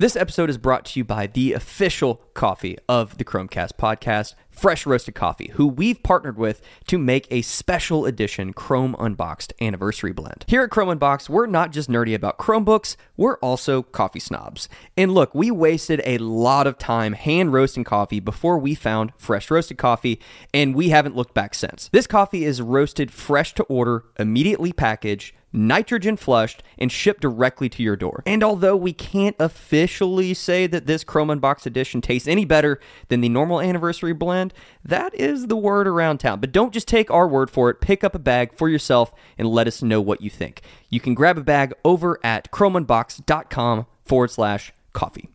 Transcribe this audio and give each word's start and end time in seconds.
This 0.00 0.16
episode 0.16 0.48
is 0.48 0.56
brought 0.56 0.86
to 0.86 0.98
you 0.98 1.04
by 1.04 1.26
the 1.26 1.52
official 1.52 2.22
coffee 2.32 2.78
of 2.88 3.18
the 3.18 3.22
Chromecast 3.22 3.72
podcast, 3.72 4.34
Fresh 4.50 4.86
Roasted 4.86 5.14
Coffee, 5.14 5.50
who 5.54 5.66
we've 5.66 6.02
partnered 6.02 6.36
with 6.36 6.60
to 6.86 6.98
make 6.98 7.26
a 7.30 7.42
special 7.42 8.04
edition 8.04 8.52
Chrome 8.52 8.94
Unboxed 8.98 9.52
anniversary 9.60 10.12
blend. 10.12 10.44
Here 10.48 10.62
at 10.62 10.70
Chrome 10.70 10.88
Unboxed, 10.88 11.30
we're 11.30 11.46
not 11.46 11.72
just 11.72 11.88
nerdy 11.88 12.14
about 12.14 12.38
Chromebooks, 12.38 12.96
we're 13.16 13.38
also 13.38 13.82
coffee 13.82 14.20
snobs. 14.20 14.68
And 14.96 15.12
look, 15.12 15.34
we 15.34 15.50
wasted 15.50 16.02
a 16.04 16.18
lot 16.18 16.66
of 16.66 16.78
time 16.78 17.12
hand 17.14 17.52
roasting 17.52 17.84
coffee 17.84 18.20
before 18.20 18.58
we 18.58 18.74
found 18.74 19.12
Fresh 19.16 19.50
Roasted 19.50 19.78
Coffee, 19.78 20.20
and 20.52 20.74
we 20.74 20.90
haven't 20.90 21.16
looked 21.16 21.34
back 21.34 21.54
since. 21.54 21.88
This 21.92 22.06
coffee 22.06 22.44
is 22.44 22.60
roasted 22.60 23.10
fresh 23.10 23.54
to 23.54 23.62
order, 23.64 24.04
immediately 24.18 24.72
packaged 24.72 25.34
nitrogen 25.52 26.16
flushed, 26.16 26.62
and 26.78 26.90
shipped 26.90 27.20
directly 27.20 27.68
to 27.68 27.82
your 27.82 27.96
door. 27.96 28.22
And 28.26 28.42
although 28.42 28.76
we 28.76 28.92
can't 28.92 29.36
officially 29.38 30.34
say 30.34 30.66
that 30.66 30.86
this 30.86 31.04
Chrome 31.04 31.28
Unbox 31.28 31.66
edition 31.66 32.00
tastes 32.00 32.28
any 32.28 32.44
better 32.44 32.80
than 33.08 33.20
the 33.20 33.28
normal 33.28 33.60
anniversary 33.60 34.12
blend, 34.12 34.39
that 34.84 35.14
is 35.14 35.46
the 35.46 35.56
word 35.56 35.86
around 35.86 36.18
town. 36.18 36.40
But 36.40 36.52
don't 36.52 36.72
just 36.72 36.88
take 36.88 37.10
our 37.10 37.28
word 37.28 37.50
for 37.50 37.68
it. 37.68 37.80
Pick 37.80 38.02
up 38.02 38.14
a 38.14 38.18
bag 38.18 38.54
for 38.54 38.68
yourself 38.68 39.12
and 39.36 39.48
let 39.48 39.66
us 39.66 39.82
know 39.82 40.00
what 40.00 40.22
you 40.22 40.30
think. 40.30 40.62
You 40.88 41.00
can 41.00 41.14
grab 41.14 41.36
a 41.36 41.42
bag 41.42 41.74
over 41.84 42.18
at 42.24 42.50
chromeunboxed.com 42.50 43.86
forward 44.04 44.30
slash 44.30 44.72
coffee. 44.92 45.28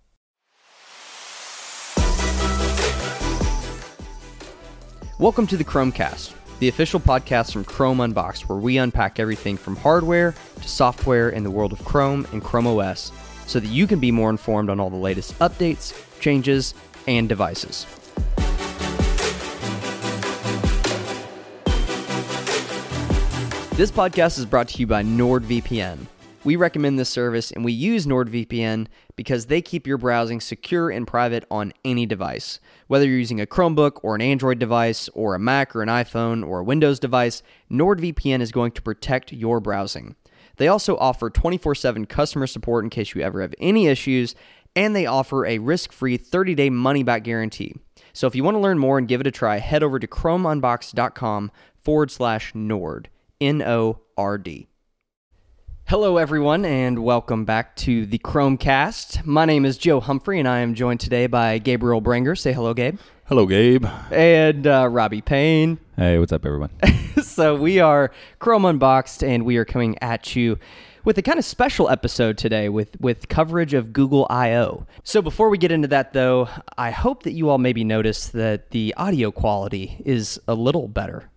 Welcome 5.18 5.48
to 5.48 5.56
the 5.56 5.64
Chromecast, 5.64 6.34
the 6.60 6.68
official 6.68 7.00
podcast 7.00 7.54
from 7.54 7.64
Chrome 7.64 8.02
Unboxed, 8.02 8.50
where 8.50 8.58
we 8.58 8.78
unpack 8.78 9.18
everything 9.18 9.56
from 9.56 9.78
hardware 9.78 10.36
to 10.62 10.68
software 10.68 11.30
in 11.30 11.44
the 11.44 11.52
world 11.52 11.72
of 11.72 11.86
Chrome 11.86 12.28
and 12.34 12.44
Chrome 12.44 12.68
OS 12.68 13.14
so 13.48 13.62
that 13.62 13.70
you 13.70 13.88
can 13.88 14.00
be 14.00 14.12
more 14.12 14.30
informed 14.30 14.70
on 14.70 14.80
all 14.80 14.90
the 14.90 14.98
latest 14.98 15.38
updates, 15.40 15.94
changes, 16.20 16.74
and 17.08 17.30
devices. 17.30 17.86
This 23.76 23.92
podcast 23.92 24.40
is 24.40 24.46
brought 24.46 24.70
to 24.70 24.80
you 24.80 24.88
by 24.88 25.04
NordVPN. 25.04 26.06
We 26.46 26.56
recommend 26.56 26.98
this 26.98 27.10
service 27.10 27.52
and 27.52 27.66
we 27.66 27.74
use 27.74 28.06
NordVPN 28.06 28.88
because 29.18 29.48
they 29.48 29.62
keep 29.62 29.86
your 29.86 29.98
browsing 29.98 30.40
secure 30.40 30.90
and 30.90 31.06
private 31.06 31.44
on 31.52 31.74
any 31.84 32.06
device. 32.06 32.62
Whether 32.88 33.06
you're 33.06 33.18
using 33.18 33.42
a 33.42 33.46
Chromebook 33.46 34.00
or 34.02 34.16
an 34.16 34.22
Android 34.22 34.60
device 34.60 35.10
or 35.10 35.36
a 35.36 35.40
Mac 35.40 35.76
or 35.76 35.82
an 35.84 35.90
iPhone 35.90 36.48
or 36.48 36.60
a 36.60 36.64
Windows 36.64 37.02
device, 37.02 37.44
NordVPN 37.70 38.40
is 38.40 38.54
going 38.54 38.72
to 38.72 38.82
protect 38.82 39.34
your 39.34 39.60
browsing. 39.60 40.16
They 40.56 40.70
also 40.70 40.96
offer 40.96 41.30
24 41.30 41.76
7 41.76 42.06
customer 42.06 42.48
support 42.48 42.86
in 42.86 42.90
case 42.90 43.14
you 43.14 43.20
ever 43.24 43.42
have 43.42 43.54
any 43.60 43.88
issues, 43.88 44.36
and 44.74 44.96
they 44.96 45.06
offer 45.06 45.46
a 45.46 45.60
risk 45.60 45.92
free 45.92 46.16
30 46.16 46.56
day 46.56 46.70
money 46.70 47.04
back 47.04 47.26
guarantee. 47.26 47.76
So 48.14 48.26
if 48.26 48.36
you 48.38 48.44
want 48.46 48.56
to 48.56 48.62
learn 48.62 48.80
more 48.80 48.98
and 48.98 49.06
give 49.06 49.20
it 49.20 49.28
a 49.28 49.32
try, 49.32 49.58
head 49.58 49.84
over 49.84 50.00
to 50.00 50.08
chromeunboxed.com 50.08 51.52
forward 51.84 52.10
slash 52.10 52.56
Nord. 52.56 53.10
N 53.42 53.62
O 53.62 54.00
R 54.18 54.38
D. 54.38 54.68
Hello, 55.88 56.18
everyone, 56.18 56.66
and 56.66 57.04
welcome 57.04 57.46
back 57.46 57.76
to 57.76 58.08
the 58.08 58.18
Chromecast. 58.18 59.24
My 59.24 59.46
name 59.46 59.66
is 59.66 59.78
Joe 59.78 60.00
Humphrey, 60.00 60.40
and 60.40 60.48
I 60.48 60.60
am 60.60 60.74
joined 60.74 61.00
today 61.00 61.28
by 61.28 61.60
Gabriel 61.60 62.02
Brangers. 62.02 62.40
Say 62.40 62.54
hello, 62.54 62.74
Gabe. 62.74 62.98
Hello, 63.26 63.46
Gabe. 63.46 63.86
And 64.10 64.66
uh, 64.66 64.88
Robbie 64.90 65.22
Payne. 65.22 65.78
Hey, 65.96 66.18
what's 66.18 66.32
up, 66.32 66.44
everyone? 66.46 66.72
so, 67.22 67.56
we 67.56 67.80
are 67.80 68.12
Chrome 68.40 68.66
Unboxed, 68.66 69.24
and 69.24 69.46
we 69.46 69.58
are 69.58 69.66
coming 69.66 69.96
at 70.02 70.36
you 70.36 70.58
with 71.04 71.20
a 71.20 71.22
kind 71.22 71.38
of 71.38 71.46
special 71.46 71.88
episode 71.90 72.38
today 72.38 72.68
with, 72.68 73.00
with 73.00 73.28
coverage 73.30 73.76
of 73.76 73.94
Google 73.94 74.26
I.O. 74.30 74.88
So, 75.04 75.22
before 75.22 75.50
we 75.50 75.60
get 75.60 75.72
into 75.72 75.88
that, 75.90 76.14
though, 76.14 76.50
I 76.80 76.90
hope 76.90 77.24
that 77.24 77.34
you 77.34 77.50
all 77.50 77.60
maybe 77.60 77.84
notice 77.84 78.30
that 78.30 78.72
the 78.72 78.94
audio 78.98 79.30
quality 79.30 80.02
is 80.04 80.40
a 80.48 80.56
little 80.56 80.88
better. 80.88 81.30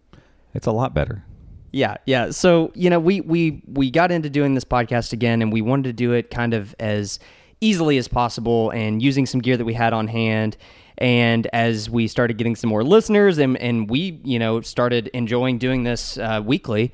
It's 0.54 0.66
a 0.66 0.72
lot 0.72 0.94
better. 0.94 1.24
Yeah, 1.70 1.96
yeah. 2.06 2.30
So 2.30 2.72
you 2.74 2.88
know, 2.90 2.98
we 2.98 3.20
we 3.20 3.62
we 3.66 3.90
got 3.90 4.10
into 4.10 4.30
doing 4.30 4.54
this 4.54 4.64
podcast 4.64 5.12
again, 5.12 5.42
and 5.42 5.52
we 5.52 5.60
wanted 5.60 5.84
to 5.84 5.92
do 5.92 6.12
it 6.12 6.30
kind 6.30 6.54
of 6.54 6.74
as 6.78 7.18
easily 7.60 7.98
as 7.98 8.08
possible, 8.08 8.70
and 8.70 9.02
using 9.02 9.26
some 9.26 9.40
gear 9.40 9.56
that 9.56 9.64
we 9.64 9.74
had 9.74 9.92
on 9.92 10.08
hand. 10.08 10.56
And 10.96 11.46
as 11.52 11.88
we 11.88 12.08
started 12.08 12.38
getting 12.38 12.56
some 12.56 12.70
more 12.70 12.82
listeners, 12.82 13.38
and 13.38 13.56
and 13.58 13.88
we 13.90 14.20
you 14.24 14.38
know 14.38 14.60
started 14.62 15.08
enjoying 15.08 15.58
doing 15.58 15.84
this 15.84 16.16
uh, 16.18 16.42
weekly, 16.44 16.92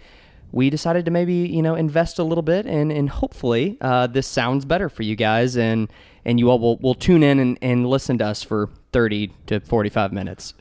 we 0.52 0.70
decided 0.70 1.04
to 1.04 1.10
maybe 1.10 1.34
you 1.34 1.62
know 1.62 1.74
invest 1.76 2.18
a 2.18 2.24
little 2.24 2.42
bit, 2.42 2.66
and 2.66 2.90
and 2.90 3.08
hopefully 3.08 3.78
uh, 3.80 4.06
this 4.08 4.26
sounds 4.26 4.64
better 4.64 4.88
for 4.88 5.04
you 5.04 5.14
guys, 5.14 5.56
and 5.56 5.90
and 6.24 6.38
you 6.40 6.50
all 6.50 6.58
will 6.58 6.78
will 6.78 6.94
tune 6.94 7.22
in 7.22 7.38
and, 7.38 7.58
and 7.62 7.86
listen 7.86 8.18
to 8.18 8.26
us 8.26 8.42
for 8.42 8.68
thirty 8.92 9.32
to 9.46 9.60
forty 9.60 9.88
five 9.88 10.12
minutes. 10.12 10.54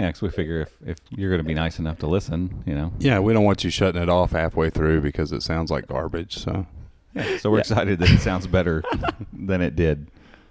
Yeah, 0.00 0.06
because 0.06 0.22
we 0.22 0.30
figure 0.30 0.62
if, 0.62 0.74
if 0.86 0.96
you're 1.10 1.28
going 1.28 1.42
to 1.42 1.46
be 1.46 1.52
nice 1.52 1.78
enough 1.78 1.98
to 1.98 2.06
listen, 2.06 2.64
you 2.64 2.74
know. 2.74 2.90
Yeah, 3.00 3.18
we 3.18 3.34
don't 3.34 3.44
want 3.44 3.64
you 3.64 3.70
shutting 3.70 4.00
it 4.00 4.08
off 4.08 4.30
halfway 4.30 4.70
through 4.70 5.02
because 5.02 5.30
it 5.30 5.42
sounds 5.42 5.70
like 5.70 5.88
garbage. 5.88 6.38
So, 6.38 6.66
yeah, 7.14 7.36
so 7.36 7.50
we're 7.50 7.58
yeah. 7.58 7.60
excited 7.60 7.98
that 7.98 8.10
it 8.10 8.20
sounds 8.20 8.46
better 8.46 8.82
than 9.34 9.60
it 9.60 9.76
did. 9.76 10.06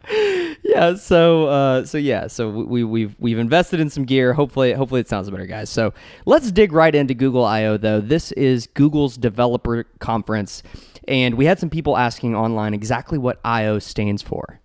Yeah, 0.61 0.95
so 0.95 1.47
uh, 1.47 1.85
so 1.85 1.97
yeah, 1.97 2.27
so 2.27 2.49
we 2.49 2.83
we've 2.83 3.15
we've 3.17 3.39
invested 3.39 3.79
in 3.79 3.89
some 3.89 4.03
gear. 4.03 4.33
Hopefully, 4.33 4.73
hopefully 4.73 4.99
it 4.99 5.07
sounds 5.07 5.29
better, 5.29 5.45
guys. 5.45 5.69
So 5.69 5.93
let's 6.25 6.51
dig 6.51 6.73
right 6.73 6.93
into 6.93 7.13
Google 7.13 7.45
I/O 7.45 7.77
though. 7.77 8.01
This 8.01 8.33
is 8.33 8.67
Google's 8.67 9.15
developer 9.15 9.85
conference, 9.99 10.61
and 11.07 11.35
we 11.35 11.45
had 11.45 11.59
some 11.59 11.69
people 11.69 11.97
asking 11.97 12.35
online 12.35 12.73
exactly 12.73 13.17
what 13.17 13.39
I/O 13.45 13.79
stands 13.79 14.21
for. 14.21 14.59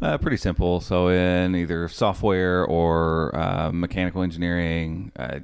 Uh, 0.00 0.18
pretty 0.18 0.36
simple. 0.36 0.80
So 0.80 1.08
in 1.08 1.54
either 1.54 1.88
software 1.88 2.64
or 2.64 3.34
uh, 3.34 3.70
mechanical 3.72 4.22
engineering, 4.22 5.10
uh, 5.16 5.40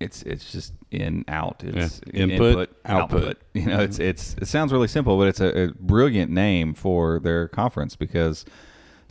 it's 0.00 0.22
it's 0.22 0.50
just 0.50 0.72
in 0.90 1.24
out. 1.28 1.62
It's 1.64 2.00
yeah. 2.12 2.22
input, 2.22 2.48
input, 2.48 2.76
output. 2.86 3.22
output. 3.22 3.38
You 3.54 3.66
know, 3.66 3.80
it's 3.80 3.98
it's 3.98 4.34
it 4.40 4.46
sounds 4.46 4.72
really 4.72 4.88
simple, 4.88 5.18
but 5.18 5.28
it's 5.28 5.40
a, 5.40 5.64
a 5.64 5.68
brilliant 5.78 6.30
name 6.30 6.74
for 6.74 7.20
their 7.20 7.48
conference 7.48 7.96
because 7.96 8.44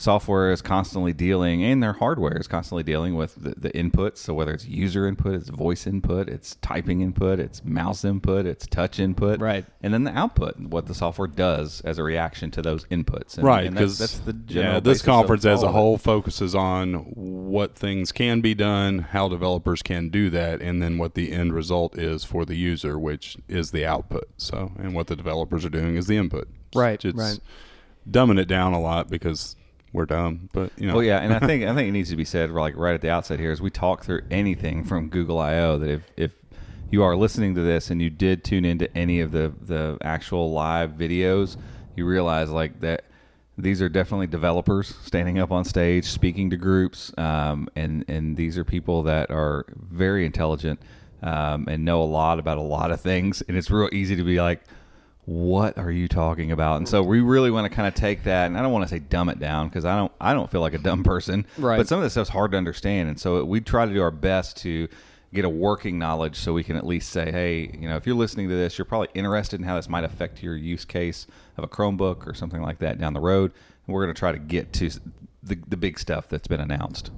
software 0.02 0.52
is 0.52 0.64
constantly 0.64 1.14
dealing 1.14 1.64
and 1.64 1.82
their 1.82 1.94
hardware 1.94 2.36
is 2.38 2.48
constantly 2.48 2.82
dealing 2.82 3.16
with 3.16 3.36
the, 3.36 3.54
the, 3.56 3.70
inputs 3.72 4.18
so 4.18 4.34
whether 4.34 4.52
it's 4.52 4.66
user 4.66 5.08
input 5.08 5.36
it's 5.36 5.50
voice 5.50 5.86
input 5.86 6.28
it's 6.28 6.56
typing 6.56 7.02
input 7.02 7.40
it's 7.40 7.64
mouse 7.64 8.04
input 8.04 8.48
it's 8.48 8.66
touch 8.66 9.00
input. 9.00 9.40
Right. 9.40 9.64
And 9.84 9.94
then 9.94 10.04
the 10.04 10.18
output 10.18 10.60
what 10.60 10.88
the 10.88 10.96
software 10.96 11.28
does 11.28 11.82
as 11.82 12.00
a 12.00 12.04
reaction 12.04 12.50
to 12.52 12.64
those 12.64 12.86
inputs. 12.86 13.38
And, 13.38 13.46
right 13.46 13.72
because 13.72 14.00
that's, 14.00 14.14
that's, 14.14 14.26
the 14.26 14.34
general 14.34 14.74
yeah 14.74 14.80
this 14.80 15.04
conference 15.04 15.46
as 15.46 15.62
a 15.62 15.72
whole 15.72 16.00
focuses 16.00 16.56
on 16.56 16.94
what 17.14 17.76
things 17.76 18.12
can 18.12 18.42
be 18.42 18.56
done 18.56 19.00
how 19.00 19.30
developers 19.30 19.84
can 19.84 20.10
do 20.10 20.32
that 20.32 20.62
and 20.62 20.82
then 20.82 20.98
what 20.98 21.14
the 21.14 21.32
end 21.32 21.54
result 21.54 21.98
is 21.98 22.24
for 22.24 22.44
the 22.44 22.56
user 22.56 22.98
which 22.98 23.38
is 23.48 23.70
the 23.70 23.86
output. 23.86 24.28
So 24.38 24.72
and 24.80 24.96
what 24.96 25.08
the 25.08 25.16
developers 25.16 25.64
are 25.64 25.70
doing 25.70 25.96
is 25.96 26.08
the 26.08 26.18
input. 26.18 26.48
Right 26.74 27.04
it's 27.06 27.18
right. 27.18 27.40
dumbing 28.10 28.40
it 28.40 28.48
down 28.48 28.74
a 28.74 28.82
lot 28.82 29.08
because 29.08 29.56
we're 29.94 30.06
dumb. 30.06 30.50
But 30.54 30.72
you 30.78 30.88
know, 30.88 30.96
well, 30.96 31.04
yeah, 31.04 31.20
and 31.20 31.34
I 31.34 31.40
think 31.40 31.64
I 31.64 31.74
think 31.76 31.90
it 31.90 31.92
needs 31.92 32.10
to 32.10 32.16
be 32.16 32.26
said 32.26 32.52
like 32.52 32.76
right 32.76 32.94
at 32.94 33.02
the 33.02 33.10
outset 33.10 33.40
here 33.40 33.52
as 33.52 33.62
we 33.62 33.70
talk 33.70 34.04
through 34.04 34.22
anything 34.32 34.84
from 34.84 35.10
Google 35.10 35.40
I/O 35.40 35.78
that 35.80 35.90
if 35.90 36.02
if 36.18 36.32
you 36.90 37.04
are 37.04 37.16
listening 37.16 37.56
to 37.56 37.62
this 37.62 37.90
and 37.90 38.02
you 38.02 38.10
did 38.10 38.44
tune 38.44 38.66
into 38.66 38.96
any 38.96 39.22
of 39.22 39.32
the 39.32 39.54
the 39.62 39.98
actual 40.02 40.52
live 40.52 40.92
videos, 40.92 41.58
you 41.96 42.06
realize 42.06 42.50
like 42.50 42.80
that 42.82 43.06
these 43.58 43.82
are 43.82 43.90
definitely 43.90 44.28
developers 44.28 44.96
standing 45.04 45.40
up 45.40 45.52
on 45.52 45.66
stage 45.66 46.06
speaking 46.06 46.50
to 46.50 46.58
groups, 46.58 47.12
um, 47.18 47.68
and 47.76 48.06
and 48.08 48.38
these 48.38 48.58
are 48.58 48.64
people 48.64 49.04
that 49.04 49.30
are 49.30 49.66
very 49.76 50.26
intelligent 50.26 50.80
um, 51.22 51.68
and 51.68 51.84
know 51.84 52.02
a 52.02 52.06
lot 52.06 52.40
about 52.40 52.58
a 52.58 52.62
lot 52.62 52.92
of 52.92 53.02
things, 53.02 53.42
and 53.48 53.58
it's 53.58 53.70
real 53.70 53.90
easy 53.92 54.16
to 54.16 54.24
be 54.24 54.40
like 54.40 54.62
what 55.26 55.78
are 55.78 55.92
you 55.92 56.08
talking 56.08 56.52
about? 56.52 56.78
And 56.78 56.88
so 56.88 57.04
we 57.04 57.22
really 57.22 57.52
want 57.52 57.70
to 57.70 57.76
kind 57.76 57.88
of 57.88 57.94
take 57.94 58.24
that, 58.24 58.48
and 58.48 58.58
I 58.58 58.62
don't 58.62 58.72
want 58.72 58.84
to 58.88 58.90
say 58.90 59.00
dumb 59.00 59.30
it 59.30 59.40
down 59.40 59.70
because 59.70 59.86
I 59.86 59.96
don't 59.96 60.12
I 60.20 60.34
don't 60.34 60.50
feel 60.50 60.62
like 60.62 60.74
a 60.74 60.80
dumb 60.80 61.04
person, 61.04 61.46
right? 61.58 61.78
But 61.78 61.88
some 61.88 62.00
of 62.00 62.04
this 62.04 62.14
stuff's 62.14 62.30
hard 62.30 62.52
to 62.52 62.58
understand, 62.58 63.10
and 63.10 63.20
so 63.20 63.44
we 63.44 63.62
try 63.62 63.86
to 63.86 63.94
do 63.94 64.02
our 64.02 64.12
best 64.12 64.58
to 64.58 64.88
get 65.34 65.46
a 65.46 65.50
working 65.50 65.98
knowledge 65.98 66.36
so 66.36 66.54
we 66.54 66.64
can 66.64 66.76
at 66.76 66.86
least 66.86 67.10
say, 67.10 67.32
hey, 67.32 67.72
you 67.80 67.88
know, 67.88 67.96
if 67.96 68.06
you're 68.06 68.16
listening 68.16 68.50
to 68.50 68.56
this, 68.56 68.78
you're 68.78 68.86
probably 68.86 69.08
interested 69.14 69.60
in 69.60 69.66
how 69.66 69.78
this 69.78 69.88
might 69.88 70.04
affect 70.04 70.44
your 70.44 70.58
use 70.58 70.84
case 70.84 71.26
of 71.56 71.64
a 71.64 71.68
Chromebook 71.68 72.28
or 72.28 72.34
something 72.34 72.62
like 72.62 72.80
that 72.80 73.00
down 73.00 73.14
the 73.14 73.22
road. 73.22 73.54
And 73.88 73.94
we're 73.94 74.04
going 74.04 74.14
to 74.14 74.20
try 74.20 74.34
to 74.34 74.40
get 74.40 74.74
to 74.74 74.90
the 75.44 75.58
the 75.68 75.78
big 75.78 76.00
stuff 76.00 76.28
that's 76.28 76.48
been 76.48 76.62
announced. 76.62 77.12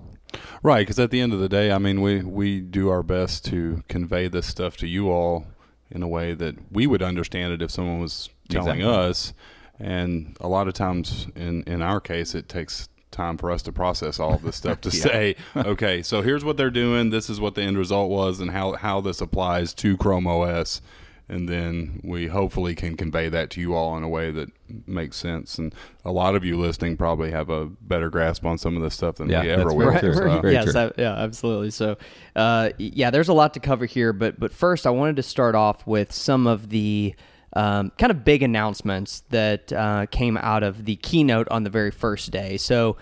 Right, 0.61 0.79
because 0.79 0.99
at 0.99 1.11
the 1.11 1.21
end 1.21 1.33
of 1.33 1.39
the 1.39 1.49
day, 1.49 1.71
I 1.71 1.77
mean, 1.77 2.01
we 2.01 2.21
we 2.21 2.59
do 2.59 2.89
our 2.89 3.03
best 3.03 3.45
to 3.45 3.83
convey 3.87 4.27
this 4.27 4.47
stuff 4.47 4.77
to 4.77 4.87
you 4.87 5.09
all 5.09 5.45
in 5.93 6.03
a 6.03 6.07
way 6.07 6.33
that 6.33 6.55
we 6.71 6.87
would 6.87 7.01
understand 7.01 7.53
it 7.53 7.61
if 7.61 7.71
someone 7.71 7.99
was 7.99 8.29
telling 8.49 8.81
exactly. 8.81 9.09
us. 9.09 9.33
And 9.79 10.35
a 10.41 10.47
lot 10.47 10.67
of 10.67 10.73
times, 10.73 11.27
in 11.35 11.63
in 11.63 11.81
our 11.81 11.99
case, 11.99 12.35
it 12.35 12.49
takes 12.49 12.89
time 13.11 13.37
for 13.37 13.51
us 13.51 13.61
to 13.61 13.71
process 13.71 14.19
all 14.19 14.33
of 14.33 14.41
this 14.41 14.55
stuff 14.55 14.81
to 14.81 14.89
yeah. 14.93 15.03
say, 15.03 15.35
okay, 15.55 16.01
so 16.01 16.21
here's 16.21 16.43
what 16.43 16.57
they're 16.57 16.71
doing. 16.71 17.11
This 17.11 17.29
is 17.29 17.39
what 17.39 17.55
the 17.55 17.61
end 17.61 17.77
result 17.77 18.09
was, 18.09 18.39
and 18.39 18.51
how 18.51 18.73
how 18.73 19.01
this 19.01 19.21
applies 19.21 19.73
to 19.75 19.95
Chrome 19.97 20.27
OS. 20.27 20.81
And 21.29 21.47
then 21.47 21.99
we 22.03 22.27
hopefully 22.27 22.75
can 22.75 22.97
convey 22.97 23.29
that 23.29 23.49
to 23.51 23.61
you 23.61 23.73
all 23.73 23.95
in 23.97 24.03
a 24.03 24.09
way 24.09 24.29
that 24.31 24.49
makes 24.85 25.17
sense. 25.17 25.57
And 25.57 25.73
a 26.03 26.11
lot 26.11 26.35
of 26.35 26.43
you 26.43 26.57
listening 26.59 26.97
probably 26.97 27.31
have 27.31 27.49
a 27.49 27.65
better 27.65 28.09
grasp 28.09 28.45
on 28.45 28.57
some 28.57 28.75
of 28.75 28.83
this 28.83 28.93
stuff 28.93 29.15
than 29.15 29.29
Yeah, 29.29 29.41
we 29.43 29.49
ever 29.51 29.63
that's 29.63 29.73
will. 29.75 29.89
very 29.91 29.99
true. 29.99 30.13
So- 30.15 30.41
Very 30.41 30.53
yes. 30.53 30.75
I- 30.75 30.91
yeah, 30.97 31.15
absolutely. 31.15 31.71
So, 31.71 31.97
uh, 32.35 32.69
yeah, 32.77 33.09
there's 33.09 33.29
a 33.29 33.33
lot 33.33 33.53
to 33.53 33.59
cover 33.59 33.85
here, 33.85 34.11
but 34.13 34.39
but 34.39 34.51
first, 34.53 34.85
I 34.85 34.89
wanted 34.89 35.15
to 35.17 35.23
start 35.23 35.55
off 35.55 35.85
with 35.87 36.11
some 36.11 36.45
of 36.47 36.69
the 36.69 37.13
um, 37.55 37.91
kind 37.99 38.11
of 38.11 38.25
big 38.25 38.41
announcements 38.41 39.21
that 39.29 39.71
uh, 39.71 40.07
came 40.07 40.37
out 40.37 40.63
of 40.63 40.85
the 40.85 40.95
keynote 40.97 41.47
on 41.49 41.63
the 41.63 41.69
very 41.69 41.91
first 41.91 42.31
day. 42.31 42.57
So, 42.57 42.97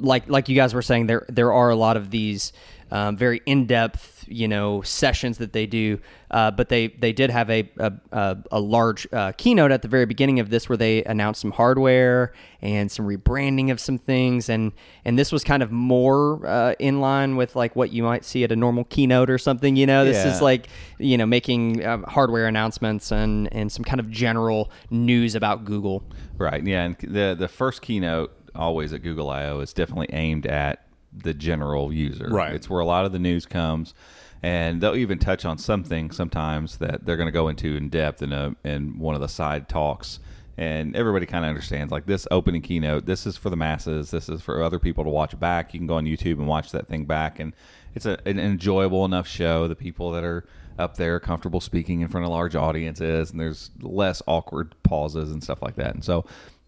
like 0.00 0.28
like 0.28 0.48
you 0.48 0.54
guys 0.56 0.72
were 0.72 0.82
saying, 0.82 1.06
there 1.08 1.26
there 1.28 1.52
are 1.52 1.68
a 1.70 1.76
lot 1.76 1.96
of 1.96 2.10
these 2.10 2.52
um, 2.92 3.16
very 3.16 3.40
in 3.44 3.66
depth, 3.66 4.17
you 4.30 4.48
know, 4.48 4.82
sessions 4.82 5.38
that 5.38 5.52
they 5.52 5.66
do. 5.66 5.98
Uh, 6.30 6.50
but 6.50 6.68
they 6.68 6.88
they 6.88 7.12
did 7.12 7.30
have 7.30 7.48
a 7.50 7.70
a, 7.78 7.92
a, 8.12 8.36
a 8.52 8.60
large 8.60 9.06
uh, 9.12 9.32
keynote 9.32 9.72
at 9.72 9.82
the 9.82 9.88
very 9.88 10.04
beginning 10.04 10.40
of 10.40 10.50
this 10.50 10.68
where 10.68 10.76
they 10.76 11.02
announced 11.04 11.40
some 11.40 11.52
hardware 11.52 12.32
and 12.60 12.90
some 12.90 13.06
rebranding 13.06 13.70
of 13.70 13.80
some 13.80 13.98
things, 13.98 14.48
and 14.48 14.72
and 15.04 15.18
this 15.18 15.32
was 15.32 15.42
kind 15.42 15.62
of 15.62 15.72
more 15.72 16.46
uh, 16.46 16.74
in 16.78 17.00
line 17.00 17.36
with 17.36 17.56
like 17.56 17.74
what 17.76 17.92
you 17.92 18.02
might 18.02 18.24
see 18.24 18.44
at 18.44 18.52
a 18.52 18.56
normal 18.56 18.84
keynote 18.84 19.30
or 19.30 19.38
something. 19.38 19.76
You 19.76 19.86
know, 19.86 20.04
this 20.04 20.24
is 20.24 20.42
like 20.42 20.68
you 20.98 21.16
know 21.16 21.26
making 21.26 21.84
uh, 21.84 21.98
hardware 22.08 22.46
announcements 22.46 23.10
and 23.10 23.52
and 23.52 23.72
some 23.72 23.84
kind 23.84 24.00
of 24.00 24.10
general 24.10 24.70
news 24.90 25.34
about 25.34 25.64
Google. 25.64 26.02
Right. 26.36 26.64
Yeah. 26.64 26.84
And 26.84 26.96
the 26.98 27.34
the 27.38 27.48
first 27.48 27.82
keynote 27.82 28.32
always 28.54 28.92
at 28.92 29.02
Google 29.02 29.30
I/O 29.30 29.60
is 29.60 29.72
definitely 29.72 30.08
aimed 30.12 30.46
at 30.46 30.86
the 31.12 31.34
general 31.34 31.92
user. 31.92 32.28
Right. 32.28 32.54
It's 32.54 32.68
where 32.68 32.80
a 32.80 32.84
lot 32.84 33.04
of 33.04 33.12
the 33.12 33.18
news 33.18 33.46
comes, 33.46 33.94
and 34.42 34.80
they'll 34.80 34.96
even 34.96 35.18
touch 35.18 35.44
on 35.44 35.58
something 35.58 36.10
sometimes 36.10 36.78
that 36.78 37.04
they're 37.04 37.16
going 37.16 37.28
to 37.28 37.32
go 37.32 37.48
into 37.48 37.76
in 37.76 37.88
depth 37.88 38.22
in 38.22 38.32
a 38.32 38.54
in 38.64 38.98
one 38.98 39.14
of 39.14 39.20
the 39.20 39.28
side 39.28 39.68
talks. 39.68 40.20
And 40.56 40.96
everybody 40.96 41.24
kind 41.24 41.44
of 41.44 41.50
understands 41.50 41.92
like 41.92 42.06
this 42.06 42.26
opening 42.32 42.62
keynote. 42.62 43.06
This 43.06 43.26
is 43.26 43.36
for 43.36 43.48
the 43.48 43.56
masses. 43.56 44.10
This 44.10 44.28
is 44.28 44.42
for 44.42 44.60
other 44.60 44.80
people 44.80 45.04
to 45.04 45.10
watch 45.10 45.38
back. 45.38 45.72
You 45.72 45.78
can 45.78 45.86
go 45.86 45.94
on 45.94 46.04
YouTube 46.04 46.38
and 46.38 46.48
watch 46.48 46.72
that 46.72 46.88
thing 46.88 47.04
back, 47.04 47.38
and 47.38 47.54
it's 47.94 48.06
a, 48.06 48.18
an 48.26 48.40
enjoyable 48.40 49.04
enough 49.04 49.28
show. 49.28 49.68
The 49.68 49.76
people 49.76 50.10
that 50.12 50.24
are 50.24 50.46
up 50.76 50.96
there 50.96 51.20
comfortable 51.20 51.60
speaking 51.60 52.00
in 52.00 52.08
front 52.08 52.24
of 52.24 52.32
large 52.32 52.56
audiences, 52.56 53.30
and 53.30 53.40
there's 53.40 53.70
less 53.80 54.20
awkward 54.26 54.74
pauses 54.82 55.30
and 55.30 55.42
stuff 55.44 55.62
like 55.62 55.76
that. 55.76 55.94
And 55.94 56.04
so 56.04 56.24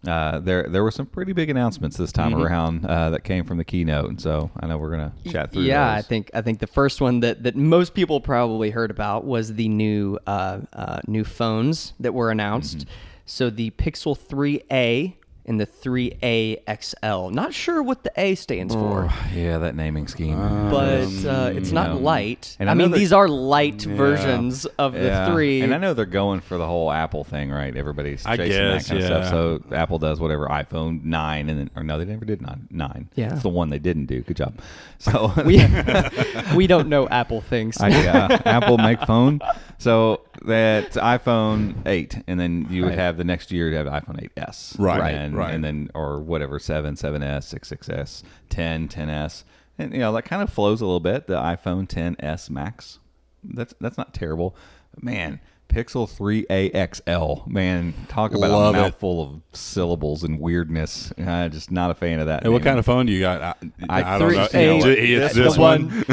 uh, 0.07 0.39
there 0.39 0.63
there 0.67 0.83
were 0.83 0.91
some 0.91 1.05
pretty 1.05 1.31
big 1.33 1.49
announcements 1.49 1.95
this 1.97 2.11
time 2.11 2.31
Mm-hmm. 2.31 2.41
around 2.41 2.85
uh, 2.85 3.09
that 3.11 3.23
came 3.23 3.45
from 3.45 3.57
the 3.57 3.63
keynote, 3.65 4.09
and 4.09 4.19
so 4.19 4.49
I 4.59 4.65
know 4.67 4.77
we're 4.77 4.91
gonna 4.91 5.13
chat 5.29 5.51
through. 5.51 5.63
Yeah, 5.63 5.91
I 5.91 6.01
think 6.01 6.31
I 6.33 6.41
think 6.41 6.59
the 6.59 6.67
first 6.67 7.01
one 7.01 7.19
that, 7.19 7.43
that 7.43 7.55
most 7.55 7.93
people 7.93 8.19
probably 8.21 8.69
heard 8.71 8.89
about 8.89 9.25
was 9.25 9.53
the 9.53 9.67
new 9.67 10.17
uh, 10.25 10.61
uh, 10.73 10.99
new 11.07 11.23
phones 11.23 11.93
that 11.99 12.13
were 12.13 12.31
announced. 12.31 12.79
Mm-hmm. 12.79 12.89
So 13.25 13.49
the 13.49 13.69
Pixel 13.71 14.17
3a 14.17 15.13
and 15.45 15.59
the 15.59 15.65
3a 15.67 16.59
XL. 16.81 17.29
Not 17.33 17.53
sure 17.53 17.81
what 17.81 18.03
the 18.03 18.11
A 18.15 18.35
stands 18.35 18.73
for, 18.73 19.09
yeah, 19.33 19.57
that 19.57 19.75
naming 19.75 20.07
scheme. 20.07 20.37
but 20.69 21.07
uh, 21.25 21.51
it's 21.55 21.71
not 21.71 21.89
know. 21.91 21.97
light. 21.97 22.55
And 22.59 22.69
I, 22.69 22.73
I 22.73 22.75
mean, 22.75 22.91
that- 22.91 22.97
these 22.97 23.11
are 23.13 23.27
light 23.27 23.81
versions 23.81 24.65
of 24.77 24.93
Yeah. 24.95 25.25
the 25.25 25.31
three. 25.31 25.61
And 25.61 25.73
I 25.73 25.77
know 25.77 25.93
they're 25.93 26.05
going 26.05 26.41
for 26.41 26.57
the 26.57 26.67
whole 26.67 26.91
Apple 26.91 27.23
thing, 27.23 27.49
right? 27.51 27.75
Everybody's 27.75 28.25
I 28.25 28.37
chasing 28.37 28.51
guess, 28.51 28.87
that 28.87 28.93
kind 28.93 29.03
yeah. 29.09 29.17
of 29.17 29.25
stuff. 29.27 29.31
So 29.69 29.75
Apple 29.75 29.97
does 29.99 30.19
whatever 30.19 30.47
iPhone 30.47 31.03
nine, 31.03 31.49
and 31.49 31.59
then 31.59 31.69
or 31.75 31.83
no, 31.83 31.97
they 31.97 32.05
never 32.05 32.25
did 32.25 32.41
nine. 32.41 32.67
Nine. 32.69 33.09
Yeah. 33.15 33.33
it's 33.33 33.43
the 33.43 33.49
one 33.49 33.69
they 33.69 33.79
didn't 33.79 34.05
do. 34.05 34.21
Good 34.21 34.37
job. 34.37 34.53
So 35.01 35.33
we 35.47 35.59
we 36.55 36.67
don't 36.67 36.87
know 36.87 37.07
Apple 37.09 37.41
things. 37.41 37.77
I, 37.81 37.87
yeah, 37.87 38.39
Apple 38.45 38.77
make 38.77 39.01
phone. 39.07 39.39
So 39.79 40.21
that's 40.45 40.97
iPhone 40.97 41.75
8, 41.85 42.23
and 42.27 42.39
then 42.39 42.67
you 42.69 42.83
would 42.83 42.89
Right. 42.89 42.97
have 42.97 43.17
the 43.17 43.23
next 43.23 43.51
year 43.51 43.69
to 43.69 43.77
have 43.77 43.85
iPhone 43.87 44.19
8s. 44.21 44.75
Right, 44.79 44.99
Right, 44.99 45.13
and, 45.15 45.35
right. 45.37 45.53
And 45.53 45.63
then, 45.63 45.89
or 45.93 46.19
whatever, 46.19 46.59
7, 46.59 46.95
7S, 46.95 47.43
6, 47.43 47.67
6S, 47.69 48.23
10, 48.49 48.87
10S. 48.87 49.43
And, 49.77 49.93
you 49.93 49.99
know, 49.99 50.11
that 50.13 50.23
kind 50.23 50.41
of 50.41 50.49
flows 50.51 50.81
a 50.81 50.85
little 50.85 50.99
bit. 50.99 51.27
The 51.27 51.35
iPhone 51.37 51.87
10s 51.87 52.49
Max. 52.49 52.99
That's 53.43 53.73
that's 53.81 53.97
not 53.97 54.13
terrible. 54.13 54.55
But 54.93 55.03
man, 55.03 55.39
Pixel 55.71 56.07
3a 56.09 56.95
XL. 56.95 57.49
Man, 57.49 57.93
talk 58.09 58.33
about 58.33 58.51
Love 58.51 58.75
a 58.75 58.77
it. 58.77 58.81
mouthful 58.81 59.21
of 59.23 59.41
syllables 59.57 60.23
and 60.23 60.39
weirdness. 60.39 61.13
I'm 61.17 61.49
just 61.51 61.71
not 61.71 61.91
a 61.91 61.95
fan 61.95 62.19
of 62.19 62.27
that. 62.27 62.43
Hey, 62.43 62.49
what 62.49 62.61
kind 62.63 62.77
of 62.77 62.85
phone 62.85 63.05
do 63.05 63.11
you 63.13 63.21
got? 63.21 63.41
I, 63.41 63.55
I 63.89 64.15
I 64.15 64.19
don't 64.19 64.33
know. 64.33 64.45
three- 64.47 64.61
It's, 64.61 64.85
A- 64.85 65.25
it's 65.25 65.33
the 65.35 65.43
this 65.43 65.57
one- 65.57 65.89
one. 65.89 66.05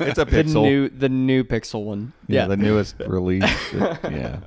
It's 0.00 0.18
a 0.18 0.24
the 0.24 0.26
Pixel. 0.26 0.62
new 0.62 0.88
the 0.88 1.08
new 1.08 1.44
Pixel 1.44 1.84
one. 1.84 2.12
yeah, 2.28 2.46
the 2.46 2.56
newest 2.56 2.96
release. 3.06 3.44
yeah. 3.74 4.40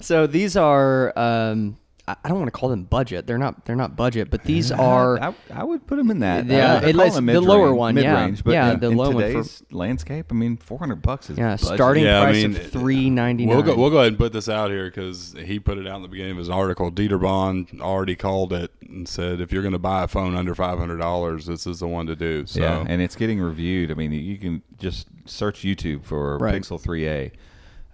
So 0.00 0.26
these 0.26 0.56
are 0.56 1.12
um, 1.16 1.76
I 2.08 2.16
I 2.24 2.28
don't 2.28 2.38
want 2.38 2.48
to 2.48 2.58
call 2.58 2.68
them 2.68 2.84
budget. 2.84 3.26
They're 3.26 3.38
not. 3.38 3.64
They're 3.64 3.76
not 3.76 3.94
budget, 3.96 4.28
but 4.30 4.42
these 4.42 4.72
are. 4.72 5.20
I, 5.22 5.34
I 5.52 5.62
would 5.64 5.86
put 5.86 5.96
them 5.96 6.10
in 6.10 6.18
that. 6.20 6.46
Yeah, 6.46 6.74
Uh, 6.74 6.80
it- 6.88 6.96
call 6.96 7.10
the 7.10 7.40
lower 7.40 7.58
mid-range- 7.66 7.78
one, 7.78 7.96
yeah. 7.96 8.14
mid-range, 8.14 8.44
But 8.44 8.52
Yeah, 8.54 8.72
in, 8.72 8.80
the 8.80 8.90
in 8.90 8.96
low 8.96 9.10
one 9.10 9.32
for- 9.44 9.44
landscape, 9.74 10.26
I 10.30 10.34
mean, 10.34 10.56
four 10.56 10.78
hundred 10.78 11.00
bucks 11.02 11.30
is 11.30 11.38
yeah, 11.38 11.52
budget. 11.52 11.74
starting 11.74 12.04
Yeah, 12.04 12.20
I 12.20 12.24
price 12.24 12.42
mean, 12.42 12.56
of 12.56 12.70
three 12.72 13.08
ninety 13.08 13.46
nine. 13.46 13.54
We'll 13.56 13.64
go, 13.64 13.76
we'll 13.76 13.90
go 13.90 13.98
ahead 13.98 14.08
and 14.08 14.18
put 14.18 14.32
this 14.32 14.48
out 14.48 14.70
here 14.70 14.86
because 14.86 15.34
he 15.44 15.60
put 15.60 15.78
it 15.78 15.86
out 15.86 15.96
in 15.96 16.02
the 16.02 16.08
beginning 16.08 16.32
of 16.32 16.38
his 16.38 16.50
article. 16.50 16.90
Dieter 16.90 17.20
Bohn 17.20 17.66
already 17.80 18.16
called 18.16 18.52
it 18.52 18.72
and 18.82 19.08
said, 19.08 19.40
if 19.40 19.52
you're 19.52 19.62
going 19.62 19.72
to 19.72 19.78
buy 19.78 20.02
a 20.02 20.08
phone 20.08 20.34
under 20.34 20.54
five 20.56 20.78
hundred 20.78 20.98
dollars, 20.98 21.46
this 21.46 21.66
is 21.68 21.78
the 21.78 21.86
one 21.88 22.06
to 22.06 22.16
do. 22.16 22.46
So 22.46 22.60
Yeah, 22.60 22.84
and 22.86 23.00
it's 23.00 23.14
getting 23.16 23.40
reviewed. 23.40 23.90
I 23.92 23.94
mean, 23.94 24.10
you 24.12 24.38
can 24.38 24.62
just 24.78 25.06
search 25.24 25.60
YouTube 25.62 26.02
for 26.04 26.36
Right. 26.38 26.60
Pixel 26.60 26.82
3a. 26.82 27.30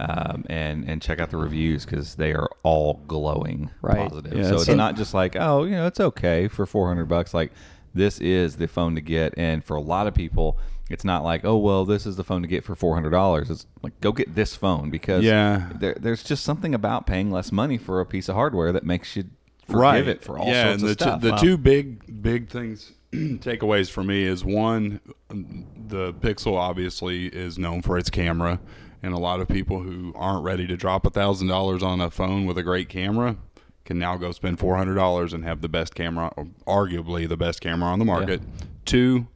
Um, 0.00 0.45
and 0.49 0.89
and 0.89 1.03
check 1.03 1.19
out 1.19 1.31
the 1.31 1.37
reviews 1.37 1.85
because 1.85 2.15
they 2.15 2.33
are 2.33 2.49
all 2.62 3.00
glowing 3.09 3.71
Right. 3.83 4.09
positive. 4.09 4.33
Yeah, 4.33 4.43
so 4.45 4.49
it's- 4.50 4.61
it's 4.62 4.69
and- 4.69 4.77
not 4.79 4.97
just 4.97 5.12
like 5.12 5.35
oh 5.35 5.65
you 5.65 5.73
know 5.73 5.87
it's 5.89 5.99
okay 5.99 6.47
for 6.47 6.67
four 6.67 6.87
hundred 6.87 7.06
bucks. 7.09 7.35
Like 7.35 7.50
this 7.95 8.21
is 8.21 8.56
the 8.59 8.69
phone 8.69 8.95
to 8.95 9.00
get, 9.00 9.35
and 9.37 9.65
for 9.65 9.75
a 9.77 9.81
lot 9.81 10.06
of 10.06 10.15
people, 10.15 10.56
it's 10.89 11.05
not 11.05 11.25
like 11.25 11.45
oh 11.45 11.56
well 11.56 11.85
this 11.85 12.06
is 12.06 12.15
the 12.15 12.23
phone 12.23 12.43
to 12.43 12.49
get 12.49 12.62
for 12.62 12.77
four 12.77 12.95
hundred 12.95 13.11
dollars. 13.11 13.50
It's 13.50 13.67
like 13.83 14.00
go 14.00 14.12
get 14.12 14.37
this 14.37 14.55
phone 14.55 14.89
because 14.91 15.25
Yeah. 15.25 15.69
there, 15.75 15.97
there's 15.99 16.23
just 16.23 16.44
something 16.44 16.77
about 16.77 17.05
paying 17.06 17.33
less 17.33 17.51
money 17.51 17.77
for 17.77 18.01
a 18.01 18.06
piece 18.06 18.29
of 18.29 18.37
hardware 18.37 18.71
that 18.71 18.85
makes 18.85 19.17
you 19.17 19.25
forgive 19.67 20.06
it 20.06 20.23
for 20.23 20.39
all 20.39 20.47
yeah, 20.47 20.77
sorts 20.77 20.83
and 20.83 20.91
of 20.93 20.97
the 20.97 21.05
stuff. 21.05 21.21
Two, 21.21 21.31
the 21.31 21.37
two 21.39 21.56
big 21.59 22.23
big 22.23 22.49
things 22.51 22.93
takeaways 23.12 23.91
for 23.91 24.05
me 24.05 24.23
is 24.23 24.44
one, 24.44 25.01
the 25.29 26.12
Pixel 26.15 26.56
obviously 26.56 27.27
is 27.27 27.59
known 27.59 27.83
for 27.83 27.99
its 27.99 28.11
camera, 28.11 28.61
and 29.03 29.15
a 29.15 29.19
lot 29.19 29.41
of 29.41 29.49
people 29.49 29.81
who 29.81 30.12
aren't 30.17 30.45
ready 30.45 30.67
to 30.67 30.77
drop 30.77 31.06
a 31.06 31.11
thousand 31.11 31.49
dollars 31.49 31.83
on 31.83 32.00
a 32.00 32.11
phone 32.11 32.47
with 32.47 32.59
a 32.59 32.62
great 32.62 32.89
camera 32.89 33.37
can 33.85 33.99
now 33.99 34.17
go 34.17 34.33
spend 34.33 34.59
four 34.59 34.77
hundred 34.77 34.95
dollars 34.97 35.33
and 35.33 35.45
have 35.45 35.61
the 35.62 35.69
best 35.69 35.95
camera, 35.95 36.33
arguably 36.67 37.29
the 37.29 37.37
best 37.37 37.61
camera 37.61 37.89
on 37.91 37.99
the 37.99 38.05
market. 38.05 38.41
Two. 38.85 39.27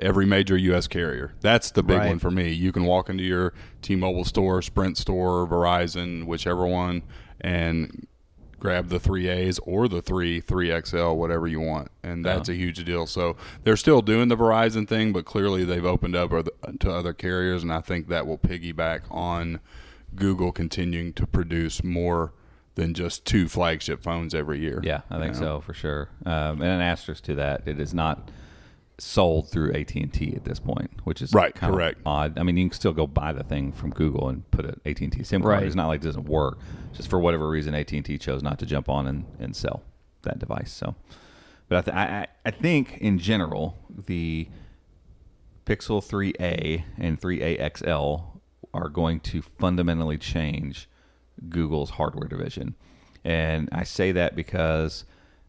Every 0.00 0.26
major 0.26 0.56
U.S. 0.56 0.86
carrier. 0.86 1.32
That's 1.40 1.72
the 1.72 1.82
big 1.82 1.98
Right. 1.98 2.06
one 2.08 2.20
for 2.20 2.30
me. 2.30 2.52
You 2.52 2.70
can 2.70 2.84
walk 2.84 3.10
into 3.10 3.24
your 3.24 3.52
T-Mobile 3.82 4.24
store, 4.24 4.62
Sprint 4.62 4.96
store, 4.96 5.44
Verizon, 5.44 6.24
whichever 6.24 6.64
one, 6.68 7.02
and 7.40 8.06
grab 8.58 8.88
the 8.88 8.98
3As 8.98 9.60
or 9.62 9.88
the 9.88 10.02
3 10.02 10.40
3XL 10.42 11.16
whatever 11.16 11.46
you 11.46 11.60
want. 11.60 11.90
And 12.02 12.24
that's 12.24 12.48
a 12.48 12.54
huge 12.54 12.84
deal. 12.84 13.06
So 13.06 13.36
they're 13.64 13.76
still 13.76 14.02
doing 14.02 14.28
the 14.28 14.36
Verizon 14.36 14.88
thing 14.88 15.12
but 15.12 15.24
clearly 15.24 15.64
they've 15.64 15.84
opened 15.84 16.16
up 16.16 16.30
to 16.80 16.90
other 16.90 17.12
carriers. 17.12 17.62
And 17.62 17.72
I 17.72 17.80
think 17.80 18.08
that 18.08 18.26
will 18.26 18.38
piggyback 18.38 19.02
on 19.10 19.60
Google 20.14 20.52
continuing 20.52 21.12
to 21.14 21.26
produce 21.26 21.84
more 21.84 22.32
than 22.74 22.94
just 22.94 23.24
two 23.24 23.48
flagship 23.48 24.02
phones 24.02 24.34
every 24.34 24.60
year. 24.60 24.80
Yeah, 24.84 25.00
I 25.10 25.18
think 25.18 25.34
You 25.34 25.40
know? 25.40 25.46
so 25.46 25.60
for 25.60 25.74
sure. 25.74 26.08
Um, 26.24 26.62
and 26.62 26.70
an 26.70 26.80
asterisk 26.80 27.24
to 27.24 27.34
that, 27.36 27.66
it 27.66 27.80
is 27.80 27.92
not 27.92 28.30
sold 28.98 29.48
through 29.48 29.72
AT 29.74 29.94
and 29.94 30.12
T 30.12 30.34
at 30.34 30.44
this 30.44 30.58
point, 30.58 30.90
which 31.04 31.22
is 31.22 31.32
Right, 31.32 31.54
kind 31.54 31.72
of 31.72 31.76
correct. 31.78 32.00
odd. 32.04 32.38
I 32.38 32.42
mean, 32.42 32.56
you 32.56 32.68
can 32.68 32.74
still 32.74 32.92
go 32.92 33.06
buy 33.06 33.32
the 33.32 33.44
thing 33.44 33.72
from 33.72 33.90
Google 33.90 34.28
and 34.28 34.48
put 34.50 34.64
an 34.64 34.80
AT 34.84 35.00
and 35.00 35.12
T 35.12 35.22
SIM 35.22 35.40
card. 35.42 35.52
Right. 35.54 35.62
It's 35.62 35.76
not 35.76 35.86
like 35.88 36.02
it 36.02 36.04
doesn't 36.04 36.28
work. 36.28 36.58
Just 36.94 37.08
for 37.08 37.18
whatever 37.18 37.48
reason, 37.48 37.74
AT 37.74 37.92
and 37.92 38.04
T 38.04 38.18
chose 38.18 38.42
not 38.42 38.58
to 38.58 38.66
jump 38.66 38.88
on 38.88 39.06
and, 39.06 39.24
and 39.38 39.54
sell 39.54 39.82
that 40.22 40.38
device. 40.40 40.72
So, 40.72 40.96
but 41.68 41.78
I, 41.78 41.82
th- 41.82 41.96
I 41.96 42.00
I 42.22 42.26
I 42.46 42.50
think 42.50 42.98
in 42.98 43.18
general 43.18 43.78
the 44.06 44.48
Pixel 45.64 46.02
3a 46.02 46.82
and 46.96 47.20
3a 47.20 47.76
XL 47.78 48.38
are 48.74 48.88
going 48.88 49.20
to 49.20 49.42
fundamentally 49.42 50.18
change 50.18 50.88
Google's 51.48 51.90
hardware 51.90 52.26
division. 52.28 52.74
And 53.24 53.68
I 53.70 53.84
say 53.84 54.12
that 54.12 54.34
because 54.34 55.04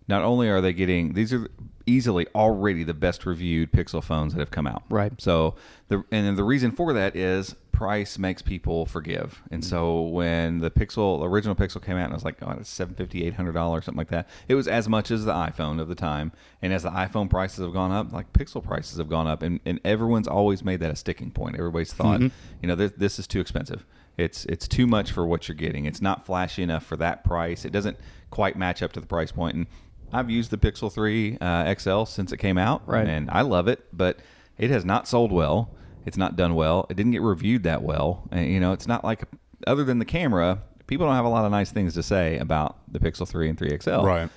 not 0.09 0.23
only 0.23 0.49
are 0.49 0.59
they 0.59 0.73
getting 0.73 1.13
these 1.13 1.31
are 1.31 1.47
easily 1.85 2.27
already 2.35 2.83
the 2.83 2.93
best 2.93 3.25
reviewed 3.25 3.71
Pixel 3.71 4.03
phones 4.03 4.33
that 4.33 4.39
have 4.39 4.51
come 4.51 4.67
out. 4.67 4.83
Right. 4.89 5.13
So 5.19 5.55
the 5.87 6.03
and 6.11 6.35
the 6.37 6.43
reason 6.43 6.71
for 6.71 6.93
that 6.93 7.15
is 7.15 7.55
price 7.71 8.17
makes 8.17 8.41
people 8.41 8.85
forgive. 8.85 9.41
And 9.51 9.63
so 9.63 10.03
mm-hmm. 10.03 10.13
when 10.13 10.59
the 10.59 10.71
Pixel 10.71 11.23
original 11.23 11.55
Pixel 11.55 11.81
came 11.81 11.95
out 11.95 12.05
and 12.05 12.11
it 12.11 12.15
was 12.15 12.25
like 12.25 12.37
oh, 12.41 12.51
it's 12.59 12.69
750 12.69 13.25
800 13.27 13.51
dollars 13.53 13.85
something 13.85 13.99
like 13.99 14.09
that. 14.09 14.27
It 14.47 14.55
was 14.55 14.67
as 14.67 14.89
much 14.89 15.11
as 15.11 15.25
the 15.25 15.33
iPhone 15.33 15.79
of 15.79 15.87
the 15.87 15.95
time. 15.95 16.31
And 16.63 16.73
as 16.73 16.83
the 16.83 16.91
iPhone 16.91 17.29
prices 17.29 17.59
have 17.59 17.73
gone 17.73 17.91
up, 17.91 18.11
like 18.11 18.33
Pixel 18.33 18.63
prices 18.63 18.97
have 18.97 19.09
gone 19.09 19.27
up 19.27 19.43
and, 19.43 19.59
and 19.63 19.79
everyone's 19.85 20.27
always 20.27 20.63
made 20.63 20.79
that 20.79 20.91
a 20.91 20.95
sticking 20.95 21.29
point. 21.29 21.55
Everybody's 21.55 21.93
thought, 21.93 22.19
mm-hmm. 22.19 22.35
you 22.61 22.67
know, 22.67 22.75
this, 22.75 22.93
this 22.97 23.19
is 23.19 23.27
too 23.27 23.39
expensive. 23.39 23.85
It's 24.17 24.43
it's 24.45 24.67
too 24.67 24.85
much 24.85 25.11
for 25.11 25.25
what 25.25 25.47
you're 25.47 25.55
getting. 25.55 25.85
It's 25.85 26.01
not 26.01 26.25
flashy 26.25 26.61
enough 26.61 26.85
for 26.85 26.97
that 26.97 27.23
price. 27.23 27.63
It 27.63 27.71
doesn't 27.71 27.97
quite 28.31 28.57
match 28.57 28.83
up 28.83 28.91
to 28.93 28.99
the 28.99 29.07
price 29.07 29.31
point. 29.31 29.55
And 29.55 29.67
I've 30.11 30.29
used 30.29 30.51
the 30.51 30.57
Pixel 30.57 30.91
3 30.91 31.37
uh, 31.39 31.73
XL 31.77 32.03
since 32.05 32.31
it 32.31 32.37
came 32.37 32.57
out, 32.57 32.81
Right. 32.87 33.07
and 33.07 33.29
I 33.29 33.41
love 33.41 33.67
it, 33.67 33.85
but 33.93 34.19
it 34.57 34.69
has 34.71 34.83
not 34.85 35.07
sold 35.07 35.31
well. 35.31 35.69
It's 36.05 36.17
not 36.17 36.35
done 36.35 36.55
well. 36.55 36.87
It 36.89 36.95
didn't 36.97 37.11
get 37.11 37.21
reviewed 37.21 37.63
that 37.63 37.83
well. 37.83 38.23
And, 38.31 38.47
you 38.49 38.59
know, 38.59 38.71
it's 38.73 38.87
not 38.87 39.03
like 39.03 39.23
other 39.67 39.83
than 39.83 39.99
the 39.99 40.05
camera, 40.05 40.59
people 40.87 41.05
don't 41.05 41.15
have 41.15 41.25
a 41.25 41.29
lot 41.29 41.45
of 41.45 41.51
nice 41.51 41.71
things 41.71 41.93
to 41.93 42.03
say 42.03 42.37
about 42.37 42.77
the 42.91 42.99
Pixel 42.99 43.27
3 43.27 43.49
and 43.49 43.57
3 43.57 43.77
XL. 43.79 44.01
Right. 44.01 44.29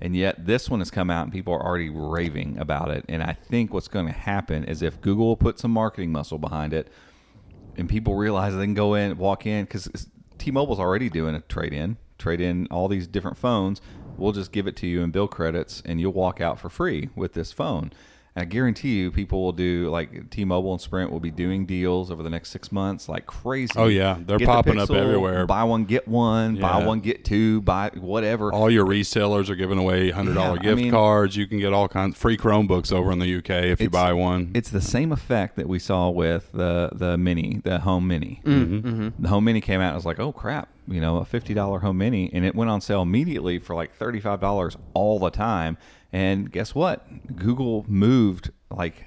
And 0.00 0.14
yet 0.16 0.46
this 0.46 0.70
one 0.70 0.78
has 0.80 0.90
come 0.92 1.10
out 1.10 1.24
and 1.24 1.32
people 1.32 1.52
are 1.52 1.62
already 1.64 1.90
raving 1.90 2.56
about 2.58 2.90
it. 2.90 3.04
And 3.08 3.22
I 3.22 3.32
think 3.32 3.74
what's 3.74 3.88
going 3.88 4.06
to 4.06 4.12
happen 4.12 4.64
is 4.64 4.80
if 4.80 5.00
Google 5.00 5.26
will 5.26 5.36
put 5.36 5.58
some 5.58 5.72
marketing 5.72 6.12
muscle 6.12 6.38
behind 6.38 6.72
it 6.72 6.88
and 7.76 7.88
people 7.88 8.14
realize 8.14 8.54
they 8.56 8.64
can 8.64 8.74
go 8.74 8.94
in, 8.94 9.18
walk 9.18 9.44
in, 9.44 9.64
because 9.64 10.06
T-Mobile's 10.38 10.78
already 10.78 11.10
doing 11.10 11.34
a 11.34 11.40
trade-in, 11.40 11.96
trade 12.16 12.40
in 12.40 12.68
all 12.70 12.86
these 12.88 13.06
different 13.08 13.36
phones. 13.36 13.80
We'll 14.18 14.32
just 14.32 14.52
give 14.52 14.66
it 14.66 14.76
to 14.76 14.86
you 14.86 15.02
in 15.02 15.10
bill 15.10 15.28
credits, 15.28 15.82
and 15.86 16.00
you'll 16.00 16.12
walk 16.12 16.40
out 16.40 16.58
for 16.58 16.68
free 16.68 17.08
with 17.14 17.32
this 17.34 17.52
phone. 17.52 17.92
And 18.38 18.42
I 18.46 18.48
guarantee 18.48 18.94
you, 18.98 19.10
people 19.10 19.42
will 19.42 19.50
do 19.52 19.90
like 19.90 20.30
T-Mobile 20.30 20.70
and 20.70 20.80
Sprint 20.80 21.10
will 21.10 21.18
be 21.18 21.32
doing 21.32 21.66
deals 21.66 22.08
over 22.08 22.22
the 22.22 22.30
next 22.30 22.50
six 22.50 22.70
months 22.70 23.08
like 23.08 23.26
crazy. 23.26 23.72
Oh, 23.74 23.88
yeah. 23.88 24.14
They're 24.14 24.38
Get 24.38 24.46
the 24.46 24.52
popping 24.52 24.78
up 24.78 24.92
everywhere. 24.92 25.44
Buy 25.44 25.64
one 25.64 25.84
get 25.86 26.06
one. 26.06 26.54
Buy 26.60 26.84
one 26.84 27.00
get 27.00 27.24
two. 27.24 27.62
Buy 27.62 27.90
whatever. 27.98 28.52
All 28.52 28.70
your 28.70 28.86
resellers 28.86 29.48
are 29.48 29.56
giving 29.56 29.76
away 29.76 30.10
hundred 30.10 30.34
dollar 30.34 30.54
Yeah, 30.54 30.60
I 30.60 30.62
gift 30.62 30.76
mean- 30.76 30.90
cards. 30.92 31.34
You 31.36 31.48
can 31.48 31.58
get 31.58 31.72
all 31.72 31.88
kinds 31.88 32.16
free 32.16 32.36
Chromebooks 32.36 32.92
over 32.92 33.10
in 33.10 33.18
the 33.18 33.38
UK 33.38 33.50
if 33.64 33.80
you 33.80 33.90
buy 33.90 34.12
one. 34.12 34.52
It's 34.54 34.70
the 34.70 34.80
same 34.80 35.10
effect 35.10 35.56
that 35.56 35.66
we 35.68 35.80
saw 35.80 36.08
with 36.08 36.52
the 36.52 36.90
the 36.92 37.18
mini, 37.18 37.60
the 37.64 37.80
home 37.80 38.06
mini. 38.06 38.40
Mm-hmm. 38.44 39.20
The 39.20 39.28
home 39.28 39.42
mini 39.46 39.60
came 39.60 39.80
out. 39.80 39.86
and 39.86 39.92
I 39.94 39.96
was 39.96 40.06
like, 40.06 40.20
oh 40.20 40.30
crap, 40.30 40.68
you 40.86 41.00
know, 41.00 41.16
a 41.16 41.24
fifty 41.24 41.54
dollar 41.54 41.80
home 41.80 41.98
mini, 41.98 42.30
and 42.32 42.44
it 42.44 42.54
went 42.54 42.70
on 42.70 42.80
sale 42.80 43.02
immediately 43.02 43.58
for 43.58 43.74
like 43.74 43.96
thirty 43.96 44.20
five 44.20 44.40
dollars 44.40 44.76
all 44.94 45.18
the 45.18 45.30
time. 45.30 45.76
And 46.12 46.50
guess 46.50 46.74
what? 46.74 47.36
Google 47.36 47.84
moved 47.88 48.50
like 48.70 49.06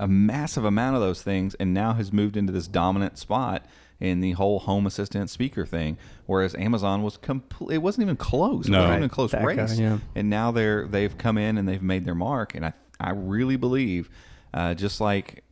a 0.00 0.08
massive 0.08 0.64
amount 0.64 0.96
of 0.96 1.02
those 1.02 1.22
things, 1.22 1.54
and 1.56 1.74
now 1.74 1.92
has 1.92 2.12
moved 2.12 2.36
into 2.36 2.52
this 2.52 2.66
dominant 2.66 3.18
spot 3.18 3.66
in 4.00 4.20
the 4.20 4.32
whole 4.32 4.58
home 4.60 4.86
assistant 4.86 5.30
speaker 5.30 5.64
thing. 5.66 5.96
Whereas 6.26 6.54
Amazon 6.56 7.02
was 7.02 7.16
complete. 7.18 7.74
It 7.74 7.78
wasn't 7.78 8.04
even 8.04 8.16
close. 8.16 8.66
No. 8.68 8.78
it 8.78 8.80
wasn't 8.80 8.96
even 8.96 9.04
a 9.04 9.08
close 9.10 9.30
That 9.32 9.42
guy, 9.42 9.44
race 9.62 9.78
yeah. 9.78 9.98
and 10.14 10.28
now 10.30 10.50
they're 10.50 10.86
they've 10.88 11.16
come 11.16 11.38
in 11.38 11.58
and 11.58 11.68
they've 11.68 11.82
made 11.82 12.04
their 12.04 12.14
mark 12.14 12.54
and 12.54 12.64
i 12.66 12.72
i 12.98 13.10
really 13.10 13.56
believe 13.56 14.08
uh, 14.54 14.74
just 14.74 15.00
like 15.00 15.44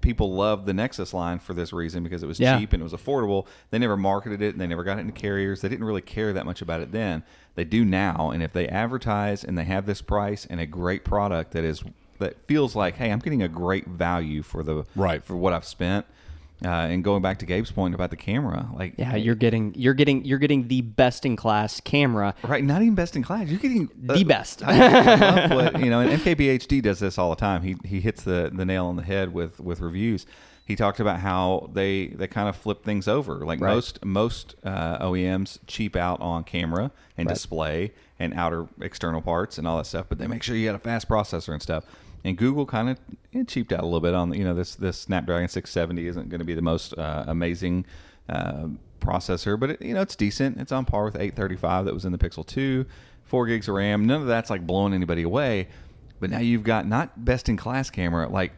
people 0.00 0.34
loved 0.34 0.66
the 0.66 0.72
nexus 0.74 1.14
line 1.14 1.38
for 1.38 1.54
this 1.54 1.72
reason 1.72 2.02
because 2.02 2.22
it 2.22 2.26
was 2.26 2.38
Yeah. 2.40 2.58
cheap 2.58 2.72
and 2.72 2.80
it 2.80 2.84
was 2.84 2.92
affordable 2.92 3.46
they 3.70 3.78
never 3.78 3.96
marketed 3.96 4.42
it 4.42 4.52
and 4.54 4.60
they 4.60 4.66
never 4.66 4.84
got 4.84 4.98
it 4.98 5.02
into 5.02 5.12
carriers 5.12 5.60
they 5.60 5.68
didn't 5.68 5.84
really 5.84 6.00
care 6.02 6.32
that 6.32 6.44
much 6.46 6.60
about 6.62 6.80
it 6.80 6.92
then 6.92 7.22
they 7.54 7.64
do 7.64 7.84
now 7.84 8.30
and 8.32 8.42
if 8.42 8.52
they 8.52 8.68
advertise 8.68 9.44
and 9.44 9.56
they 9.56 9.64
have 9.64 9.86
this 9.86 10.02
price 10.02 10.46
and 10.46 10.60
a 10.60 10.66
great 10.66 11.04
product 11.04 11.52
that 11.52 11.64
is 11.64 11.82
that 12.18 12.36
feels 12.46 12.76
like 12.76 12.96
hey 12.96 13.10
i'm 13.10 13.18
getting 13.18 13.42
a 13.42 13.48
great 13.48 13.86
value 13.88 14.42
for 14.42 14.62
the 14.62 14.84
Right. 14.94 15.22
for 15.22 15.36
what 15.36 15.52
i've 15.52 15.64
spent 15.64 16.06
uh, 16.64 16.68
and 16.68 17.02
going 17.02 17.22
back 17.22 17.38
to 17.40 17.46
Gabe's 17.46 17.70
point 17.72 17.94
about 17.94 18.10
the 18.10 18.16
camera, 18.16 18.68
like 18.74 18.94
Yeah, 18.98 19.16
you're 19.16 19.34
getting 19.34 19.74
you're 19.74 19.94
getting 19.94 20.24
you're 20.24 20.38
getting 20.38 20.68
the 20.68 20.80
best 20.80 21.24
in 21.26 21.36
class 21.36 21.80
camera. 21.80 22.34
Right, 22.44 22.62
not 22.64 22.82
even 22.82 22.94
best 22.94 23.16
in 23.16 23.22
class. 23.22 23.48
You're 23.48 23.58
getting 23.58 23.88
uh, 24.08 24.14
The 24.14 24.24
best. 24.24 24.62
I, 24.64 25.48
I 25.50 25.54
what 25.54 25.80
you 25.80 25.90
know, 25.90 26.00
and 26.00 26.20
MKBHD 26.20 26.82
does 26.82 27.00
this 27.00 27.18
all 27.18 27.30
the 27.30 27.36
time. 27.36 27.62
He 27.62 27.76
he 27.84 28.00
hits 28.00 28.22
the, 28.22 28.50
the 28.54 28.64
nail 28.64 28.86
on 28.86 28.96
the 28.96 29.02
head 29.02 29.32
with 29.34 29.60
with 29.60 29.80
reviews. 29.80 30.26
He 30.64 30.76
talked 30.76 31.00
about 31.00 31.18
how 31.18 31.70
they 31.72 32.06
they 32.08 32.28
kind 32.28 32.48
of 32.48 32.54
flip 32.56 32.84
things 32.84 33.08
over. 33.08 33.44
Like 33.44 33.60
Right. 33.60 33.74
most 33.74 34.04
most 34.04 34.54
uh, 34.62 35.04
OEMs 35.04 35.58
cheap 35.66 35.96
out 35.96 36.20
on 36.20 36.44
camera 36.44 36.92
and 37.18 37.26
Right. 37.26 37.34
display 37.34 37.92
and 38.20 38.32
outer 38.34 38.68
external 38.80 39.20
parts 39.20 39.58
and 39.58 39.66
all 39.66 39.76
that 39.78 39.86
stuff, 39.86 40.06
but 40.08 40.18
they 40.18 40.28
make 40.28 40.42
sure 40.44 40.54
you 40.54 40.66
got 40.68 40.76
a 40.76 40.78
fast 40.78 41.08
processor 41.08 41.52
and 41.52 41.60
stuff. 41.60 41.84
And 42.24 42.36
Google 42.36 42.66
kind 42.66 42.88
of 42.90 43.46
cheaped 43.48 43.72
out 43.72 43.80
a 43.80 43.84
little 43.84 44.00
bit 44.00 44.14
on 44.14 44.32
you 44.32 44.44
know 44.44 44.54
this 44.54 44.74
this 44.76 44.96
Snapdragon 44.98 45.48
670 45.48 46.06
isn't 46.06 46.28
going 46.28 46.38
to 46.38 46.44
be 46.44 46.54
the 46.54 46.62
most 46.62 46.96
uh, 46.96 47.24
amazing 47.26 47.84
uh, 48.28 48.68
processor, 49.00 49.58
but 49.58 49.70
it, 49.70 49.82
you 49.82 49.94
know 49.94 50.02
it's 50.02 50.14
decent. 50.16 50.58
It's 50.60 50.70
on 50.72 50.84
par 50.84 51.04
with 51.04 51.16
835 51.16 51.86
that 51.86 51.94
was 51.94 52.04
in 52.04 52.12
the 52.12 52.18
Pixel 52.18 52.46
2, 52.46 52.86
four 53.24 53.46
gigs 53.46 53.68
of 53.68 53.74
RAM. 53.74 54.04
None 54.06 54.20
of 54.20 54.26
that's 54.28 54.50
like 54.50 54.66
blowing 54.66 54.94
anybody 54.94 55.22
away. 55.22 55.68
But 56.20 56.30
now 56.30 56.38
you've 56.38 56.62
got 56.62 56.86
not 56.86 57.24
best 57.24 57.48
in 57.48 57.56
class 57.56 57.90
camera, 57.90 58.28
like 58.28 58.52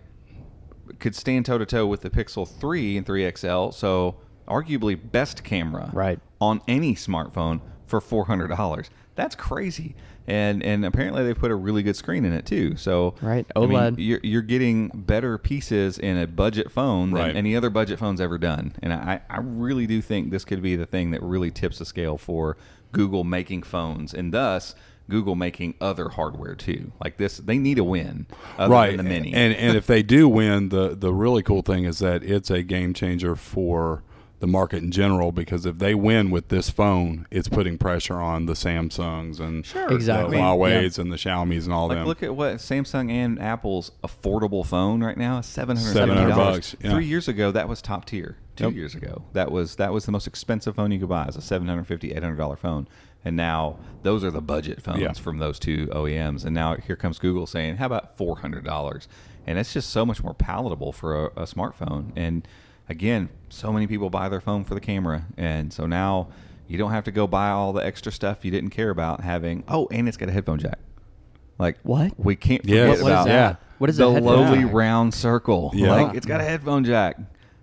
could 0.99 1.14
stand 1.14 1.47
toe 1.47 1.56
to 1.56 1.64
toe 1.64 1.87
with 1.87 2.02
the 2.02 2.11
Pixel 2.11 2.47
3 2.47 2.99
and 2.99 3.06
3 3.06 3.30
XL. 3.35 3.71
So 3.71 4.16
arguably 4.47 5.00
best 5.11 5.42
camera 5.42 5.88
Right. 5.94 6.18
on 6.42 6.61
any 6.68 6.94
smartphone 6.94 7.62
for 7.87 8.02
four 8.02 8.26
hundred 8.26 8.49
dollars. 8.49 8.90
That's 9.14 9.35
crazy. 9.35 9.94
And 10.26 10.62
and 10.62 10.85
apparently 10.85 11.23
they 11.25 11.35
put 11.35 11.50
a 11.50 11.54
really 11.54 11.83
good 11.83 11.97
screen 11.97 12.25
in 12.25 12.33
it 12.33 12.47
too. 12.47 12.76
So 12.76 13.14
Right, 13.21 13.47
I 13.54 13.61
mean, 13.61 13.71
OLED. 13.71 13.95
you're 13.99 14.21
you're 14.23 14.43
getting 14.43 14.88
better 14.88 15.37
pieces 15.37 15.99
in 15.99 16.16
a 16.16 16.26
budget 16.26 16.71
phone 16.71 17.11
than 17.11 17.23
Right. 17.23 17.37
any 17.37 17.54
other 17.54 17.69
budget 17.71 17.99
phone's 17.99 18.21
ever 18.21 18.38
done. 18.38 18.73
And 18.83 18.93
I, 18.93 19.21
I 19.28 19.38
really 19.40 19.87
do 19.87 20.00
think 20.00 20.31
this 20.31 20.45
could 20.45 20.62
be 20.62 20.76
the 20.76 20.87
thing 20.87 21.11
that 21.11 21.23
really 21.23 21.50
tips 21.50 21.78
the 21.78 21.85
scale 21.85 22.16
for 22.16 22.57
Google 22.93 23.25
making 23.25 23.64
phones 23.64 24.14
and 24.14 24.33
thus 24.33 24.75
Google 25.11 25.35
making 25.35 25.75
other 25.83 26.09
hardware 26.09 26.54
too. 26.54 26.93
Like 27.02 27.19
this, 27.19 27.37
they 27.37 27.59
need 27.59 27.78
a 27.78 27.85
win 27.85 28.25
other 28.57 28.73
right. 28.73 28.97
than 28.97 29.04
the 29.04 29.11
mini. 29.11 29.35
And 29.35 29.54
and 29.54 29.76
if 29.76 29.87
they 29.87 30.02
do 30.02 30.26
win, 30.26 30.71
the 30.71 30.95
the 30.95 31.12
really 31.12 31.43
cool 31.43 31.61
thing 31.61 31.85
is 31.85 31.99
that 31.99 32.23
it's 32.23 32.50
a 32.50 32.62
game 32.62 32.95
changer 32.95 33.37
for 33.37 34.02
the 34.41 34.47
market 34.47 34.83
in 34.83 34.91
general 34.91 35.33
because 35.33 35.64
if 35.64 35.79
they 35.79 35.95
win 35.95 36.31
with 36.31 36.49
this 36.49 36.69
phone, 36.69 37.26
it's 37.31 37.49
putting 37.49 37.79
pressure 37.79 38.17
on 38.17 38.47
the 38.47 38.53
Samsungs 38.53 39.41
and 39.41 39.64
sure, 39.64 39.91
Exactly. 39.93 40.37
the 40.37 40.43
I 40.43 40.50
mean, 40.50 40.59
Huawei's 40.61 40.99
and 40.99 41.11
the 41.11 41.17
Xiaomi's 41.17 41.64
and 41.67 41.73
all 41.73 41.88
Like, 41.88 41.99
them. 41.99 42.07
look 42.07 42.23
at 42.23 42.35
what 42.37 42.57
Samsung 42.57 43.11
and 43.11 43.41
Apple's 43.41 43.93
affordable 44.03 44.67
phone 44.67 45.03
right 45.03 45.17
now 45.17 45.38
is 45.38 45.47
seven 45.47 45.76
hundred 45.76 45.95
$700 45.95 45.95
seventy 46.17 46.33
bucks, 46.35 46.76
yeah. 46.81 46.91
Three 46.93 47.07
years 47.07 47.29
ago, 47.29 47.50
that 47.53 47.69
was 47.69 47.81
top 47.81 48.05
tier. 48.05 48.37
Two 48.57 48.64
Yep. 48.67 48.75
years 48.75 48.95
ago, 48.95 49.25
that 49.33 49.50
was 49.50 49.76
that 49.76 49.93
was 49.93 50.07
the 50.07 50.12
most 50.12 50.26
expensive 50.29 50.76
phone 50.76 50.93
you 50.93 51.00
could 51.00 51.09
buy. 51.09 51.26
Is 51.26 51.37
a 51.37 51.41
seven 51.41 51.67
hundred 51.67 51.87
fifty, 51.88 52.12
eight 52.12 52.23
hundred 52.23 52.37
dollar 52.37 52.55
phone. 52.57 52.87
And 53.25 53.37
now 53.37 53.79
those 54.03 54.23
are 54.23 54.31
the 54.31 54.43
budget 54.43 54.81
phones 54.83 55.00
Yeah. 55.00 55.12
from 55.14 55.38
those 55.38 55.59
two 55.59 55.88
OEMs. 55.93 56.45
And 56.45 56.55
now 56.55 56.76
here 56.76 56.95
comes 56.95 57.19
Google 57.19 57.47
saying, 57.49 57.79
"How 57.79 57.87
about 57.87 58.17
four 58.17 58.37
hundred 58.38 58.64
dollars?" 58.64 59.09
And 59.47 59.59
it's 59.59 59.73
just 59.73 59.91
so 59.91 60.05
much 60.07 60.23
more 60.23 60.35
palatable 60.35 60.93
for 60.93 61.25
a, 61.25 61.26
a 61.29 61.43
smartphone. 61.47 62.12
And 62.14 62.47
again, 62.88 63.29
so 63.54 63.73
many 63.73 63.87
people 63.87 64.11
buy 64.11 64.28
their 64.28 64.40
phone 64.40 64.64
for 64.64 64.75
the 64.75 64.80
camera, 64.80 65.26
and 65.37 65.73
so 65.73 65.87
now 65.87 66.28
you 66.66 66.78
don't 66.78 66.90
have 66.92 67.04
to 67.04 67.11
go 67.12 67.26
buy 67.26 67.50
all 67.50 67.73
the 67.73 67.84
extra 67.84 68.11
stuff 68.12 68.44
you 68.44 68.50
didn't 68.50 68.70
care 68.70 68.90
about 68.90 69.20
having. 69.20 69.64
Oh, 69.68 69.87
and 69.90 70.08
it's 70.08 70.16
got 70.16 70.28
a 70.28 70.32
headphone 70.32 70.58
jack. 70.58 70.78
Like 71.58 71.78
What? 71.82 72.12
We 72.18 72.34
can't 72.37 72.64
Yes. 72.64 72.99
forget 72.99 73.04
What 73.04 73.11
is 73.12 73.14
about 73.14 73.26
that? 73.26 73.61
What 73.78 73.90
is 73.90 73.96
the 73.99 74.08
a 74.08 74.12
headphone 74.12 74.32
lowly 74.49 74.62
jack? 74.64 74.73
round 74.75 75.14
circle. 75.14 75.70
Yeah. 75.75 75.92
Like 75.92 76.16
it's 76.16 76.26
got 76.26 76.40
a 76.40 76.44
headphone 76.44 76.84
jack. 76.84 77.16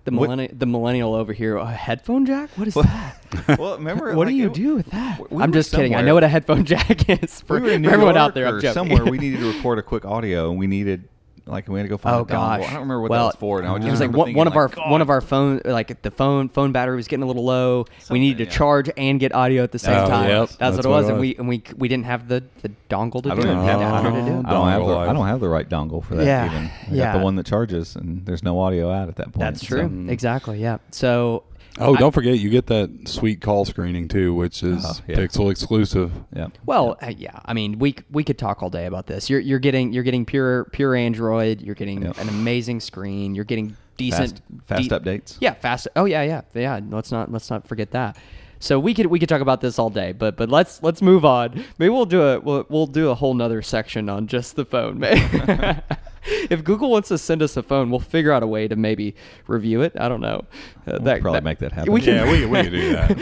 The 0.03 0.12
What- 0.12 0.29
millennial, 0.29 0.50
the 0.57 0.65
millennial 0.65 1.13
over 1.13 1.31
here, 1.33 1.57
a 1.57 1.65
headphone 1.69 2.25
jack? 2.25 2.50
What 2.55 2.67
is 2.67 2.74
that? 2.75 3.17
well, 3.60 3.75
remember 3.77 4.15
what 4.15 4.27
like, 4.27 4.29
do 4.29 4.33
you 4.36 4.48
it- 4.48 4.53
do 4.53 4.75
with 4.75 4.88
that? 4.91 5.19
we 5.31 5.43
I'm 5.43 5.51
were 5.51 5.53
just 5.53 5.71
kidding. 5.71 5.93
I 5.93 6.01
know 6.01 6.13
what 6.15 6.24
a 6.24 6.27
headphone 6.27 6.63
jack 6.74 7.07
is. 7.10 7.41
For, 7.41 7.57
we 7.57 7.62
were 7.62 7.69
in 7.71 7.81
New 7.81 7.89
for 7.89 7.93
everyone 7.95 8.15
York 8.15 8.24
out 8.29 8.33
there, 8.33 8.48
I'm 8.48 8.62
joking. 8.62 8.74
somewhere. 8.74 9.05
We 9.05 9.17
needed 9.25 9.41
to 9.41 9.51
record 9.53 9.77
a 9.77 9.83
quick 9.83 10.05
audio, 10.05 10.50
and 10.50 10.57
we 10.57 10.67
needed 10.67 11.07
like 11.45 11.67
we 11.67 11.79
had 11.79 11.83
to 11.83 11.89
go 11.89 11.98
find 11.98 12.15
Oh 12.15 12.21
a 12.21 12.25
gosh! 12.25 12.62
I 12.62 12.63
don't 12.65 12.74
remember 12.81 13.01
what 13.01 13.12
well, 13.12 13.19
that 13.27 13.33
was 13.33 13.36
for. 13.36 13.60
And 13.60 13.67
I 13.67 13.75
it 13.75 13.91
was 13.91 14.00
like 14.00 14.12
one, 14.12 14.27
thinking, 14.27 14.38
one 14.38 14.48
of 14.48 14.55
our 14.55 14.67
like, 14.67 14.89
one 14.89 15.01
of 15.01 15.10
our 15.10 15.21
phone 15.21 15.62
like 15.65 16.01
the 16.01 16.12
phone 16.12 16.50
phone 16.50 16.71
battery 16.71 16.95
was 16.95 17.07
getting 17.07 17.24
a 17.24 17.27
little 17.27 17.43
low. 17.43 17.86
we 18.10 18.19
needed 18.19 18.38
to 18.38 18.43
yeah. 18.51 18.57
charge 18.57 18.89
and 18.95 19.19
get 19.19 19.33
audio 19.33 19.63
at 19.63 19.71
the 19.71 19.79
same 19.79 19.95
Oh, 19.98 20.07
time. 20.07 20.29
yep, 20.29 20.39
that's, 20.50 20.55
that's 20.57 20.77
what 20.77 20.86
it 20.86 20.89
was, 20.89 21.07
it 21.07 21.12
and 21.12 21.19
we 21.19 21.36
and 21.36 21.48
we 21.48 21.63
we 21.77 21.88
didn't 21.88 22.05
have 22.05 22.27
the, 22.27 22.43
the 22.62 22.71
dongle 22.89 23.24
to 23.24 23.31
I 23.31 23.36
do 23.36 23.41
don't 23.41 23.50
it. 23.50 23.53
even 23.53 23.65
have 23.65 23.79
to 23.79 23.86
I 23.86 23.98
do 24.03 24.10
don't, 24.10 24.15
it. 24.17 24.45
I 24.48 24.51
don't 24.51 24.67
have 24.67 24.86
the 24.86 24.95
I 24.98 25.13
don't 25.13 25.27
have 25.27 25.39
the 25.39 25.50
right 25.50 25.67
dongle 25.67 26.03
for 26.03 26.15
that. 26.15 26.25
Yeah, 26.25 26.45
even. 26.45 26.65
I 26.65 26.71
yeah. 26.91 27.12
got 27.13 27.19
the 27.19 27.24
one 27.24 27.36
that 27.36 27.45
charges, 27.45 27.95
and 27.95 28.25
there's 28.25 28.43
no 28.43 28.60
audio 28.60 28.91
out 28.91 29.10
at 29.10 29.15
that 29.17 29.25
point. 29.33 29.39
That's 29.39 29.62
so- 29.62 29.67
true. 29.88 30.05
Exactly. 30.10 30.60
Yeah. 30.62 30.77
So. 30.91 31.43
Oh, 31.80 31.96
I- 31.96 32.00
don't 32.00 32.12
forget 32.13 32.40
you 32.40 32.50
get 32.50 32.68
that 32.68 32.90
sweet 33.08 33.42
call 33.42 33.66
screening 33.66 34.08
too, 34.08 34.34
which 34.34 34.63
is 34.63 34.84
Oh, 34.86 34.94
yeah. 35.08 35.16
Pixel 35.18 35.51
exclusive. 35.51 36.12
Yeah. 36.36 36.48
Well, 36.66 36.98
uh, 37.01 37.12
yeah. 37.18 37.40
I 37.46 37.54
mean, 37.54 37.80
we 37.80 37.96
we 38.12 38.24
could 38.24 38.38
talk 38.38 38.62
all 38.63 38.70
day 38.70 38.86
about 38.86 39.08
this. 39.08 39.30
You're 39.30 39.40
you're 39.40 39.60
getting 39.60 39.94
you're 39.94 40.04
getting 40.04 40.25
pure 40.25 40.66
pure 40.66 40.96
Android. 40.96 41.62
You're 41.62 41.75
getting 41.75 42.04
Yep. 42.04 42.18
an 42.20 42.30
amazing 42.30 42.80
screen. 42.80 43.36
You're 43.36 43.46
getting 43.46 43.75
decent 43.98 44.42
Fast, 44.66 44.90
fast 44.90 45.04
updates. 45.04 45.38
Yeah, 45.40 45.54
fast. 45.54 45.88
Oh 45.96 46.06
yeah, 46.06 46.24
yeah, 46.24 46.42
yeah. 46.54 46.80
Let's 46.90 47.12
not 47.12 47.32
let's 47.32 47.50
not 47.50 47.68
forget 47.68 47.92
that. 47.92 48.18
So 48.60 48.80
we 48.80 48.94
could 48.94 49.08
we 49.08 49.18
could 49.18 49.28
talk 49.30 49.42
about 49.42 49.60
this 49.62 49.80
all 49.80 49.90
day, 49.90 50.12
but 50.12 50.38
but 50.38 50.50
let's 50.50 50.84
let's 50.84 51.01
move 51.01 51.25
on. 51.25 51.63
Maybe 51.80 51.90
we'll 51.90 52.06
do 52.06 52.22
a 52.22 52.40
we'll, 52.40 52.63
we'll 52.70 52.86
do 52.86 53.10
a 53.10 53.16
whole 53.16 53.34
nother 53.34 53.62
section 53.63 54.08
on 54.08 54.28
just 54.28 54.56
the 54.56 54.66
phone. 54.66 55.00
man. 56.28 56.48
if 56.50 56.63
Google 56.63 56.90
wants 56.90 57.10
to 57.10 57.18
send 57.18 57.42
us 57.42 57.58
a 57.58 57.63
phone, 57.63 57.90
we'll 57.90 58.00
figure 58.00 58.32
out 58.32 58.44
a 58.44 58.48
way 58.48 58.68
to 58.68 58.75
maybe 58.75 59.16
review 59.48 59.82
it. 59.82 59.94
I 60.00 60.08
don't 60.10 60.22
know. 60.22 60.46
Uh, 60.88 61.00
probably 61.22 61.42
make 61.42 61.60
that 61.60 61.72
happen. 61.72 61.92
We 61.94 62.01
can, 62.01 62.16
Yeah, 62.16 62.32
we 62.32 62.46
we 62.46 62.62
can 62.63 62.72
do 62.72 62.94
that. 62.94 63.20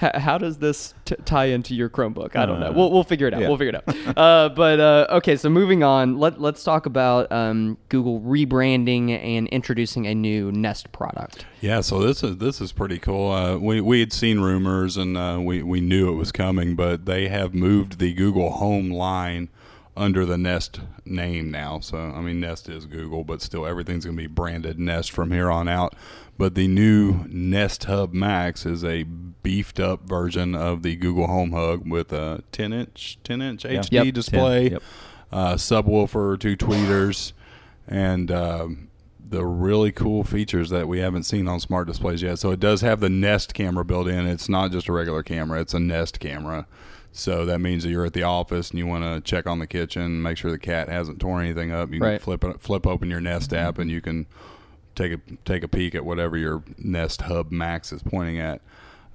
H- 0.00 0.16
how 0.22 0.38
does 0.38 0.56
this 0.58 0.94
t- 1.04 1.14
tie 1.26 1.44
into 1.44 1.74
your 1.74 1.88
Chromebook? 1.90 2.34
I 2.34 2.46
don't 2.46 2.58
know. 2.60 2.68
Uh, 2.70 2.72
We'll, 2.72 2.90
we'll 2.90 3.04
figure 3.04 3.26
it 3.28 3.34
out. 3.34 3.42
yeah. 3.42 3.48
We'll 3.48 3.58
figure 3.58 3.78
it 3.86 3.88
out. 4.06 4.16
uh, 4.16 4.48
but 4.48 4.80
uh, 4.80 5.06
okay, 5.18 5.36
so 5.36 5.48
moving 5.50 5.82
on. 5.84 6.18
Let 6.18 6.40
let's 6.40 6.64
talk 6.64 6.86
about 6.86 7.30
um, 7.30 7.76
Google 7.88 8.20
rebranding 8.20 9.10
and 9.10 9.46
introducing 9.48 10.06
a 10.06 10.14
new 10.14 10.50
Nest 10.50 10.90
product. 10.92 11.44
Yeah, 11.60 11.82
so 11.82 12.00
this 12.00 12.22
is 12.24 12.38
this 12.38 12.60
is 12.60 12.72
pretty 12.72 12.98
cool. 12.98 13.30
Uh, 13.30 13.58
we 13.58 13.80
we 13.80 14.00
had 14.00 14.12
seen 14.12 14.40
rumors 14.40 14.96
and 14.96 15.16
uh, 15.16 15.38
we 15.40 15.62
we 15.62 15.80
knew 15.80 16.08
it 16.10 16.16
was 16.16 16.32
coming, 16.32 16.74
but 16.74 17.04
they 17.06 17.28
have 17.28 17.54
moved 17.54 17.98
the 17.98 18.12
Google 18.14 18.50
Home 18.52 18.90
line 18.90 19.50
under 19.96 20.24
the 20.24 20.38
Nest 20.38 20.80
name 21.04 21.50
now. 21.50 21.80
So 21.80 21.98
I 21.98 22.20
mean, 22.20 22.40
Nest 22.40 22.68
is 22.68 22.86
Google, 22.86 23.24
but 23.24 23.42
still 23.42 23.66
everything's 23.66 24.04
going 24.04 24.16
to 24.16 24.22
be 24.22 24.26
branded 24.26 24.78
Nest 24.78 25.10
from 25.10 25.30
here 25.32 25.50
on 25.50 25.68
out. 25.68 25.94
But 26.38 26.54
the 26.54 26.66
new 26.66 27.24
Nest 27.28 27.84
Hub 27.84 28.12
Max 28.14 28.64
is 28.64 28.84
a 28.84 29.02
beefed 29.02 29.78
up 29.78 30.08
version 30.08 30.54
of 30.54 30.82
the 30.82 30.96
Google 30.96 31.26
Home 31.26 31.52
Hub 31.52 31.86
with 31.86 32.12
a 32.12 32.42
10 32.52 32.72
inch 32.72 33.18
10 33.22 33.42
inch 33.42 33.64
HD 33.64 33.88
Yep. 33.92 34.14
display, 34.14 34.62
10, 34.70 34.72
yep. 34.72 34.82
uh, 35.30 35.54
subwoofer, 35.54 36.40
two 36.40 36.56
tweeters, 36.56 37.32
and 37.86 38.30
um, 38.30 38.88
the 39.28 39.44
really 39.44 39.92
cool 39.92 40.24
features 40.24 40.70
that 40.70 40.88
we 40.88 41.00
haven't 41.00 41.24
seen 41.24 41.46
on 41.46 41.60
smart 41.60 41.86
displays 41.86 42.22
yet. 42.22 42.38
So 42.38 42.50
it 42.50 42.60
does 42.60 42.80
have 42.80 43.00
the 43.00 43.10
Nest 43.10 43.52
camera 43.54 43.84
built 43.84 44.08
in. 44.08 44.26
It's 44.26 44.48
not 44.48 44.72
just 44.72 44.88
a 44.88 44.92
regular 44.92 45.22
camera; 45.22 45.60
it's 45.60 45.74
a 45.74 45.80
Nest 45.80 46.18
camera. 46.18 46.66
So 47.14 47.44
that 47.44 47.60
means 47.60 47.82
that 47.84 47.90
you're 47.90 48.06
at 48.06 48.14
the 48.14 48.22
office 48.22 48.70
and 48.70 48.78
you 48.78 48.86
want 48.86 49.04
to 49.04 49.20
check 49.20 49.46
on 49.46 49.58
the 49.58 49.66
kitchen, 49.66 50.22
make 50.22 50.38
sure 50.38 50.50
the 50.50 50.58
cat 50.58 50.88
hasn't 50.88 51.20
torn 51.20 51.44
anything 51.44 51.70
up. 51.70 51.92
You 51.92 52.00
Right. 52.00 52.12
can 52.12 52.20
flip 52.20 52.42
it, 52.44 52.60
flip 52.60 52.86
open 52.86 53.10
your 53.10 53.20
Nest 53.20 53.52
app, 53.52 53.78
and 53.78 53.90
you 53.90 54.00
can 54.00 54.26
take 54.94 55.12
a 55.12 55.20
take 55.44 55.62
a 55.62 55.68
peek 55.68 55.94
at 55.94 56.04
whatever 56.06 56.36
your 56.38 56.62
Nest 56.78 57.22
Hub 57.22 57.50
Max 57.52 57.92
is 57.92 58.02
pointing 58.02 58.38
at. 58.38 58.60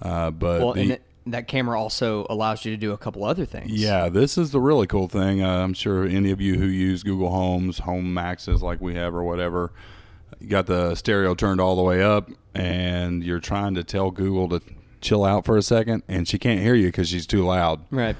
Uh, 0.01 0.29
but 0.31 0.61
Well, 0.61 0.73
the, 0.73 0.99
that 1.25 1.47
camera 1.47 1.79
also 1.81 2.25
allows 2.29 2.63
you 2.65 2.71
to 2.71 2.77
do 2.77 2.91
a 2.93 2.97
couple 2.97 3.23
other 3.25 3.45
things. 3.45 3.71
yeah, 3.71 4.09
this 4.09 4.37
is 4.37 4.51
the 4.51 4.61
really 4.61 4.85
cool 4.87 5.07
thing. 5.07 5.41
Uh, 5.43 5.63
I'm 5.63 5.73
sure 5.73 6.05
any 6.05 6.29
of 6.31 6.39
you 6.39 6.59
who 6.59 6.65
use 6.67 7.01
Google 7.03 7.31
Homes, 7.31 7.79
Home 7.79 8.13
Maxes 8.13 8.61
like 8.61 8.79
we 8.79 8.93
have 8.93 9.15
or 9.15 9.23
whatever, 9.23 9.71
you 10.39 10.47
got 10.47 10.67
the 10.67 10.93
stereo 10.93 11.33
turned 11.33 11.59
all 11.59 11.75
the 11.75 11.81
way 11.81 12.03
up 12.03 12.29
and 12.53 13.23
you're 13.23 13.39
trying 13.39 13.73
to 13.75 13.83
tell 13.83 14.11
Google 14.11 14.47
to 14.49 14.61
chill 15.01 15.23
out 15.23 15.45
for 15.45 15.57
a 15.57 15.61
second 15.61 16.03
and 16.07 16.27
she 16.27 16.37
can't 16.39 16.59
hear 16.59 16.75
you 16.75 16.87
because 16.87 17.09
she's 17.09 17.27
too 17.27 17.43
loud. 17.45 17.81
Right. 17.91 18.15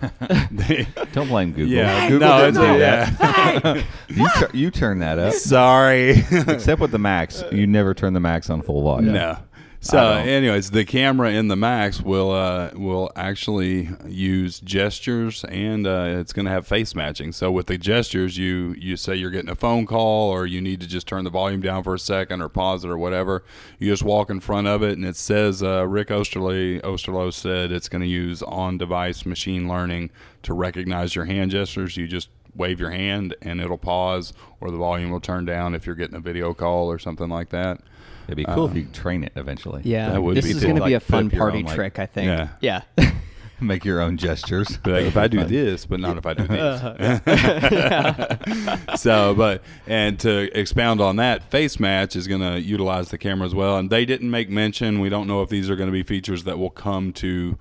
They- 0.51 0.87
Don't 1.13 1.27
blame 1.27 1.51
Google. 1.51 1.73
yeah, 1.73 2.07
Google 2.09 2.27
no, 2.27 2.45
didn't 2.51 2.61
do 2.61 2.79
yeah. 2.79 3.09
that. 3.09 3.83
you, 4.09 4.29
tur- 4.37 4.49
you 4.53 4.71
turn 4.71 4.99
that 4.99 5.17
up. 5.19 5.33
Sorry. 5.33 6.11
Except 6.31 6.79
with 6.81 6.91
the 6.91 6.99
Max, 6.99 7.43
you 7.51 7.65
never 7.67 7.93
turn 7.93 8.13
the 8.13 8.19
Max 8.19 8.49
on 8.49 8.61
full 8.61 8.83
volume. 8.83 9.13
No. 9.13 9.37
So, 9.87 10.11
anyways, 10.11 10.71
the 10.71 10.83
camera 10.83 11.31
in 11.31 11.47
the 11.47 11.55
Max 11.55 12.01
will 12.01 12.31
uh, 12.31 12.71
will 12.75 13.09
actually 13.15 13.89
use 14.05 14.59
gestures, 14.59 15.45
and 15.45 15.87
uh, 15.87 16.17
it's 16.19 16.33
going 16.33 16.45
to 16.45 16.51
have 16.51 16.67
face 16.67 16.93
matching. 16.93 17.31
So, 17.31 17.51
with 17.51 17.67
the 17.67 17.77
gestures, 17.77 18.37
you 18.37 18.75
you 18.77 18.97
say 18.97 19.15
you're 19.15 19.31
getting 19.31 19.49
a 19.49 19.55
phone 19.55 19.85
call, 19.85 20.29
or 20.29 20.45
you 20.45 20.59
need 20.59 20.81
to 20.81 20.87
just 20.87 21.07
turn 21.07 21.23
the 21.23 21.29
volume 21.29 21.61
down 21.61 21.83
for 21.83 21.95
a 21.95 21.99
second, 21.99 22.41
or 22.41 22.49
pause 22.49 22.83
it, 22.83 22.89
or 22.89 22.97
whatever. 22.97 23.45
You 23.79 23.89
just 23.89 24.03
walk 24.03 24.29
in 24.29 24.41
front 24.41 24.67
of 24.67 24.83
it, 24.83 24.97
and 24.97 25.05
it 25.05 25.15
says 25.15 25.63
uh, 25.63 25.87
Rick 25.87 26.09
Osterley 26.09 26.81
Osterloh 26.81 27.33
said 27.33 27.71
it's 27.71 27.87
going 27.87 28.01
to 28.01 28.09
use 28.09 28.43
on-device 28.43 29.25
machine 29.25 29.69
learning 29.69 30.09
to 30.43 30.53
recognize 30.53 31.15
your 31.15 31.25
hand 31.25 31.51
gestures. 31.51 31.95
You 31.95 32.09
just 32.09 32.27
wave 32.53 32.81
your 32.81 32.91
hand, 32.91 33.35
and 33.41 33.61
it'll 33.61 33.77
pause, 33.77 34.33
or 34.59 34.69
the 34.69 34.77
volume 34.77 35.11
will 35.11 35.21
turn 35.21 35.45
down 35.45 35.75
if 35.75 35.85
you're 35.85 35.95
getting 35.95 36.17
a 36.17 36.19
video 36.19 36.53
call 36.53 36.91
or 36.91 36.99
something 36.99 37.29
like 37.29 37.51
that. 37.51 37.79
It'd 38.27 38.37
be 38.37 38.45
um, 38.45 38.55
cool 38.55 38.67
if 38.69 38.75
you 38.75 38.85
train 38.93 39.23
it 39.23 39.31
eventually. 39.35 39.81
Yeah. 39.85 40.11
That 40.11 40.21
would 40.21 40.37
this 40.37 40.45
be 40.45 40.51
is 40.51 40.63
going 40.63 40.75
to 40.75 40.83
be 40.85 40.93
a 40.93 40.99
fun 40.99 41.29
party 41.29 41.59
own, 41.59 41.65
like- 41.65 41.75
trick, 41.75 41.99
I 41.99 42.05
think. 42.05 42.27
Yeah. 42.27 42.49
Yeah. 42.61 42.81
Make 43.59 43.85
your 43.85 44.01
own 44.01 44.17
gestures. 44.17 44.77
Like, 44.85 45.05
if 45.07 45.17
I 45.17 45.27
do 45.27 45.43
this, 45.43 45.87
but 45.87 45.99
not 45.99 46.15
if 46.17 46.27
I 46.27 46.33
do 46.35 46.43
this. 46.47 46.81
Uh-huh. 47.25 48.95
so, 48.97 49.33
but 49.33 49.63
and 49.87 50.19
to 50.19 50.55
expound 50.57 51.01
on 51.01 51.15
that, 51.15 51.49
Face 51.49 51.79
Match 51.79 52.15
is 52.15 52.27
going 52.27 52.41
to 52.41 52.61
utilize 52.61 53.09
the 53.09 53.17
camera 53.17 53.47
as 53.47 53.55
well. 53.55 53.77
And 53.77 53.89
they 53.89 54.05
didn't 54.05 54.29
make 54.29 54.49
mention. 54.49 54.99
We 54.99 55.09
don't 55.09 55.25
know 55.25 55.41
if 55.41 55.49
these 55.49 55.71
are 55.71 55.75
going 55.75 55.87
to 55.87 55.93
be 55.93 56.03
features 56.03 56.43
that 56.43 56.59
will 56.59 56.69
come 56.69 57.11
to 57.13 57.57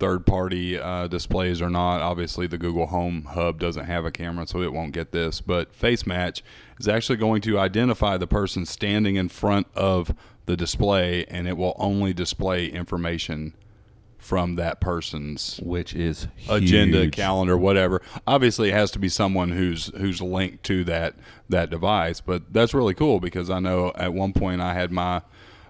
third-party 0.00 0.78
uh, 0.78 1.06
displays 1.06 1.62
or 1.62 1.70
not. 1.70 2.00
Obviously, 2.00 2.46
the 2.46 2.58
Google 2.58 2.86
Home 2.86 3.24
Hub 3.30 3.60
doesn't 3.60 3.84
have 3.84 4.04
a 4.04 4.10
camera, 4.10 4.46
so 4.46 4.62
it 4.62 4.72
won't 4.72 4.92
get 4.92 5.12
this. 5.12 5.40
But 5.40 5.72
Face 5.74 6.06
Match 6.06 6.42
is 6.80 6.88
actually 6.88 7.16
going 7.16 7.42
to 7.42 7.58
identify 7.58 8.16
the 8.16 8.26
person 8.26 8.66
standing 8.66 9.16
in 9.16 9.28
front 9.28 9.68
of 9.74 10.14
the 10.46 10.56
display, 10.56 11.24
and 11.26 11.46
it 11.46 11.56
will 11.56 11.76
only 11.78 12.12
display 12.12 12.66
information 12.66 13.54
from 14.18 14.56
that 14.56 14.80
person's 14.80 15.58
Which 15.62 15.94
is 15.94 16.28
agenda, 16.48 17.08
calendar, 17.10 17.56
whatever. 17.56 18.02
Obviously, 18.26 18.68
it 18.68 18.74
has 18.74 18.90
to 18.92 18.98
be 18.98 19.08
someone 19.08 19.50
who's 19.50 19.86
who's 19.96 20.20
linked 20.20 20.64
to 20.64 20.84
that 20.84 21.14
that 21.48 21.70
device. 21.70 22.20
But 22.20 22.52
that's 22.52 22.74
really 22.74 22.94
cool 22.94 23.20
because 23.20 23.48
I 23.50 23.60
know 23.60 23.92
at 23.94 24.12
one 24.12 24.32
point 24.32 24.60
I 24.60 24.74
had 24.74 24.92
my 24.92 25.22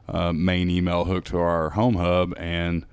uh, 0.08 0.32
main 0.32 0.68
email 0.68 1.04
hooked 1.04 1.28
to 1.28 1.38
our 1.38 1.70
home 1.70 1.94
hub 1.94 2.34
and 2.36 2.84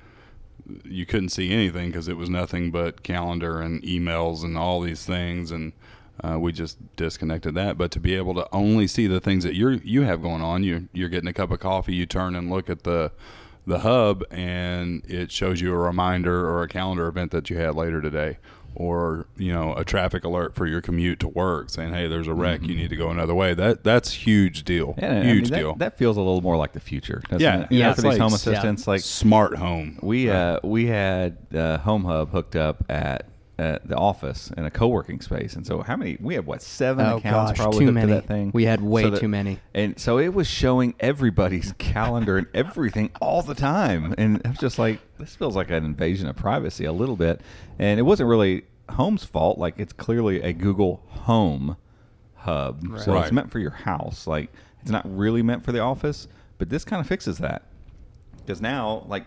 you 0.84 1.06
couldn't 1.06 1.30
see 1.30 1.52
anything 1.52 1.88
because 1.88 2.08
it 2.08 2.18
was 2.18 2.30
nothing 2.30 2.72
but 2.72 3.04
calendar 3.04 3.62
and 3.62 3.82
emails 3.84 4.44
and 4.44 4.58
all 4.58 4.82
these 4.82 5.06
things 5.06 5.52
and 5.52 5.74
uh, 6.24 6.38
we 6.40 6.52
just 6.52 6.78
disconnected 6.96 7.54
that. 7.54 7.78
But 7.78 7.92
to 7.92 8.00
be 8.00 8.16
able 8.16 8.34
to 8.36 8.48
only 8.52 8.88
see 8.88 9.06
the 9.06 9.20
things 9.20 9.44
that 9.44 9.56
you're 9.56 9.74
you 9.74 10.02
have 10.02 10.22
going 10.22 10.42
on 10.42 10.64
you 10.64 10.90
you're 10.94 11.10
getting 11.10 11.30
a 11.30 11.34
cup 11.34 11.52
of 11.52 11.60
coffee 11.60 11.94
you 11.94 12.06
turn 12.06 12.36
and 12.36 12.50
look 12.50 12.70
at 12.70 12.84
the 12.84 13.12
the 13.66 13.80
hub 13.80 14.24
and 14.32 15.04
it 15.10 15.30
shows 15.30 15.60
you 15.60 15.74
a 15.74 15.78
reminder 15.78 16.48
or 16.48 16.64
a 16.64 16.68
calendar 16.68 17.08
event 17.08 17.32
that 17.32 17.50
you 17.50 17.58
had 17.58 17.76
later 17.76 18.02
today 18.02 18.38
or 18.80 19.26
you 19.38 19.52
know 19.52 19.74
a 19.76 19.84
traffic 19.84 20.24
alert 20.24 20.54
for 20.56 20.66
your 20.68 20.82
commute 20.82 21.20
to 21.20 21.28
work 21.28 21.70
saying 21.70 21.92
hey 21.92 22.08
there's 22.08 22.28
a 22.28 22.34
wreck 22.34 22.62
you 22.62 22.76
need 22.76 22.90
to 22.90 22.96
go 22.96 23.10
another 23.10 23.34
way 23.34 23.54
that 23.56 23.84
that's 23.84 24.14
huge 24.14 24.64
deal 24.64 24.94
Yeah, 25.00 25.10
I 25.12 25.14
mean, 25.16 25.24
huge 25.36 25.50
that- 25.50 25.58
deal 25.60 25.76
That, 25.76 25.98
feels 25.98 26.16
a 26.16 26.22
little 26.22 26.42
more 26.42 26.56
like 26.58 26.74
the 26.74 26.80
future. 26.80 27.22
doesn't 27.30 27.42
Yeah. 27.42 27.62
it? 27.64 27.72
You 27.72 27.80
Yeah, 27.80 27.86
know, 27.86 27.90
it's 27.92 27.96
for 27.98 28.02
these 28.04 28.12
like- 28.12 28.22
home 28.22 28.30
yeah. 28.32 28.36
assistants, 28.36 28.88
like 28.88 29.02
smart 29.02 29.56
home 29.58 29.98
we 30.02 30.30
uh, 30.30 30.60
we 30.64 30.86
had 30.86 31.38
uh, 31.56 31.80
Home 31.80 32.06
Hub 32.06 32.30
hooked 32.32 32.56
up 32.56 32.84
at. 32.90 33.26
At 33.60 33.88
the 33.88 33.96
office 33.96 34.52
in 34.56 34.66
a 34.66 34.70
co-working 34.70 35.20
space, 35.20 35.56
and 35.56 35.66
so 35.66 35.82
how 35.82 35.96
many? 35.96 36.16
We 36.22 36.36
have 36.36 36.46
what 36.46 36.62
seven 36.62 37.04
Oh, 37.08 37.18
accounts 37.18 37.52
gosh, 37.54 37.58
probably 37.58 37.86
too 37.88 37.92
many. 37.92 38.08
to 38.10 38.14
that 38.14 38.28
thing. 38.28 38.52
We 38.54 38.66
had 38.66 38.82
way 38.82 39.02
So 39.02 39.10
that- 39.10 39.20
too 39.20 39.28
many. 39.28 39.58
and 39.74 39.98
so 40.00 40.20
it 40.20 40.32
was 40.32 40.46
showing 40.46 40.94
everybody's 41.00 41.72
calendar 41.80 42.38
and 42.38 42.46
everything 42.54 43.10
all 43.20 43.42
the 43.42 43.56
time, 43.56 44.14
and 44.20 44.40
I 44.46 44.50
was 44.50 44.60
just 44.60 44.78
like, 44.78 45.00
this 45.18 45.36
feels 45.36 45.56
like 45.56 45.72
an 45.72 45.84
invasion 45.86 46.28
of 46.28 46.36
privacy 46.36 46.86
a 46.86 46.92
little 46.92 47.16
bit, 47.16 47.42
and 47.80 48.00
it 48.00 48.04
wasn't 48.04 48.30
really 48.30 48.66
Home's 48.92 49.24
fault. 49.26 49.58
Like 49.58 49.80
it's 49.80 49.92
clearly 49.92 50.40
a 50.44 50.54
Google 50.54 51.02
Home 51.08 51.78
hub, 52.36 52.82
so 53.00 53.14
Right. 53.14 53.24
it's 53.24 53.32
meant 53.32 53.50
for 53.52 53.58
your 53.58 53.72
house. 53.72 54.28
Like 54.28 54.52
it's 54.82 54.92
not 54.92 55.02
really 55.18 55.42
meant 55.42 55.64
for 55.66 55.72
the 55.72 55.80
office, 55.80 56.28
but 56.60 56.70
this 56.70 56.86
kind 56.86 57.00
of 57.00 57.08
fixes 57.08 57.40
that 57.40 57.64
because 58.38 58.62
now, 58.62 59.04
like, 59.08 59.26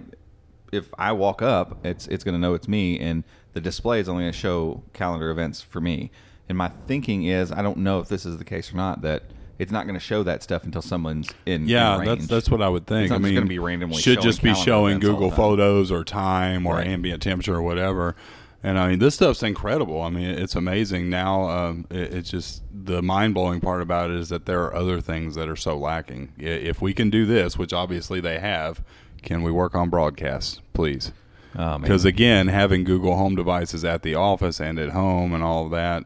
if 0.72 0.88
I 0.96 1.10
walk 1.12 1.42
up, 1.42 1.84
it's 1.84 2.06
it's 2.06 2.22
going 2.22 2.34
to 2.34 2.38
know 2.40 2.54
it's 2.54 2.68
me, 2.68 2.98
and 3.00 3.24
the 3.52 3.60
display 3.60 4.00
is 4.00 4.08
only 4.08 4.24
going 4.24 4.32
to 4.32 4.38
show 4.38 4.82
calendar 4.92 5.30
events 5.30 5.60
for 5.60 5.80
me. 5.80 6.10
And 6.48 6.58
my 6.58 6.68
thinking 6.86 7.24
is, 7.24 7.52
I 7.52 7.62
don't 7.62 7.78
know 7.78 8.00
if 8.00 8.08
this 8.08 8.26
is 8.26 8.38
the 8.38 8.44
case 8.44 8.72
or 8.72 8.76
not, 8.76 9.02
that 9.02 9.22
it's 9.58 9.70
not 9.70 9.84
going 9.86 9.94
to 9.94 10.04
show 10.04 10.22
that 10.22 10.42
stuff 10.42 10.64
until 10.64 10.82
someone's 10.82 11.30
in. 11.46 11.68
Yeah, 11.68 11.98
in 12.00 12.04
that's 12.06 12.26
that's 12.26 12.50
what 12.50 12.62
I 12.62 12.68
would 12.68 12.86
think. 12.86 13.04
It's 13.04 13.10
not 13.10 13.16
I 13.16 13.22
mean, 13.22 13.34
gonna 13.34 13.46
be 13.46 13.58
randomly 13.58 14.00
should 14.00 14.20
just 14.20 14.42
be 14.42 14.54
showing 14.54 15.00
Google. 15.00 15.30
Photos 15.30 15.92
or 15.92 16.02
time 16.02 16.66
or 16.66 16.76
Right. 16.76 16.86
ambient 16.86 17.22
temperature 17.22 17.54
or 17.54 17.62
whatever. 17.62 18.16
And 18.62 18.78
I 18.78 18.88
mean, 18.90 18.98
this 18.98 19.14
stuff's 19.14 19.42
incredible. 19.42 20.02
I 20.02 20.10
mean, 20.10 20.28
it's 20.28 20.54
amazing. 20.54 21.08
Now, 21.08 21.48
um, 21.48 21.86
it, 21.88 22.12
it's 22.14 22.30
just 22.30 22.62
the 22.72 23.00
mind 23.00 23.32
blowing 23.32 23.60
part 23.60 23.80
about 23.80 24.10
it 24.10 24.16
is 24.16 24.28
that 24.28 24.44
there 24.46 24.62
are 24.64 24.74
other 24.74 25.00
things 25.00 25.34
that 25.36 25.48
are 25.48 25.56
so 25.56 25.78
lacking. 25.78 26.32
If 26.36 26.82
we 26.82 26.92
can 26.92 27.08
do 27.08 27.24
this, 27.24 27.56
which 27.56 27.72
obviously 27.72 28.20
they 28.20 28.38
have, 28.38 28.82
can 29.22 29.42
we 29.42 29.50
work 29.50 29.74
on 29.74 29.88
broadcasts, 29.88 30.60
please? 30.74 31.12
Oh. 31.58 31.78
Because 31.78 32.04
again, 32.04 32.48
having 32.48 32.84
Google 32.84 33.16
Home 33.16 33.34
devices 33.34 33.84
at 33.84 34.02
the 34.02 34.14
office 34.14 34.60
and 34.60 34.78
at 34.78 34.90
home 34.90 35.34
and 35.34 35.42
all 35.42 35.64
of 35.66 35.70
that, 35.72 36.04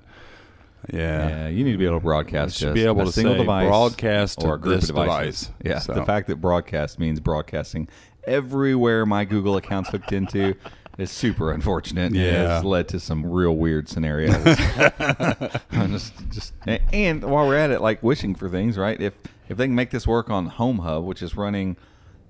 yeah, 0.93 1.29
Yeah, 1.29 1.49
you 1.49 1.65
need 1.65 1.73
to 1.73 1.79
be 1.79 1.87
able 1.87 1.99
to 1.99 2.05
broadcast. 2.05 2.57
You 2.57 2.59
should 2.69 2.75
just 2.75 2.75
be 2.75 2.85
able 2.85 3.03
a 3.03 3.07
to 3.07 3.13
single 3.13 3.37
device 3.37 3.69
broadcast 3.69 4.43
or 4.43 4.55
a 4.55 4.59
group 4.61 4.81
of 4.83 4.87
devices. 4.87 5.47
device. 5.47 5.51
Yeah, 5.65 5.79
So- 5.81 5.95
the 5.95 6.05
fact 6.05 6.29
that 6.29 6.37
broadcast 6.37 6.99
means 6.99 7.21
broadcasting 7.21 7.89
everywhere 8.27 9.05
my 9.07 9.25
Google 9.25 9.57
account's 9.57 9.91
hooked 9.91 10.13
into 10.13 10.55
is 10.97 11.11
super 11.11 11.53
unfortunate. 11.53 12.13
Yeah. 12.15 12.55
has 12.55 12.65
led 12.65 12.89
to 12.89 13.01
some 13.01 13.27
real 13.27 13.57
weird 13.57 13.89
scenarios. 13.89 14.37
Just, 15.73 16.13
just, 16.31 16.53
and 16.93 17.23
while 17.25 17.47
we're 17.47 17.57
at 17.57 17.71
it, 17.71 17.81
like 17.81 18.03
wishing 18.03 18.35
for 18.35 18.49
things, 18.49 18.77
right? 18.79 19.01
If 19.01 19.15
if 19.49 19.57
they 19.57 19.67
can 19.67 19.75
make 19.75 19.91
this 19.91 20.07
work 20.07 20.31
on 20.31 20.47
Home 20.47 20.79
Hub, 20.79 21.05
which 21.05 21.23
is 21.23 21.37
running, 21.37 21.77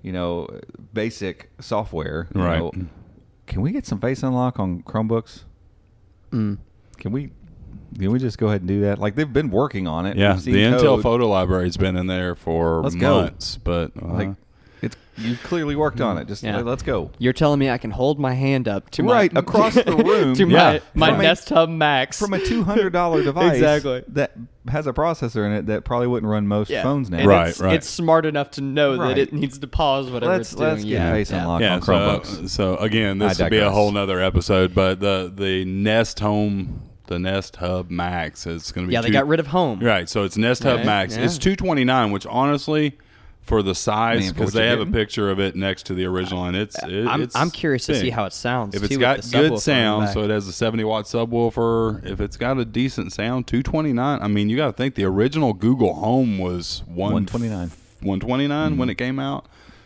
you 0.01 0.11
know, 0.11 0.47
basic 0.93 1.49
software, 1.59 2.27
you 2.35 2.41
Right. 2.41 2.59
know, 2.59 2.71
can 3.47 3.61
we 3.61 3.71
get 3.71 3.85
some 3.85 3.99
Face 3.99 4.23
Unlock 4.23 4.59
on 4.59 4.81
Chromebooks? 4.83 5.43
Mm. 6.31 6.57
Can 6.97 7.11
we? 7.11 7.31
Can 7.97 8.11
we 8.11 8.19
just 8.19 8.37
go 8.37 8.47
ahead 8.47 8.61
and 8.61 8.67
do 8.67 8.81
that? 8.81 8.99
Like 8.99 9.15
they've 9.15 9.31
been 9.31 9.49
working 9.49 9.87
on 9.87 10.05
it. 10.05 10.17
Yeah, 10.17 10.33
We've 10.33 10.41
seen 10.43 10.53
the 10.53 10.59
Intel 10.63 11.01
photo 11.01 11.29
library's 11.29 11.77
been 11.77 11.95
in 11.95 12.07
there 12.07 12.35
for 12.35 12.81
Let's 12.81 12.95
go. 12.95 13.21
months, 13.21 13.57
but 13.57 13.91
uh, 14.01 14.07
Like, 14.07 14.35
It's 14.85 14.97
you 15.17 15.35
clearly 15.43 15.75
worked 15.75 16.01
on 16.01 16.17
it. 16.17 16.27
Just 16.27 16.43
Yeah. 16.43 16.57
let's 16.59 16.83
go. 16.83 17.09
You're 17.19 17.33
telling 17.33 17.57
me 17.59 17.69
I 17.69 17.77
can 17.77 17.91
hold 17.91 18.19
my 18.19 18.33
hand 18.33 18.67
up 18.67 18.89
to 18.91 19.03
Right, 19.03 19.31
my 19.31 19.39
across 19.39 19.75
the 19.75 19.83
room. 20.05 20.35
to 20.35 20.47
Yeah. 20.47 20.79
my, 20.93 21.07
my 21.07 21.07
From 21.11 21.19
a- 21.19 21.23
Nest 21.23 21.49
Hub 21.49 21.69
Max 21.69 22.19
From 22.19 22.33
a 22.33 22.39
two 22.39 22.63
hundred 22.63 22.91
dollar 22.91 23.23
device 23.23 23.53
Exactly. 23.53 24.03
that 24.09 24.33
has 24.69 24.87
a 24.87 24.93
processor 24.93 25.45
in 25.45 25.51
it 25.53 25.65
that 25.67 25.85
probably 25.85 26.07
wouldn't 26.07 26.29
run 26.29 26.47
most 26.47 26.69
Yeah. 26.69 26.83
phones 26.83 27.09
now. 27.09 27.19
And 27.19 27.27
Right, 27.27 27.47
it's, 27.49 27.59
right. 27.59 27.75
It's 27.75 27.87
smart 27.89 28.25
enough 28.25 28.51
to 28.51 28.61
know 28.61 28.97
Right. 28.97 29.09
that 29.09 29.17
it 29.17 29.33
needs 29.33 29.57
to 29.59 29.67
pause 29.67 30.09
whatever 30.09 30.33
Let's 30.33 30.51
it's 30.51 30.55
doing. 30.59 30.69
let's 30.69 30.83
get 30.83 30.89
yeah. 30.91 31.11
face 31.11 31.31
yeah. 31.31 31.41
unlock 31.41 31.61
yeah, 31.61 31.73
on 31.75 31.81
so, 31.81 31.91
Chromebooks. 31.93 32.49
so 32.49 32.75
again, 32.77 33.21
I 33.21 33.27
this 33.29 33.39
would 33.39 33.49
be 33.51 33.57
a 33.57 33.59
digress. 33.61 33.73
whole 33.73 33.91
nother 33.91 34.21
episode, 34.21 34.73
but 34.75 34.99
the 34.99 35.31
the 35.35 35.63
Nest 35.65 36.19
Home, 36.19 36.81
the 37.07 37.19
Nest 37.19 37.55
Hub 37.57 37.89
Max 37.89 38.45
is 38.47 38.71
going 38.73 38.85
to 38.85 38.89
be 38.89 38.93
Yeah, 38.95 39.01
they 39.01 39.07
two- 39.07 39.13
got 39.13 39.27
rid 39.27 39.39
of 39.39 39.47
home. 39.47 39.79
Right, 39.79 40.09
so 40.09 40.23
it's 40.23 40.35
Nest 40.35 40.63
Hub 40.63 40.77
Right, 40.77 40.85
Max. 40.85 41.15
yeah. 41.15 41.23
It's 41.23 41.37
two 41.37 41.55
twenty 41.55 41.85
nine, 41.85 42.11
which 42.11 42.25
honestly, 42.25 42.97
for 43.45 43.61
the 43.61 43.75
size, 43.75 44.31
because 44.33 44.53
they 44.53 44.67
you're 44.67 44.79
have 44.79 44.87
a 44.87 44.91
picture 44.91 45.29
of 45.29 45.39
it 45.39 45.55
next 45.55 45.85
to 45.85 45.93
the 45.93 46.05
original, 46.05 46.45
and 46.45 46.57
it's 46.57 46.75
it, 46.83 47.07
I'm, 47.07 47.21
it's 47.21 47.35
I'm 47.35 47.51
curious 47.51 47.85
to 47.85 47.95
see 47.95 48.09
how 48.09 48.25
it 48.25 48.33
sounds. 48.33 48.73
If 48.73 48.81
too, 48.81 48.85
it's 48.85 48.91
with 48.95 48.99
got 48.99 49.21
the 49.21 49.29
good 49.29 49.51
subwoofer 49.51 49.51
on 49.51 49.53
the 49.53 49.59
sound, 49.59 50.09
so 50.09 50.23
it 50.23 50.29
has 50.31 50.47
a 50.47 50.53
70 50.53 50.83
watt 50.83 51.05
subwoofer. 51.05 52.03
If 52.05 52.19
it's 52.21 52.37
got 52.37 52.57
a 52.57 52.65
decent 52.65 53.13
sound, 53.13 53.47
229. 53.47 54.19
I 54.21 54.27
mean, 54.27 54.49
you 54.49 54.57
got 54.57 54.67
to 54.67 54.73
think 54.73 54.95
the 54.95 55.05
original 55.05 55.53
Google 55.53 55.93
Home 55.93 56.39
was 56.39 56.81
129. 56.87 57.69
129 58.01 58.71
Mm-hmm. 58.71 58.79
when 58.79 58.89
it 58.89 58.95
came 58.95 59.19
out. 59.19 59.45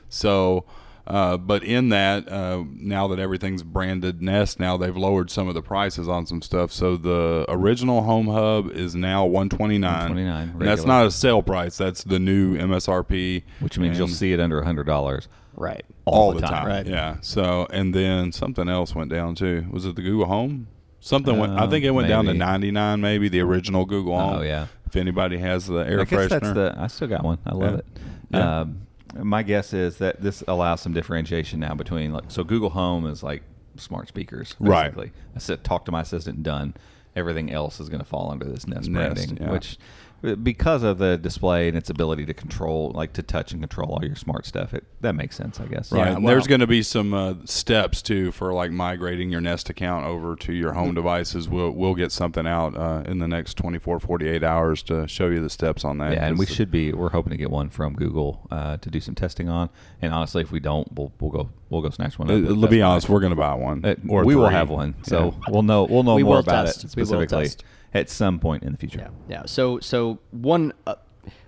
So, 0.09 0.63
uh, 1.09 1.37
but 1.37 1.63
in 1.63 1.89
that, 1.89 2.31
uh, 2.31 2.63
now 2.75 3.07
that 3.07 3.17
everything's 3.19 3.63
branded 3.63 4.21
Nest, 4.21 4.59
now 4.59 4.77
they've 4.77 4.95
lowered 4.95 5.29
some 5.31 5.47
of 5.47 5.55
the 5.55 5.61
prices 5.61 6.07
on 6.07 6.25
some 6.25 6.41
stuff. 6.41 6.71
So 6.71 6.95
the 6.97 7.45
original 7.49 8.03
Home 8.03 8.27
Hub 8.27 8.69
is 8.71 8.93
now 8.95 9.25
129. 9.25 9.81
129, 9.91 10.49
And 10.59 10.61
that's 10.61 10.85
not 10.85 11.05
a 11.07 11.11
sale 11.11 11.41
price. 11.41 11.77
That's 11.77 12.03
the 12.03 12.19
new 12.19 12.55
MSRP, 12.57 13.43
Which 13.59 13.77
means 13.79 13.97
you'll 13.97 14.07
see 14.07 14.33
it 14.33 14.39
under 14.39 14.61
hundred 14.63 14.85
dollars. 14.85 15.27
right. 15.55 15.83
all, 16.05 16.31
the 16.33 16.41
time. 16.41 16.65
Right. 16.67 16.85
Yeah. 16.85 17.17
So 17.21 17.67
and 17.71 17.93
then 17.93 18.31
something 18.31 18.69
else 18.69 18.93
went 18.95 19.09
down 19.11 19.35
too. 19.35 19.65
Was 19.71 19.85
it 19.85 19.95
the 19.95 20.01
Google 20.01 20.27
Home? 20.27 20.67
Something 21.01 21.37
went. 21.39 21.53
I 21.53 21.63
Uh, 21.63 21.69
think 21.69 21.85
it 21.85 21.91
went 21.91 22.07
down 22.07 22.25
to 22.25 22.33
ninety 22.33 22.71
nine. 22.71 22.99
Maybe 23.01 23.29
the 23.29 23.39
original 23.41 23.85
Google 23.85 24.17
Home. 24.19 24.39
Oh 24.39 24.41
yeah. 24.41 24.67
If 24.85 24.95
anybody 24.95 25.37
has 25.37 25.67
the 25.67 25.77
air 25.79 26.01
I 26.01 26.03
guess 26.03 26.19
freshener. 26.27 26.29
that's 26.29 26.53
the. 26.53 26.75
I 26.77 26.87
still 26.87 27.07
got 27.07 27.23
one. 27.23 27.37
I 27.45 27.53
love 27.55 27.71
Yeah. 27.73 27.77
it. 27.77 27.85
Yeah. 28.31 28.59
Um, 28.61 28.81
my 29.15 29.43
guess 29.43 29.73
is 29.73 29.97
that 29.97 30.21
this 30.21 30.43
allows 30.47 30.81
some 30.81 30.93
differentiation 30.93 31.59
now 31.59 31.73
between 31.73 32.11
like 32.13 32.25
so 32.27 32.43
Google 32.43 32.69
Home 32.69 33.05
is 33.05 33.23
like 33.23 33.43
smart 33.77 34.07
speakers, 34.07 34.55
Right. 34.59 34.93
I 35.35 35.39
said 35.39 35.63
talk 35.63 35.85
to 35.85 35.91
my 35.91 36.01
assistant, 36.01 36.43
done. 36.43 36.73
Everything 37.15 37.51
else 37.51 37.79
is 37.79 37.89
going 37.89 37.99
to 37.99 38.05
fall 38.05 38.31
under 38.31 38.45
this 38.45 38.67
Nest, 38.67 38.87
Nest, 38.87 39.15
branding, 39.15 39.37
yeah. 39.41 39.51
which 39.51 39.77
because 40.43 40.83
of 40.83 40.97
the 40.97 41.17
display 41.17 41.67
and 41.67 41.77
its 41.77 41.89
ability 41.89 42.25
to 42.25 42.33
control, 42.33 42.91
like 42.93 43.13
to 43.13 43.23
touch 43.23 43.51
and 43.51 43.61
control 43.61 43.91
all 43.93 44.03
your 44.05 44.15
smart 44.15 44.45
stuff, 44.45 44.73
it 44.73 44.83
that 45.01 45.13
makes 45.15 45.35
sense, 45.35 45.59
I 45.59 45.65
guess. 45.65 45.91
Right. 45.91 46.07
Yeah, 46.07 46.17
and 46.17 46.27
there's 46.27 46.45
going 46.47 46.59
to 46.59 46.67
be 46.67 46.83
some 46.83 47.13
uh, 47.13 47.35
steps 47.45 48.01
too 48.01 48.31
for 48.33 48.51
like 48.53 48.71
migrating 48.71 49.29
your 49.31 49.39
Nest 49.41 49.69
account 49.69 50.05
over 50.05 50.35
to 50.37 50.53
your 50.53 50.69
Mm-hmm. 50.71 50.79
home 50.79 50.93
devices. 50.95 51.47
We'll 51.49 51.71
we'll 51.71 51.95
get 51.95 52.11
something 52.11 52.45
out 52.45 52.75
uh, 52.77 53.03
in 53.05 53.19
the 53.19 53.27
next 53.27 53.55
24, 53.55 53.99
48 53.99 54.43
hours 54.43 54.83
to 54.83 55.07
show 55.07 55.27
you 55.27 55.41
the 55.41 55.49
steps 55.49 55.83
on 55.85 55.97
that. 55.99 56.13
Yeah, 56.13 56.25
and 56.27 56.37
we 56.37 56.45
'Cause 56.45 56.55
should 56.55 56.69
be. 56.71 56.91
We're 56.93 57.09
hoping 57.09 57.31
to 57.31 57.37
get 57.37 57.49
one 57.49 57.69
from 57.69 57.93
Google 57.95 58.45
uh, 58.51 58.77
to 58.77 58.89
do 58.89 58.99
some 58.99 59.15
testing 59.15 59.47
on. 59.49 59.69
And 60.01 60.13
honestly, 60.13 60.41
if 60.41 60.51
we 60.51 60.59
don't, 60.59 60.91
we'll 60.93 61.11
we'll 61.19 61.31
go 61.31 61.49
we'll 61.69 61.81
go 61.81 61.89
snatch 61.89 62.19
one. 62.19 62.29
Uh, 62.29 62.33
up 62.35 62.43
at 62.57 62.61
to 62.61 62.67
be 62.67 62.79
Buy. 62.79 62.85
honest, 62.85 63.07
we're 63.09 63.19
going 63.21 63.31
to 63.31 63.35
buy 63.37 63.53
one. 63.53 63.83
Uh, 63.85 63.95
or 64.09 64.25
we 64.25 64.35
will 64.35 64.49
have 64.49 64.69
one, 64.69 64.95
so 65.03 65.33
Yeah. 65.39 65.45
we'll 65.53 65.63
know 65.63 65.85
we'll 65.85 66.03
know 66.03 66.15
We 66.15 66.23
more 66.23 66.39
about 66.39 66.65
test. 66.65 66.83
it 66.83 66.95
We 66.95 67.01
will 67.03 67.07
specifically 67.07 67.43
test. 67.45 67.63
At 67.93 68.09
some 68.09 68.39
point 68.39 68.63
in 68.63 68.71
the 68.71 68.77
future. 68.77 68.99
Yeah, 68.99 69.37
yeah. 69.39 69.45
So, 69.45 69.79
so 69.79 70.19
one, 70.31 70.73
uh, 70.85 70.95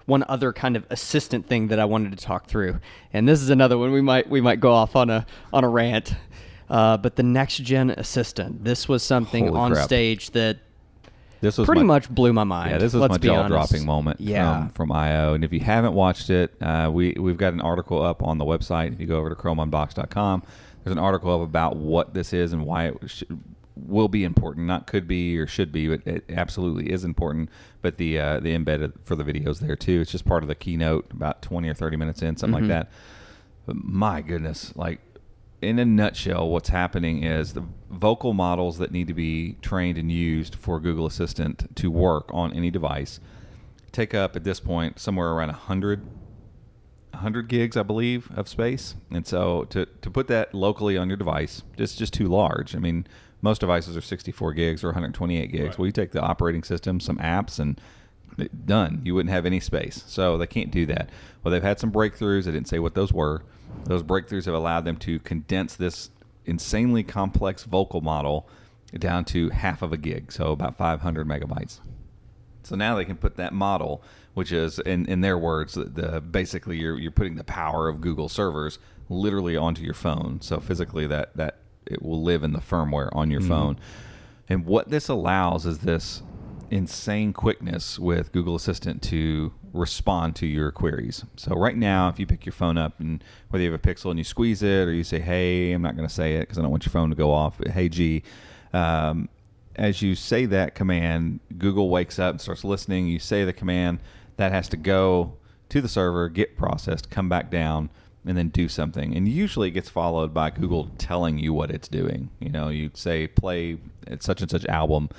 one 0.08 0.24
other 0.28 0.52
kind 0.54 0.76
of 0.76 0.86
assistant 0.90 1.48
thing 1.48 1.68
that 1.68 1.80
I 1.80 1.86
wanted 1.86 2.18
to 2.18 2.24
talk 2.24 2.48
through, 2.48 2.80
and 3.14 3.28
this 3.30 3.42
is 3.42 3.50
another 3.50 3.78
one 3.78 3.92
we 3.92 4.02
might 4.02 4.30
we 4.30 4.42
might 4.42 4.60
go 4.60 4.72
off 4.74 4.96
on 4.96 5.10
a 5.10 5.26
on 5.54 5.64
a 5.64 5.70
rant. 5.70 6.16
Uh, 6.70 6.96
but 6.98 7.16
the 7.18 7.24
next 7.24 7.58
gen 7.58 7.90
assistant, 7.92 8.64
this 8.64 8.88
was 8.88 9.04
something 9.04 9.48
Holy 9.48 9.60
on 9.60 9.72
crap. 9.74 9.84
stage 9.84 10.32
that 10.32 10.58
This 11.42 11.58
was 11.58 11.66
pretty 11.66 11.82
my- 11.82 11.96
much 11.96 12.10
blew 12.10 12.32
my 12.32 12.46
mind. 12.46 12.72
Yeah, 12.72 12.78
this 12.78 12.94
was 12.94 13.02
Let's 13.02 13.12
my 13.12 13.18
jaw 13.18 13.48
dropping 13.50 13.86
moment 13.86 14.22
Yeah, 14.22 14.68
from, 14.68 14.70
from 14.70 14.92
IO. 14.94 15.34
And 15.34 15.44
if 15.44 15.52
you 15.52 15.60
haven't 15.60 15.94
watched 15.94 16.30
it, 16.30 16.54
uh, 16.62 16.90
we, 16.94 17.12
we've 17.20 17.36
got 17.36 17.52
an 17.52 17.60
article 17.60 18.02
up 18.02 18.24
on 18.24 18.38
the 18.38 18.46
website. 18.46 18.94
If 18.94 19.02
you 19.02 19.06
go 19.06 19.18
over 19.18 19.28
to 19.30 19.36
chromeunboxed.com, 19.36 20.44
there's 20.84 20.94
an 20.94 20.98
article 20.98 21.36
up 21.36 21.42
about 21.46 21.76
what 21.76 22.14
this 22.14 22.32
is 22.32 22.54
and 22.54 22.66
why 22.66 22.86
it 22.88 22.98
sh- 23.06 23.24
will 23.86 24.08
be 24.08 24.24
important. 24.24 24.68
Not 24.68 24.88
could 24.88 25.08
be 25.08 25.38
or 25.38 25.48
should 25.48 25.72
be, 25.72 25.88
but 25.88 26.06
it 26.06 26.26
absolutely 26.30 26.92
is 26.92 27.04
important. 27.04 27.50
But 27.82 27.98
the 27.98 28.20
uh, 28.20 28.40
the 28.40 28.56
embed 28.58 28.94
for 29.04 29.16
the 29.16 29.24
videos 29.24 29.60
there 29.60 29.76
too. 29.76 30.02
It's 30.02 30.12
just 30.12 30.26
part 30.26 30.44
of 30.44 30.48
the 30.48 30.56
keynote, 30.56 31.12
about 31.12 31.42
20 31.42 31.70
or 31.70 31.74
30 31.74 31.98
minutes 31.98 32.22
in, 32.22 32.38
something 32.38 32.62
like 32.62 32.70
that. 32.70 32.92
But 33.66 33.76
my 33.78 34.22
goodness, 34.22 34.74
like 34.76 35.00
in 35.62 35.78
a 35.80 35.86
nutshell, 35.86 36.50
what's 36.50 36.70
happening 36.70 37.24
is 37.24 37.54
the 37.54 37.64
vocal 37.90 38.34
models 38.34 38.80
that 38.80 38.92
need 38.92 39.08
to 39.08 39.14
be 39.14 39.58
trained 39.62 39.98
and 39.98 40.12
used 40.12 40.56
for 40.56 40.80
Google 40.80 41.06
Assistant 41.06 41.76
to 41.76 41.92
work 41.92 42.26
on 42.32 42.52
any 42.54 42.72
device 42.72 43.20
take 43.92 44.14
up 44.14 44.36
at 44.36 44.44
this 44.44 44.60
point 44.60 45.00
somewhere 45.00 45.30
around 45.32 45.50
a 45.50 45.54
100, 45.54 46.06
100 47.12 47.48
gigs, 47.48 47.76
I 47.76 47.84
believe, 47.84 48.30
of 48.36 48.48
space. 48.48 48.96
And 49.12 49.26
so 49.26 49.66
to, 49.66 49.86
to 49.86 50.10
put 50.10 50.28
that 50.28 50.54
locally 50.54 50.98
on 50.98 51.10
your 51.10 51.18
device, 51.18 51.64
it's 51.78 51.96
just 51.96 52.14
too 52.14 52.28
large. 52.28 52.76
I 52.76 52.80
mean, 52.80 53.06
most 53.42 53.60
devices 53.60 53.98
are 53.98 54.02
64 54.02 54.54
gigs 54.54 54.84
or 54.84 54.88
128 54.88 55.52
gigs. 55.52 55.78
Well, 55.78 55.86
you 55.86 55.92
take 55.92 56.12
the 56.12 56.22
operating 56.22 56.64
system, 56.64 57.00
some 57.00 57.18
apps, 57.18 57.60
and 57.60 57.80
done. 58.66 59.02
You 59.04 59.16
wouldn't 59.16 59.34
have 59.34 59.46
any 59.46 59.60
space. 59.60 60.04
So 60.08 60.38
they 60.38 60.48
can't 60.48 60.72
do 60.72 60.86
that. 60.88 61.10
Well, 61.44 61.52
they've 61.52 61.64
had 61.64 61.80
some 61.80 61.92
breakthroughs. 61.92 62.48
I 62.48 62.52
didn't 62.52 62.68
say 62.68 62.80
what 62.80 62.96
those 62.96 63.12
were. 63.12 63.44
Those 63.86 64.04
breakthroughs 64.04 64.46
have 64.46 64.54
allowed 64.54 64.86
them 64.86 64.98
to 64.98 65.20
condense 65.20 65.76
this 65.76 66.10
insanely 66.46 67.04
complex 67.04 67.64
vocal 67.64 68.02
model 68.02 68.48
down 68.98 69.24
to 69.24 69.50
half 69.50 69.82
of 69.82 69.94
a 69.94 69.98
gig, 69.98 70.32
so 70.32 70.52
about 70.52 70.78
500 70.78 71.28
megabytes. 71.28 71.80
So 72.64 72.76
now 72.76 72.96
they 72.96 73.06
can 73.06 73.16
put 73.16 73.38
that 73.38 73.54
model, 73.54 74.04
which 74.34 74.52
is 74.52 74.80
in, 74.80 75.06
in 75.08 75.22
their 75.22 75.38
words, 75.38 75.74
the, 75.74 75.86
the 75.86 76.22
basically 76.22 76.78
you're 76.78 77.00
you're 77.00 77.12
putting 77.12 77.36
the 77.36 77.44
power 77.44 77.88
of 77.88 78.02
Google 78.02 78.30
servers 78.30 78.80
literally 79.10 79.58
onto 79.58 79.82
your 79.82 79.94
phone. 79.94 80.40
So 80.42 80.60
physically 80.60 81.08
that 81.08 81.36
that 81.38 81.61
it 81.86 82.02
will 82.02 82.22
live 82.22 82.44
in 82.44 82.54
the 82.54 82.60
firmware 82.60 83.10
on 83.14 83.32
your 83.32 83.42
phone. 83.42 83.80
And 84.50 84.66
what 84.66 84.90
this 84.90 85.08
allows 85.08 85.66
is 85.66 85.80
this 85.80 86.24
insane 86.70 87.34
quickness 87.34 88.00
with 88.00 88.32
Google 88.32 88.56
Assistant 88.56 89.02
to 89.04 89.54
respond 89.74 90.36
to 90.38 90.46
your 90.46 90.72
queries. 90.72 91.24
So 91.36 91.54
right 91.56 91.76
now, 91.76 92.10
if 92.10 92.20
you 92.20 92.26
pick 92.26 92.46
your 92.46 92.54
phone 92.54 92.78
up 92.78 93.00
and 93.00 93.24
whether 93.50 93.64
you 93.64 93.72
have 93.72 93.80
a 93.80 93.88
Pixel 93.88 94.10
and 94.10 94.18
you 94.18 94.24
squeeze 94.24 94.64
it 94.64 94.88
or 94.88 94.94
you 94.94 95.04
say, 95.04 95.20
"Hey," 95.20 95.72
I'm 95.72 95.82
not 95.82 95.96
going 95.96 96.08
to 96.08 96.14
say 96.14 96.36
it 96.36 96.42
because 96.42 96.58
I 96.58 96.62
don't 96.62 96.72
want 96.72 96.86
your 96.86 96.92
phone 96.92 97.10
to 97.10 97.16
go 97.16 97.32
off. 97.32 97.58
But, 97.58 97.70
hey, 97.70 97.90
G. 97.90 98.24
Um, 98.74 99.30
as 99.76 100.02
you 100.02 100.16
say 100.16 100.46
that 100.48 100.76
command, 100.76 101.40
Google 101.58 101.90
wakes 101.90 102.20
up 102.20 102.32
and 102.32 102.42
starts 102.42 102.64
listening. 102.64 103.08
You 103.08 103.20
say 103.20 103.46
the 103.46 103.54
command, 103.54 104.00
that 104.38 104.52
has 104.52 104.68
to 104.70 104.78
go 104.78 105.34
to 105.70 105.82
the 105.82 105.88
server, 105.88 106.28
get 106.30 106.58
processed, 106.58 107.10
come 107.10 107.30
back 107.30 107.50
down, 107.50 107.90
and 108.26 108.38
then 108.38 108.50
do 108.50 108.68
something. 108.70 109.16
And 109.16 109.28
usually 109.28 109.70
it 109.70 109.72
gets 109.72 109.90
followed 109.90 110.34
by 110.34 110.50
Google 110.52 110.90
telling 110.98 111.38
you 111.40 111.54
what 111.54 111.72
it's 111.72 111.88
doing. 111.88 112.30
You 112.40 112.50
know, 112.50 112.70
you 112.70 112.92
say 112.94 113.28
play 113.28 113.78
such 114.20 114.42
and 114.42 114.50
such 114.52 114.66
album. 114.66 115.10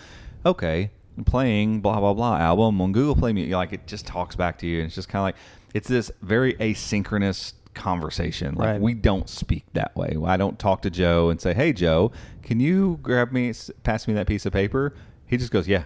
Okay, 0.46 0.90
playing 1.26 1.80
blah 1.80 2.00
blah 2.00 2.14
blah 2.14 2.38
album 2.38 2.80
on 2.80 2.92
Google 2.92 3.14
Play 3.16 3.32
Me. 3.32 3.54
Like 3.54 3.72
it 3.72 3.86
just 3.86 4.06
talks 4.06 4.36
back 4.36 4.58
to 4.58 4.66
you, 4.66 4.78
and 4.78 4.86
it's 4.86 4.94
just 4.94 5.08
kind 5.08 5.20
of 5.20 5.24
like 5.24 5.36
it's 5.74 5.88
this 5.88 6.10
very 6.22 6.54
asynchronous 6.54 7.54
conversation. 7.74 8.54
Like 8.54 8.68
Right. 8.68 8.80
we 8.80 8.94
don't 8.94 9.28
speak 9.28 9.64
that 9.72 9.94
way. 9.96 10.16
I 10.24 10.36
don't 10.36 10.58
talk 10.58 10.82
to 10.82 10.90
Joe 10.90 11.30
and 11.30 11.40
say, 11.40 11.54
"Hey 11.54 11.72
Joe, 11.72 12.12
can 12.42 12.60
you 12.60 12.98
grab 13.02 13.32
me, 13.32 13.52
pass 13.82 14.06
me 14.06 14.14
that 14.14 14.26
piece 14.26 14.46
of 14.46 14.52
paper?" 14.52 14.94
He 15.26 15.36
just 15.36 15.52
goes, 15.52 15.66
"Yeah." 15.68 15.84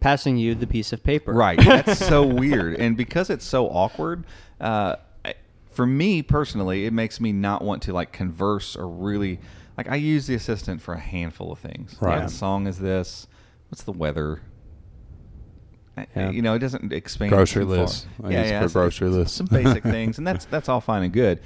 passing 0.00 0.36
you 0.36 0.54
the 0.54 0.66
piece 0.66 0.92
of 0.92 1.02
paper. 1.02 1.32
Right. 1.32 1.58
That's 1.58 1.98
so 1.98 2.26
weird. 2.26 2.74
And 2.74 2.94
because 2.94 3.30
it's 3.30 3.42
so 3.46 3.68
awkward, 3.70 4.24
uh, 4.60 4.96
for 5.74 5.86
me 5.86 6.22
personally, 6.22 6.86
it 6.86 6.92
makes 6.92 7.20
me 7.20 7.32
not 7.32 7.62
want 7.62 7.82
to 7.82 7.92
like 7.92 8.12
converse 8.12 8.76
or 8.76 8.88
really 8.88 9.40
like 9.76 9.88
I 9.88 9.96
use 9.96 10.26
the 10.26 10.34
assistant 10.34 10.80
for 10.80 10.94
a 10.94 11.00
handful 11.00 11.52
of 11.52 11.58
things. 11.58 11.96
Right. 12.00 12.20
What 12.20 12.30
song 12.30 12.66
is 12.66 12.78
this? 12.78 13.26
What's 13.68 13.82
the 13.82 13.92
weather? 13.92 14.40
Yeah. 16.16 16.30
You 16.30 16.42
know, 16.42 16.54
it 16.54 16.58
doesn't 16.58 16.92
expand 16.92 17.30
Grocery 17.30 17.64
list. 17.64 18.06
I 18.22 18.32
it 18.32 18.62
for 18.62 18.72
grocery 18.72 19.08
it's 19.08 19.16
list. 19.16 19.36
Some 19.36 19.46
basic 19.46 19.82
things, 19.84 20.18
and 20.18 20.26
that's 20.26 20.44
that's 20.46 20.68
all 20.68 20.80
fine 20.80 21.04
and 21.04 21.12
good. 21.12 21.40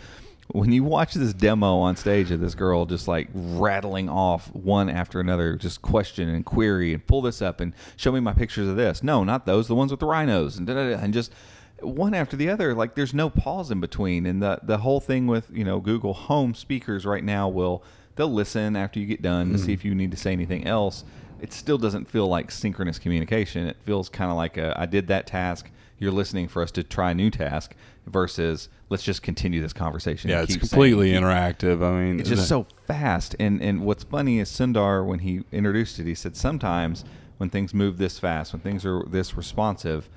When 0.53 0.73
you 0.73 0.83
watch 0.83 1.13
this 1.13 1.35
demo 1.35 1.77
on 1.77 1.97
stage 1.97 2.31
of 2.31 2.41
this 2.41 2.55
girl 2.55 2.87
just 2.87 3.07
like 3.07 3.29
rattling 3.35 4.09
off 4.09 4.49
one 4.55 4.89
after 4.89 5.21
another, 5.21 5.57
just 5.57 5.83
question 5.83 6.31
and 6.31 6.43
query 6.45 6.95
and 6.95 7.07
pull 7.07 7.21
this 7.21 7.43
up 7.43 7.61
and 7.61 7.75
show 7.97 8.11
me 8.13 8.21
my 8.21 8.33
pictures 8.33 8.67
of 8.67 8.77
this. 8.77 9.03
No, 9.03 9.25
not 9.25 9.45
those, 9.45 9.69
the 9.69 9.75
ones 9.75 9.91
with 9.91 10.01
the 10.01 10.07
rhinos 10.07 10.57
and 10.57 10.67
da, 10.67 10.73
da, 10.73 10.97
da, 10.97 11.03
and 11.03 11.13
just 11.13 11.35
one 11.81 12.15
after 12.15 12.37
the 12.37 12.51
other. 12.51 12.75
Like 12.75 12.95
there's 12.95 13.15
no 13.15 13.31
pause 13.31 13.71
in 13.71 13.81
between. 13.81 14.27
And 14.27 14.43
the 14.43 14.61
the 14.63 14.79
whole 14.79 15.01
thing 15.01 15.27
with 15.27 15.51
you 15.53 15.65
know 15.65 15.81
Google 15.81 16.15
Home 16.15 16.55
speakers 16.55 17.07
right 17.07 17.25
now 17.25 17.49
will 17.49 17.83
they'll 18.17 18.33
listen 18.33 18.77
after 18.77 18.99
you 18.99 19.07
get 19.07 19.23
done 19.23 19.53
to 19.53 19.59
see 19.59 19.71
mm. 19.71 19.75
if 19.75 19.85
you 19.85 19.95
need 19.95 20.11
to 20.11 20.17
say 20.17 20.33
anything 20.33 20.67
else. 20.67 21.05
it 21.41 21.53
still 21.53 21.79
doesn't 21.79 22.09
feel 22.09 22.27
like 22.27 22.51
synchronous 22.51 22.99
communication. 22.99 23.67
It 23.67 23.77
feels 23.85 24.09
kind 24.09 24.31
of 24.31 24.37
like 24.37 24.57
a, 24.57 24.75
I 24.77 24.87
did 24.87 25.07
that 25.07 25.27
task. 25.27 25.71
You're 26.01 26.13
listening 26.13 26.49
for 26.49 26.63
us 26.63 26.71
to 26.73 26.83
try 26.83 27.13
a 27.13 27.15
new 27.15 27.31
task 27.31 27.75
versus 28.07 28.69
let's 28.89 29.03
just 29.03 29.23
continue 29.23 29.61
this 29.61 29.73
conversation. 29.73 30.31
Yeah, 30.31 30.43
it's 30.43 30.55
keep 30.55 30.63
saying- 30.63 30.71
completely 30.71 31.13
interactive. 31.13 31.83
I 31.83 32.03
mean, 32.03 32.21
it's 32.21 32.29
just 32.29 32.49
so 32.49 32.67
fast. 32.87 33.37
And 33.39 33.63
and 33.63 33.83
what's 33.83 34.05
funny 34.05 34.39
is 34.39 34.51
Sundar 34.51 35.07
when 35.07 35.21
he 35.21 35.45
introduced 35.53 35.99
it, 35.99 36.07
he 36.07 36.15
said 36.15 36.37
sometimes 36.37 37.05
when 37.39 37.51
things 37.51 37.73
move 37.73 37.99
this 37.99 38.19
fast, 38.19 38.53
when 38.53 38.61
things 38.61 38.85
are 38.85 39.05
this 39.09 39.37
responsive, 39.37 40.09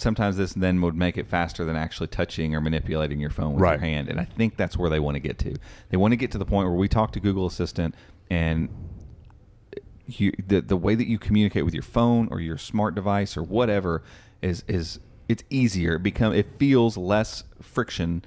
sometimes 0.00 0.36
this 0.36 0.54
then 0.54 0.80
would 0.80 0.94
make 0.96 1.18
it 1.18 1.26
faster 1.26 1.64
than 1.64 1.76
actually 1.76 2.06
touching 2.08 2.54
or 2.54 2.60
manipulating 2.60 3.20
your 3.20 3.30
phone 3.30 3.52
with 3.54 3.62
Right. 3.62 3.72
your 3.72 3.80
hand. 3.80 4.08
And 4.08 4.18
I 4.18 4.24
think 4.24 4.56
that's 4.56 4.76
where 4.76 4.88
they 4.90 4.98
want 5.00 5.16
to 5.16 5.20
get 5.20 5.38
to. 5.40 5.54
They 5.90 5.96
want 5.96 6.12
to 6.12 6.16
get 6.16 6.30
to 6.32 6.38
the 6.38 6.44
point 6.44 6.68
where 6.68 6.76
we 6.76 6.88
talk 6.88 7.12
to 7.12 7.20
Google 7.20 7.46
Assistant 7.46 7.94
and 8.30 8.68
you, 10.06 10.32
the 10.44 10.60
the 10.60 10.76
way 10.76 10.94
that 10.94 11.06
you 11.06 11.18
communicate 11.18 11.64
with 11.64 11.74
your 11.74 11.82
phone 11.84 12.28
or 12.30 12.40
your 12.40 12.58
smart 12.58 12.94
device 12.94 13.36
or 13.36 13.42
whatever 13.42 14.02
is 14.42 14.64
is 14.66 14.98
it's 15.28 15.44
easier. 15.50 15.94
It 15.96 16.02
become 16.02 16.32
it 16.32 16.58
feels 16.58 16.96
less 16.96 17.44
friction 17.62 18.24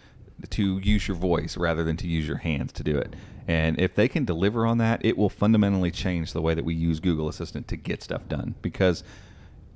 to 0.49 0.77
use 0.79 1.07
your 1.07 1.17
voice 1.17 1.57
rather 1.57 1.83
than 1.83 1.97
to 1.97 2.07
use 2.07 2.27
your 2.27 2.37
hands 2.37 2.71
to 2.73 2.83
do 2.83 2.97
it. 2.97 3.15
And 3.47 3.79
if 3.79 3.95
they 3.95 4.07
can 4.07 4.23
deliver 4.23 4.65
on 4.65 4.77
that, 4.77 5.03
it 5.03 5.17
will 5.17 5.29
fundamentally 5.29 5.91
change 5.91 6.31
the 6.31 6.41
way 6.41 6.53
that 6.53 6.63
we 6.63 6.73
use 6.73 7.01
Google 7.01 7.27
Assistant 7.27 7.67
to 7.67 7.75
get 7.75 8.01
stuff 8.01 8.27
done 8.29 8.55
because 8.61 9.03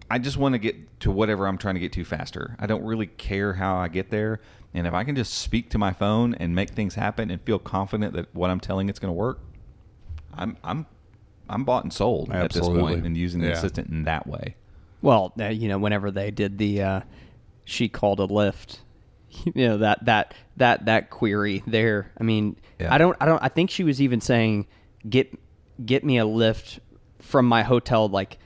I 0.09 0.19
just 0.19 0.37
want 0.37 0.53
to 0.53 0.59
get 0.59 0.99
to 1.01 1.11
whatever 1.11 1.47
I'm 1.47 1.57
trying 1.57 1.75
to 1.75 1.81
get 1.81 1.91
to 1.93 2.03
faster. 2.05 2.55
I 2.59 2.65
don't 2.65 2.83
really 2.83 3.07
care 3.07 3.53
how 3.53 3.75
I 3.77 3.87
get 3.89 4.09
there. 4.09 4.39
And 4.73 4.87
if 4.87 4.93
I 4.93 5.03
can 5.03 5.15
just 5.15 5.33
speak 5.33 5.69
to 5.71 5.77
my 5.77 5.91
phone 5.93 6.33
and 6.35 6.55
make 6.55 6.69
things 6.69 6.95
happen 6.95 7.29
and 7.31 7.41
feel 7.41 7.59
confident 7.59 8.13
that 8.13 8.33
what 8.33 8.49
I'm 8.49 8.59
telling 8.59 8.89
it's 8.89 8.99
going 8.99 9.09
to 9.09 9.17
work, 9.17 9.39
I'm 10.33 10.57
I'm 10.63 10.85
I'm 11.49 11.63
bought 11.63 11.83
and 11.83 11.91
sold 11.93 12.31
at 12.31 12.51
this 12.51 12.67
point 12.67 13.05
and 13.05 13.17
using 13.17 13.41
the 13.41 13.47
Yeah. 13.47 13.53
assistant 13.53 13.89
in 13.89 14.03
that 14.03 14.27
way. 14.27 14.55
Well, 15.01 15.33
uh, 15.39 15.45
you 15.47 15.67
know, 15.67 15.77
whenever 15.77 16.11
they 16.11 16.31
did 16.31 16.57
the, 16.57 16.81
uh, 16.81 17.01
she 17.65 17.87
called 17.89 18.19
a 18.19 18.27
Lyft. 18.27 18.79
You 19.53 19.67
know 19.67 19.77
that 19.79 20.05
that 20.05 20.33
that 20.55 20.85
that 20.85 21.09
query 21.09 21.61
there. 21.67 22.11
I 22.19 22.23
mean, 22.23 22.55
Yeah. 22.79 22.91
I 22.93 22.97
don't 22.97 23.15
I 23.19 23.25
don't 23.25 23.43
I 23.43 23.49
think 23.49 23.69
she 23.69 23.83
was 23.83 24.01
even 24.01 24.19
saying 24.21 24.67
get 25.07 25.37
get 25.85 26.03
me 26.03 26.17
a 26.17 26.23
Lyft 26.23 26.79
from 27.19 27.45
my 27.45 27.61
hotel 27.61 28.07
like 28.07 28.39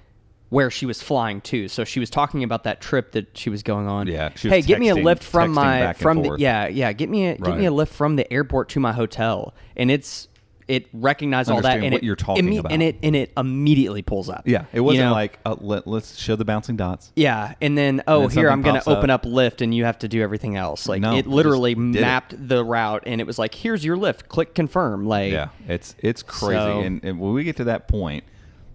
where 0.51 0.69
she 0.69 0.85
was 0.85 1.01
flying 1.01 1.39
to. 1.39 1.69
So 1.69 1.85
she 1.85 1.99
was 2.01 2.09
talking 2.09 2.43
about 2.43 2.65
that 2.65 2.81
trip 2.81 3.13
that 3.13 3.35
she 3.37 3.49
was 3.49 3.63
going 3.63 3.87
on. 3.87 4.05
Yeah, 4.07 4.29
hey, 4.35 4.61
get 4.61 4.79
me 4.79 4.89
a 4.89 4.95
Lyft 4.95 5.23
from 5.23 5.51
my 5.51 5.93
from 5.93 6.21
the 6.21 6.35
yeah 6.37 6.67
yeah 6.67 6.91
get 6.93 7.09
me 7.09 7.27
a 7.27 7.37
get 7.37 7.57
me 7.57 7.65
a 7.65 7.71
Lyft 7.71 7.87
from 7.87 8.17
the 8.17 8.31
airport 8.31 8.69
to 8.69 8.79
my 8.79 8.91
hotel, 8.91 9.53
and 9.75 9.89
it's 9.89 10.27
it 10.67 10.87
recognized 10.93 11.49
all 11.49 11.61
that 11.61 11.79
and 11.79 11.93
what 11.93 11.93
it, 11.95 12.03
you're 12.03 12.15
talking 12.15 12.45
imme- 12.45 12.59
about. 12.59 12.71
and 12.71 12.83
it 12.83 12.97
and 13.01 13.15
it 13.15 13.31
immediately 13.37 14.01
pulls 14.01 14.29
up. 14.29 14.43
Yeah, 14.45 14.65
it 14.73 14.81
wasn't 14.81 15.05
know? 15.05 15.11
like 15.13 15.39
uh, 15.45 15.55
let, 15.59 15.87
let's 15.87 16.17
show 16.17 16.35
the 16.35 16.45
bouncing 16.45 16.75
dots. 16.75 17.11
Yeah, 17.15 17.55
and 17.61 17.77
then 17.77 18.03
oh 18.07 18.27
then 18.27 18.37
here 18.37 18.49
I'm 18.49 18.61
gonna 18.61 18.79
pops 18.79 18.87
open 18.89 19.09
up. 19.09 19.25
up. 19.25 19.31
Lyft 19.31 19.61
and 19.61 19.73
you 19.73 19.85
have 19.85 19.99
to 19.99 20.07
do 20.09 20.21
everything 20.21 20.57
else. 20.57 20.87
Like 20.87 21.01
No, 21.01 21.15
it 21.15 21.19
it 21.19 21.27
literally 21.27 21.75
did 21.75 21.95
it. 21.95 22.01
mapped 22.01 22.47
the 22.47 22.63
route 22.63 23.03
and 23.05 23.19
it 23.21 23.27
was 23.27 23.39
like 23.39 23.55
here's 23.55 23.83
your 23.85 23.95
Lyft. 23.97 24.27
Click 24.27 24.53
confirm. 24.53 25.05
Like 25.05 25.31
Yeah, 25.31 25.49
it's 25.67 25.95
it's 25.99 26.23
crazy. 26.23 26.57
So- 26.59 26.81
and, 26.81 27.03
and 27.03 27.19
when 27.19 27.33
we 27.33 27.43
get 27.45 27.57
to 27.57 27.65
that 27.65 27.87
point, 27.87 28.23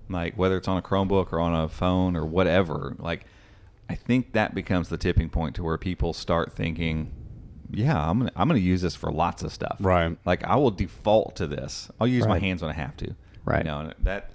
like 0.09 0.35
whether 0.37 0.57
it's 0.57 0.69
on 0.69 0.77
a 0.79 0.83
Chromebook 0.83 1.33
or 1.33 1.41
on 1.41 1.55
a 1.55 1.69
phone 1.69 2.17
or 2.17 2.25
whatever, 2.25 2.95
like 2.99 3.25
I 3.89 3.95
think 3.95 4.33
that 4.33 4.55
becomes 4.55 4.89
the 4.89 4.97
tipping 4.99 5.29
point 5.29 5.55
to 5.57 5.63
where 5.63 5.79
people 5.79 6.13
start 6.13 6.53
thinking, 6.53 7.13
yeah, 7.71 8.09
I'm 8.09 8.19
gonna 8.19 8.33
I'm 8.37 8.49
gonna 8.49 8.61
use 8.61 8.83
this 8.83 8.95
for 8.95 9.11
lots 9.11 9.43
of 9.43 9.53
stuff. 9.53 9.77
Right. 9.81 10.17
Like 10.25 10.45
I 10.45 10.57
will 10.57 10.71
default 10.71 11.37
to 11.37 11.47
this. 11.47 11.91
I'll 12.01 12.07
use 12.07 12.27
my 12.27 12.39
hands 12.39 12.63
when 12.63 12.71
I 12.71 12.75
have 12.75 12.97
to. 12.99 13.15
Right. 13.45 13.59
You 13.59 13.65
know, 13.71 13.81
and 13.81 13.95
that 14.01 14.31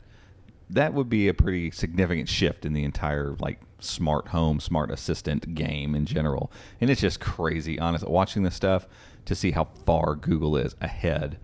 that 0.69 0.93
would 0.93 1.09
be 1.09 1.27
a 1.27 1.33
pretty 1.33 1.69
significant 1.71 2.29
shift 2.29 2.65
in 2.65 2.73
the 2.73 2.83
entire 2.83 3.35
like 3.39 3.59
smart 3.79 4.29
home, 4.29 4.59
smart 4.59 4.89
assistant 4.91 5.53
game 5.55 5.95
in 5.95 6.05
general. 6.05 6.51
And 6.79 6.89
it's 6.89 7.01
just 7.01 7.19
crazy, 7.19 7.77
honest, 7.79 8.07
watching 8.07 8.43
this 8.43 8.55
stuff 8.55 8.87
to 9.25 9.35
see 9.35 9.51
how 9.51 9.65
far 9.85 10.15
Google 10.15 10.55
is 10.55 10.75
ahead 10.81 11.37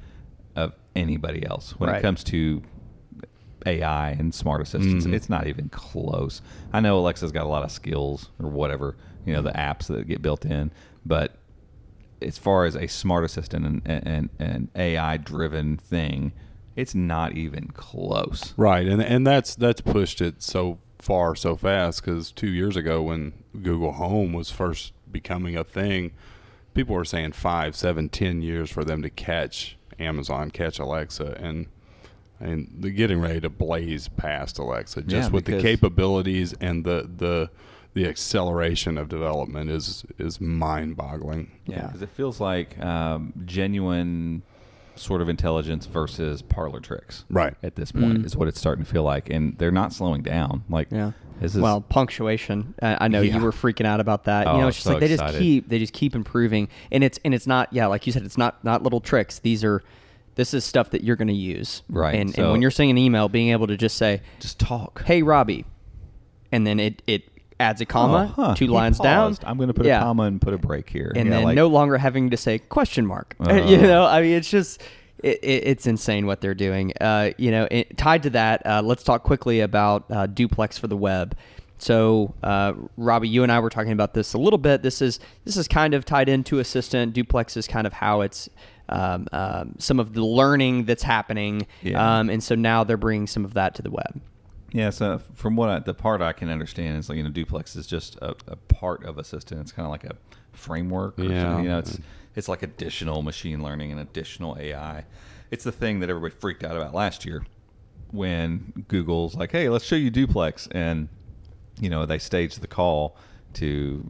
of 0.55 0.73
anybody 0.95 1.45
else 1.45 1.71
when 1.77 1.89
Right. 1.89 1.99
it 1.99 2.01
comes 2.01 2.23
to 2.25 2.61
AI 3.65 4.11
and 4.11 4.33
smart 4.33 4.61
assistants. 4.61 5.05
Mm-hmm. 5.05 5.13
It's 5.13 5.29
not 5.29 5.47
even 5.47 5.69
close. 5.69 6.41
I 6.73 6.79
know 6.79 6.97
Alexa's 6.97 7.31
got 7.31 7.45
a 7.45 7.49
lot 7.49 7.63
of 7.63 7.71
skills 7.71 8.29
or 8.39 8.49
whatever, 8.49 8.95
you 9.25 9.33
know, 9.33 9.41
the 9.41 9.51
apps 9.51 9.87
that 9.87 10.07
get 10.07 10.21
built 10.21 10.45
in, 10.45 10.71
but 11.05 11.37
as 12.21 12.37
far 12.37 12.65
as 12.65 12.75
a 12.75 12.87
smart 12.87 13.23
assistant 13.23 13.65
and 13.65 13.81
and, 13.85 14.29
and 14.39 14.69
AI 14.75 15.17
driven 15.17 15.77
thing, 15.77 16.33
it's 16.75 16.95
not 16.95 17.33
even 17.33 17.67
close. 17.67 18.53
Right, 18.57 18.87
and 18.87 19.01
and 19.01 19.25
that's 19.25 19.55
that's 19.55 19.81
pushed 19.81 20.21
it 20.21 20.41
so 20.41 20.79
far 20.99 21.35
so 21.35 21.55
fast 21.55 22.03
because 22.03 22.31
two 22.31 22.49
years 22.49 22.75
ago 22.75 23.01
when 23.01 23.33
Google 23.61 23.93
Home 23.93 24.33
was 24.33 24.49
first 24.51 24.93
becoming 25.11 25.55
a 25.55 25.63
thing, 25.63 26.11
people 26.73 26.95
were 26.95 27.05
saying 27.05 27.33
five, 27.33 27.75
seven, 27.75 28.09
ten 28.09 28.41
years 28.41 28.69
for 28.69 28.83
them 28.83 29.01
to 29.01 29.09
catch 29.09 29.77
Amazon, 29.99 30.51
catch 30.51 30.79
Alexa, 30.79 31.37
and 31.39 31.67
and 32.39 32.67
they're 32.79 32.91
getting 32.91 33.19
ready 33.19 33.39
to 33.41 33.49
blaze 33.49 34.07
past 34.07 34.57
Alexa 34.59 35.01
just 35.03 35.29
Yeah, 35.29 35.33
with 35.33 35.45
the 35.45 35.61
capabilities 35.61 36.53
and 36.61 36.83
the 36.85 37.09
the 37.17 37.49
the 37.93 38.05
acceleration 38.07 38.97
of 38.97 39.09
development 39.09 39.69
is 39.71 40.05
is 40.19 40.39
mind 40.39 40.95
boggling. 40.97 41.51
Yeah. 41.65 41.87
because 41.87 42.01
it 42.01 42.09
feels 42.09 42.39
like 42.39 42.77
um, 42.83 43.33
genuine 43.45 44.43
sort 44.95 45.21
of 45.21 45.29
intelligence 45.29 45.85
versus 45.85 46.41
parlor 46.41 46.79
tricks. 46.79 47.23
Right. 47.29 47.53
at 47.63 47.75
this 47.75 47.91
point 47.91 48.19
Mm. 48.19 48.25
is 48.25 48.35
what 48.35 48.47
it's 48.47 48.59
starting 48.59 48.83
to 48.83 48.91
feel 48.91 49.03
like, 49.03 49.29
and 49.29 49.55
they're 49.59 49.71
not 49.71 49.93
slowing 49.93 50.23
down. 50.23 50.63
Like, 50.69 50.87
Yeah. 50.91 51.11
this 51.39 51.53
is 51.55 51.61
well, 51.61 51.81
punctuation. 51.81 52.73
I, 52.81 53.05
I 53.05 53.07
know 53.07 53.21
Yeah. 53.23 53.37
you 53.37 53.43
were 53.43 53.51
freaking 53.51 53.85
out 53.85 53.99
about 53.99 54.23
that. 54.23 54.47
you 54.47 54.53
Oh, 54.53 54.59
know, 54.61 54.67
it's 54.67 54.77
just 54.77 54.85
so 54.87 54.93
like 54.93 55.01
they 55.01 55.07
just 55.07 55.37
keep 55.37 55.69
they 55.69 55.77
just 55.79 55.93
keep 55.93 56.15
improving, 56.15 56.67
and 56.91 57.03
it's 57.03 57.19
and 57.25 57.33
it's 57.33 57.45
not 57.47 57.71
yeah, 57.71 57.85
like 57.87 58.05
you 58.07 58.13
said, 58.13 58.23
it's 58.23 58.37
not 58.39 58.63
not 58.63 58.81
little 58.83 58.99
tricks. 59.01 59.37
These 59.39 59.63
are 59.63 59.83
this 60.37 60.53
is 60.53 60.63
stuff 60.63 60.91
that 60.91 61.03
you're 61.03 61.17
going 61.17 61.27
to 61.27 61.33
use. 61.33 61.81
Right, 61.89 62.15
And, 62.15 62.33
so- 62.33 62.43
and 62.43 62.51
when 62.53 62.61
you're 62.61 62.71
sending 62.71 62.91
an 62.91 62.97
email, 62.97 63.27
being 63.27 63.49
able 63.49 63.67
to 63.67 63.75
just 63.75 63.97
say, 63.97 64.21
just 64.39 64.57
talk. 64.59 65.03
"Hey, 65.05 65.21
Robbie," 65.21 65.65
and 66.51 66.65
then 66.65 66.79
it 66.79 67.01
it 67.07 67.23
adds 67.59 67.81
a 67.81 67.85
comma, 67.85 68.33
Oh, 68.37 68.41
huh, 68.49 68.55
two 68.55 68.65
he 68.65 68.71
lines 68.71 68.99
down. 68.99 69.35
I'm 69.43 69.57
going 69.57 69.67
to 69.67 69.73
put 69.73 69.85
Yeah. 69.87 69.97
a 69.99 70.03
comma 70.03 70.23
and 70.23 70.39
put 70.39 70.53
a 70.53 70.57
break 70.57 70.89
here, 70.89 71.11
and 71.15 71.27
Yeah, 71.27 71.35
then 71.37 71.43
like- 71.43 71.55
no 71.55 71.67
longer 71.67 71.97
having 71.97 72.29
to 72.29 72.37
say 72.37 72.59
question 72.59 73.05
mark. 73.05 73.35
you 73.45 73.51
Uh. 73.51 73.81
know, 73.81 74.05
I 74.05 74.21
mean, 74.21 74.31
it's 74.33 74.49
just 74.49 74.81
it, 75.23 75.39
it, 75.43 75.63
it's 75.67 75.87
insane 75.87 76.27
what 76.27 76.41
they're 76.41 76.53
doing. 76.53 76.93
Uh, 77.01 77.31
you 77.37 77.49
know, 77.49 77.67
it, 77.71 77.97
tied 77.97 78.21
to 78.23 78.29
that, 78.29 78.63
uh, 78.67 78.83
let's 78.85 79.03
talk 79.03 79.23
quickly 79.23 79.61
about 79.61 80.05
uh, 80.11 80.27
duplex 80.27 80.77
for 80.77 80.85
the 80.87 80.95
web. 80.97 81.35
So, 81.79 82.33
uh, 82.43 82.73
Robbie, 82.97 83.27
you 83.29 83.41
and 83.43 83.51
I 83.51 83.59
were 83.59 83.69
talking 83.71 83.91
about 83.91 84.13
this 84.13 84.33
a 84.33 84.37
little 84.37 84.57
bit. 84.59 84.83
This 84.83 85.01
is 85.01 85.19
this 85.43 85.57
is 85.57 85.67
kind 85.67 85.93
of 85.95 86.05
tied 86.05 86.29
into 86.29 86.59
Assistant. 86.59 87.13
Duplex 87.13 87.57
is 87.57 87.67
kind 87.67 87.85
of 87.87 87.93
how 87.93 88.21
it's 88.21 88.47
um, 88.89 89.27
um, 89.31 89.75
some 89.79 89.99
of 89.99 90.13
the 90.13 90.23
learning 90.25 90.85
that's 90.85 91.03
happening, 91.03 91.67
Yeah. 91.83 92.19
um, 92.19 92.29
and 92.29 92.41
so 92.43 92.55
now 92.55 92.83
they're 92.83 92.97
bringing 92.97 93.27
some 93.27 93.43
of 93.45 93.53
that 93.55 93.75
to 93.75 93.81
the 93.81 93.91
web. 93.91 94.21
Yeah, 94.71 94.89
so 94.89 95.21
from 95.33 95.55
what 95.55 95.69
I, 95.69 95.79
the 95.79 95.93
part 95.93 96.21
I 96.21 96.33
can 96.33 96.49
understand 96.49 96.97
is 96.97 97.07
like 97.09 97.17
you 97.17 97.23
know 97.23 97.29
duplex 97.29 97.75
is 97.75 97.87
just 97.87 98.15
a, 98.17 98.35
a 98.47 98.55
part 98.57 99.03
of 99.05 99.17
assistant. 99.17 99.61
It's 99.61 99.71
kind 99.71 99.85
of 99.85 99.91
like 99.91 100.03
a 100.03 100.15
framework. 100.51 101.17
Or 101.19 101.23
Yeah. 101.23 101.61
you 101.61 101.69
know, 101.69 101.79
it's 101.79 101.99
it's 102.35 102.47
like 102.49 102.63
additional 102.63 103.21
machine 103.23 103.63
learning 103.63 103.91
and 103.91 103.99
additional 104.01 104.57
AI. 104.59 105.05
It's 105.51 105.63
the 105.63 105.71
thing 105.71 106.01
that 106.01 106.09
everybody 106.09 106.35
freaked 106.37 106.63
out 106.65 106.75
about 106.75 106.93
last 106.93 107.25
year 107.25 107.45
when 108.11 108.85
Google's 108.87 109.35
like, 109.35 109.51
"Hey, 109.51 109.69
let's 109.69 109.85
show 109.85 109.95
you 109.95 110.09
duplex," 110.09 110.67
and 110.71 111.07
you 111.79 111.89
know 111.89 112.05
they 112.05 112.19
staged 112.19 112.61
the 112.61 112.67
call 112.67 113.15
to 113.53 113.65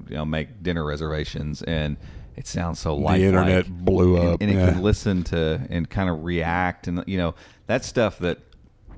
you 0.09 0.15
know 0.15 0.25
make 0.25 0.61
dinner 0.63 0.83
reservations 0.85 1.61
and. 1.63 1.97
It 2.37 2.45
sounds 2.45 2.79
so 2.79 2.95
lifelike. 2.95 3.19
The 3.19 3.25
internet 3.25 3.85
blew 3.85 4.17
up, 4.17 4.41
and, 4.41 4.51
it 4.51 4.53
yeah. 4.53 4.71
can 4.71 4.83
listen 4.83 5.23
to 5.25 5.59
and 5.71 5.89
kind 5.89 6.07
of 6.09 6.23
react, 6.23 6.87
and 6.87 7.03
you 7.07 7.17
know 7.17 7.33
that 7.65 7.83
stuff 7.83 8.19
that 8.19 8.39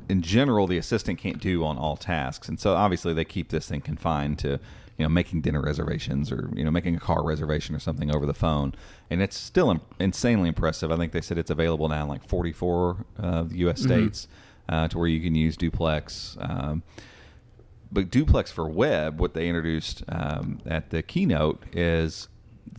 in 0.10 0.22
general 0.22 0.68
the 0.68 0.78
assistant 0.78 1.20
can't 1.20 1.40
do 1.40 1.64
on 1.64 1.78
all 1.78 1.96
tasks. 1.96 2.50
And 2.50 2.60
so 2.60 2.74
obviously 2.74 3.14
they 3.14 3.24
keep 3.24 3.50
this 3.50 3.70
thing 3.70 3.80
confined 3.80 4.40
to 4.40 4.60
you 4.98 5.06
know 5.06 5.10
making 5.10 5.42
dinner 5.42 5.62
reservations 5.62 6.32
or 6.32 6.50
you 6.54 6.66
know 6.66 6.72
making 6.72 6.96
a 6.96 7.00
car 7.00 7.24
reservation 7.24 7.74
or 7.74 7.80
something 7.80 8.14
over 8.14 8.26
the 8.26 8.34
phone. 8.34 8.76
And 9.10 9.22
it's 9.22 9.38
still 9.38 9.72
im- 9.72 9.82
insanely 10.00 10.50
impressive. 10.50 10.92
I 10.92 10.98
think 10.98 11.14
they 11.14 11.22
said 11.22 11.38
it's 11.38 11.52
available 11.52 11.88
now 11.88 12.04
in 12.04 12.10
like 12.10 12.28
44 12.28 13.06
of 13.18 13.52
the 13.52 13.60
us 13.60 13.82
states 13.82 14.28
uh, 14.68 14.90
to 14.90 14.98
where 14.98 15.08
you 15.08 15.22
can 15.22 15.34
use 15.34 15.56
duplex. 15.56 16.36
Um, 16.42 16.84
but 17.92 18.12
duplex 18.12 18.52
for 18.52 18.68
web 18.68 19.20
what 19.20 19.34
they 19.34 19.48
introduced 19.48 20.04
um, 20.10 20.60
at 20.66 20.90
the 20.90 21.02
keynote 21.02 21.64
is 21.72 22.28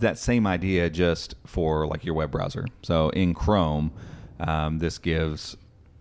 that 0.00 0.18
same 0.18 0.46
idea 0.46 0.90
just 0.90 1.34
for 1.46 1.86
like 1.86 2.04
your 2.04 2.14
web 2.14 2.30
browser. 2.30 2.66
So 2.82 3.10
in 3.10 3.34
chrome 3.34 3.92
um, 4.40 4.78
this 4.78 4.98
gives 4.98 5.56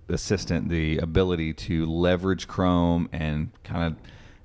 assistant 0.07 0.69
the 0.69 0.97
ability 0.97 1.53
to 1.53 1.85
leverage 1.85 2.47
chrome 2.47 3.09
and 3.11 3.51
kind 3.63 3.83
of 3.83 3.97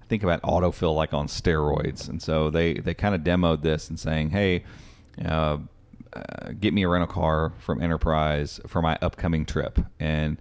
think 0.08 0.22
about 0.22 0.42
autofill 0.42 0.94
like 0.94 1.14
on 1.14 1.26
steroids. 1.26 2.08
And 2.08 2.20
so 2.20 2.50
they 2.50 2.74
they 2.74 2.94
kind 2.94 3.14
of 3.14 3.22
demoed 3.22 3.62
this 3.62 3.88
and 3.88 3.98
saying 3.98 4.30
hey 4.30 4.64
uh, 5.24 5.58
uh, 6.12 6.52
get 6.60 6.74
me 6.74 6.82
a 6.82 6.88
rental 6.88 7.12
car 7.12 7.52
from 7.58 7.82
enterprise 7.82 8.60
for 8.66 8.82
my 8.82 8.98
upcoming 9.00 9.46
trip. 9.46 9.78
And 9.98 10.38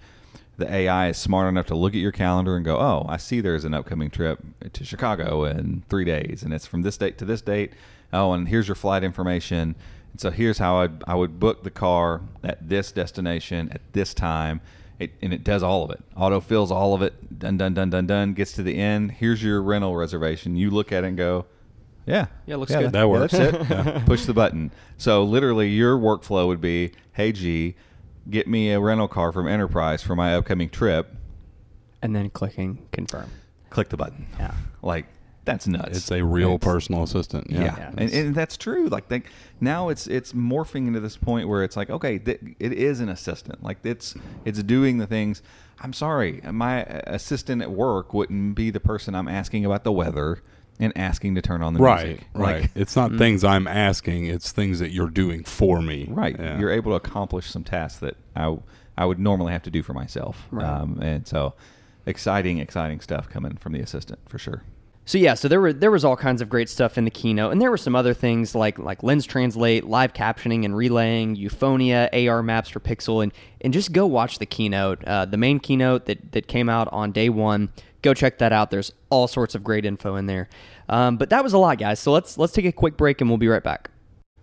the 0.58 0.72
AI 0.72 1.10
is 1.10 1.18
smart 1.18 1.50
enough 1.50 1.66
to 1.68 1.76
look 1.76 1.94
at 1.94 2.00
your 2.00 2.12
calendar 2.12 2.56
and 2.56 2.64
go, 2.64 2.78
"Oh, 2.78 3.06
I 3.10 3.18
see 3.18 3.42
there's 3.42 3.66
an 3.66 3.74
upcoming 3.74 4.12
trip 4.12 4.40
to 4.72 4.86
Chicago 4.86 5.46
in 5.46 5.84
three 5.90 6.06
days, 6.06 6.44
and 6.44 6.54
it's 6.54 6.68
from 6.68 6.84
this 6.84 6.98
date 6.98 7.18
to 7.20 7.26
this 7.26 7.42
date. 7.42 7.74
Oh, 8.14 8.32
and 8.34 8.48
here's 8.48 8.68
your 8.68 8.76
flight 8.76 9.04
information. 9.04 9.76
And 10.12 10.22
so 10.22 10.30
here's 10.32 10.60
how 10.60 10.78
I'd, 10.78 11.04
I 11.06 11.16
would 11.16 11.40
book 11.40 11.64
the 11.64 11.72
car 11.72 12.22
at 12.44 12.70
this 12.70 12.92
destination 12.92 13.70
at 13.72 13.82
this 13.94 14.14
time." 14.14 14.62
It, 15.00 15.12
and 15.24 15.34
it 15.34 15.44
does 15.44 15.64
all 15.64 15.84
of 15.84 15.90
it. 15.90 16.02
Auto 16.16 16.40
fills 16.40 16.72
all 16.72 16.94
of 16.94 17.02
it. 17.02 17.40
Done, 17.40 17.58
done, 17.58 17.74
done, 17.74 17.90
done, 17.90 18.06
done. 18.06 18.34
Gets 18.34 18.54
to 18.54 18.64
the 18.64 18.78
end. 18.78 19.12
Here's 19.12 19.42
your 19.44 19.62
rental 19.62 19.96
reservation. 19.96 20.56
You 20.56 20.70
look 20.70 20.92
at 20.92 21.04
it 21.04 21.08
and 21.08 21.18
go, 21.18 21.46
yeah, 22.06 22.28
Yeah, 22.46 22.58
looks 22.58 22.72
good. 22.74 22.92
That 22.92 23.10
works. 23.10 23.34
that's 23.34 23.70
it. 23.70 24.06
Push 24.06 24.26
the 24.26 24.34
button. 24.36 24.72
So 24.98 25.24
literally, 25.24 25.70
your 25.70 25.98
workflow 25.98 26.48
would 26.48 26.62
be, 26.62 26.92
"Hey 27.14 27.32
G, 27.32 27.76
get 28.30 28.48
me 28.48 28.72
a 28.72 28.80
rental 28.80 29.08
car 29.08 29.32
from 29.32 29.48
Enterprise 29.48 30.04
for 30.04 30.16
my 30.16 30.36
upcoming 30.36 30.70
trip." 30.70 31.14
And 32.02 32.16
then 32.16 32.30
clicking 32.30 32.86
confirm. 32.92 33.30
Click 33.72 33.90
the 33.90 33.98
button. 33.98 34.28
Yeah. 34.38 34.54
Like 34.82 35.06
that's 35.46 35.68
nuts. 35.68 35.98
It's 35.98 36.12
a 36.12 36.24
real 36.24 36.56
It's- 36.56 36.64
personal 36.74 37.04
assistant. 37.04 37.50
Yeah, 37.50 37.62
Yeah. 37.64 37.76
Yeah. 37.78 37.92
And, 37.98 38.14
and 38.14 38.36
that's 38.36 38.56
true. 38.58 38.88
Like 38.88 39.10
they, 39.10 39.24
now, 39.60 39.90
it's 39.90 40.08
it's 40.08 40.34
morphing 40.34 40.88
into 40.88 41.00
this 41.00 41.18
point 41.18 41.48
where 41.48 41.64
it's 41.64 41.76
like, 41.76 41.90
okay, 41.90 42.18
th- 42.20 42.40
it 42.60 42.74
is 42.74 43.00
an 43.00 43.10
assistant. 43.10 43.64
Like 43.64 43.78
it's 43.84 44.16
it's 44.46 44.62
doing 44.64 44.98
the 45.00 45.08
things. 45.08 45.42
I'm 45.82 45.92
sorry, 45.94 46.42
my 46.50 46.84
assistant 46.84 47.62
at 47.62 47.72
work 47.72 48.14
wouldn't 48.14 48.56
be 48.56 48.70
the 48.70 48.80
person 48.80 49.16
I'm 49.16 49.28
asking 49.28 49.66
about 49.66 49.84
the 49.84 49.92
weather 49.92 50.42
and 50.80 50.92
asking 50.98 51.36
to 51.36 51.42
turn 51.42 51.62
on 51.62 51.74
the 51.74 51.80
Right, 51.80 52.06
music. 52.08 52.28
right. 52.34 52.62
Like, 52.62 52.72
it's 52.76 52.96
not 52.96 53.16
things 53.18 53.44
I'm 53.44 53.68
asking; 53.68 54.26
it's 54.28 54.52
things 54.52 54.80
that 54.80 54.92
you're 54.92 55.10
doing 55.10 55.44
for 55.44 55.82
me. 55.82 56.08
Right. 56.10 56.36
Yeah. 56.40 56.58
You're 56.60 56.72
able 56.72 56.92
to 56.92 56.96
accomplish 56.96 57.50
some 57.50 57.64
tasks 57.66 58.00
that 58.00 58.16
I, 58.36 58.58
I 58.98 59.06
would 59.06 59.20
normally 59.20 59.52
have 59.52 59.64
to 59.64 59.72
do 59.72 59.84
for 59.84 59.94
myself. 59.94 60.48
Right. 60.52 60.66
Um, 60.66 61.00
and 61.02 61.28
so 61.28 61.54
exciting, 62.06 62.60
exciting 62.60 63.02
stuff 63.02 63.30
coming 63.30 63.56
from 63.58 63.74
the 63.74 63.80
assistant 63.82 64.20
for 64.30 64.38
sure. 64.38 64.64
So 65.06 65.18
yeah, 65.18 65.34
so 65.34 65.50
there 65.50 65.60
were 65.60 65.74
there 65.74 65.92
was 65.92 66.06
all 66.06 66.16
kinds 66.16 66.42
of 66.42 66.48
great 66.48 66.70
stuff 66.70 66.98
in 66.98 67.04
the 67.04 67.12
keynote, 67.12 67.52
and 67.52 67.62
there 67.62 67.70
were 67.70 67.78
some 67.78 67.96
other 67.96 68.14
things 68.14 68.56
like 68.56 68.80
like 68.80 69.04
lens 69.04 69.26
translate, 69.26 69.84
live 69.84 70.14
captioning 70.14 70.64
and 70.64 70.76
relaying, 70.76 71.36
Euphonia, 71.36 72.10
AR 72.14 72.42
maps 72.42 72.70
for 72.70 72.80
Pixel, 72.80 73.22
and 73.22 73.34
and 73.60 73.74
just 73.74 73.92
go 73.92 74.08
watch 74.08 74.40
the 74.40 74.46
keynote, 74.46 75.04
uh, 75.04 75.26
the 75.26 75.38
main 75.38 75.60
keynote 75.60 76.06
that 76.06 76.32
that 76.32 76.48
came 76.48 76.70
out 76.70 76.88
on 76.94 77.12
day 77.12 77.28
one. 77.28 77.70
Go 78.02 78.14
check 78.14 78.38
that 78.38 78.54
out. 78.54 78.72
There's 78.72 78.94
all 79.10 79.28
sorts 79.28 79.56
of 79.56 79.64
great 79.64 79.86
info 79.86 80.16
in 80.16 80.26
there. 80.26 80.50
Um, 80.90 81.18
but 81.18 81.30
that 81.30 81.44
was 81.44 81.54
a 81.54 81.58
lot, 81.58 81.78
guys. 81.78 82.00
So 82.00 82.12
let's 82.12 82.38
let's 82.38 82.54
take 82.54 82.66
a 82.66 82.72
quick 82.72 82.96
break, 82.96 83.20
and 83.20 83.30
we'll 83.30 83.38
be 83.38 83.48
right 83.50 83.64
back. 83.64 83.90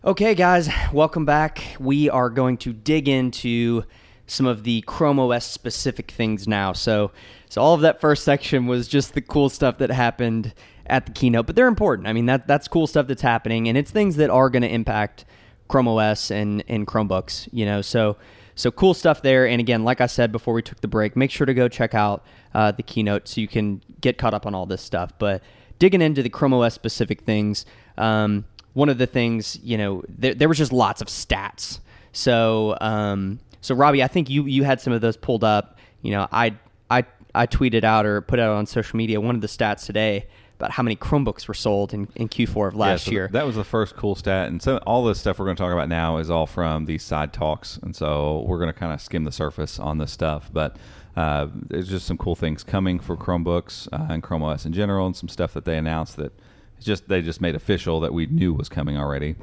Okay, 0.04 0.34
guys, 0.34 0.68
welcome 0.92 1.24
back. 1.24 1.62
We 1.78 2.10
are 2.10 2.30
going 2.30 2.56
to 2.58 2.72
dig 2.72 3.08
into 3.08 3.84
some 4.30 4.46
of 4.46 4.62
the 4.62 4.82
Chrome 4.82 5.18
OS 5.18 5.44
specific 5.44 6.10
things 6.10 6.46
now. 6.46 6.72
So, 6.72 7.10
so 7.48 7.60
all 7.60 7.74
of 7.74 7.80
that 7.80 8.00
first 8.00 8.24
section 8.24 8.66
was 8.66 8.86
just 8.86 9.14
the 9.14 9.20
cool 9.20 9.48
stuff 9.48 9.78
that 9.78 9.90
happened 9.90 10.54
at 10.86 11.06
the 11.06 11.12
keynote, 11.12 11.46
but 11.46 11.56
they're 11.56 11.68
important. 11.68 12.06
I 12.06 12.12
mean, 12.12 12.26
that 12.26 12.46
that's 12.46 12.68
cool 12.68 12.86
stuff 12.86 13.06
that's 13.06 13.22
happening, 13.22 13.68
and 13.68 13.76
it's 13.76 13.90
things 13.90 14.16
that 14.16 14.30
are 14.30 14.48
going 14.50 14.62
to 14.62 14.72
impact 14.72 15.24
Chrome 15.68 15.88
OS 15.88 16.30
and 16.30 16.62
and 16.68 16.86
Chromebooks. 16.86 17.48
You 17.52 17.66
know, 17.66 17.82
so 17.82 18.16
so 18.54 18.70
cool 18.70 18.94
stuff 18.94 19.22
there. 19.22 19.46
And 19.46 19.60
again, 19.60 19.84
like 19.84 20.00
I 20.00 20.06
said 20.06 20.32
before 20.32 20.54
we 20.54 20.62
took 20.62 20.80
the 20.80 20.88
break, 20.88 21.16
make 21.16 21.30
sure 21.30 21.46
to 21.46 21.54
go 21.54 21.68
check 21.68 21.94
out 21.94 22.24
uh, 22.54 22.72
the 22.72 22.82
keynote 22.82 23.26
so 23.26 23.40
you 23.40 23.48
can 23.48 23.82
get 24.00 24.18
caught 24.18 24.34
up 24.34 24.46
on 24.46 24.54
all 24.54 24.66
this 24.66 24.82
stuff. 24.82 25.12
But 25.18 25.42
digging 25.78 26.02
into 26.02 26.22
the 26.22 26.28
Chrome 26.30 26.54
OS 26.54 26.74
specific 26.74 27.22
things. 27.22 27.66
Um, 27.98 28.44
one 28.72 28.88
of 28.88 28.98
the 28.98 29.06
things, 29.06 29.58
you 29.64 29.76
know, 29.76 30.02
there, 30.08 30.34
there 30.34 30.48
was 30.48 30.58
just 30.58 30.72
lots 30.72 31.00
of 31.00 31.08
stats. 31.08 31.80
So, 32.12 32.76
um, 32.80 33.40
so 33.60 33.74
Robbie, 33.74 34.02
I 34.02 34.08
think 34.08 34.30
you 34.30 34.44
you 34.44 34.64
had 34.64 34.80
some 34.80 34.92
of 34.92 35.00
those 35.00 35.16
pulled 35.16 35.44
up. 35.44 35.78
You 36.02 36.12
know, 36.12 36.28
I 36.32 36.56
I 36.90 37.04
I 37.34 37.46
tweeted 37.46 37.84
out 37.84 38.06
or 38.06 38.20
put 38.20 38.38
out 38.38 38.56
on 38.56 38.66
social 38.66 38.96
media 38.96 39.20
one 39.20 39.34
of 39.34 39.40
the 39.40 39.46
stats 39.46 39.86
today 39.86 40.26
about 40.60 40.72
how 40.72 40.82
many 40.82 40.94
Chromebooks 40.94 41.48
were 41.48 41.54
sold 41.54 41.94
in, 41.94 42.06
in 42.16 42.28
Q4 42.28 42.68
of 42.68 42.74
last 42.74 43.06
so 43.06 43.12
year. 43.12 43.28
That 43.32 43.46
was 43.46 43.56
the 43.56 43.64
first 43.64 43.96
cool 43.96 44.14
stat. 44.14 44.48
And 44.48 44.60
so 44.60 44.76
all 44.86 45.02
this 45.04 45.18
stuff 45.18 45.38
we're 45.38 45.46
going 45.46 45.56
to 45.56 45.62
talk 45.62 45.72
about 45.72 45.88
now 45.88 46.18
is 46.18 46.28
all 46.28 46.46
from 46.46 46.84
these 46.84 47.02
side 47.02 47.32
talks. 47.32 47.78
And 47.78 47.96
so 47.96 48.44
we're 48.46 48.58
going 48.58 48.72
to 48.72 48.78
kind 48.78 48.92
of 48.92 49.00
skim 49.00 49.24
the 49.24 49.32
surface 49.32 49.78
on 49.78 49.96
this 49.96 50.12
stuff. 50.12 50.50
But 50.52 50.76
uh, 51.16 51.48
there's 51.54 51.88
just 51.88 52.06
some 52.06 52.18
cool 52.18 52.36
things 52.36 52.62
coming 52.62 53.00
for 53.00 53.16
Chromebooks 53.16 53.88
uh, 53.90 54.12
and 54.12 54.22
Chrome 54.22 54.42
OS 54.42 54.66
in 54.66 54.74
general, 54.74 55.06
and 55.06 55.16
some 55.16 55.30
stuff 55.30 55.54
that 55.54 55.64
they 55.64 55.78
announced 55.78 56.18
that 56.18 56.32
it's 56.76 56.84
just 56.84 57.08
they 57.08 57.22
just 57.22 57.40
made 57.40 57.54
official 57.54 58.00
that 58.00 58.12
we 58.12 58.26
knew 58.26 58.52
was 58.52 58.68
coming 58.68 58.98
already. 58.98 59.36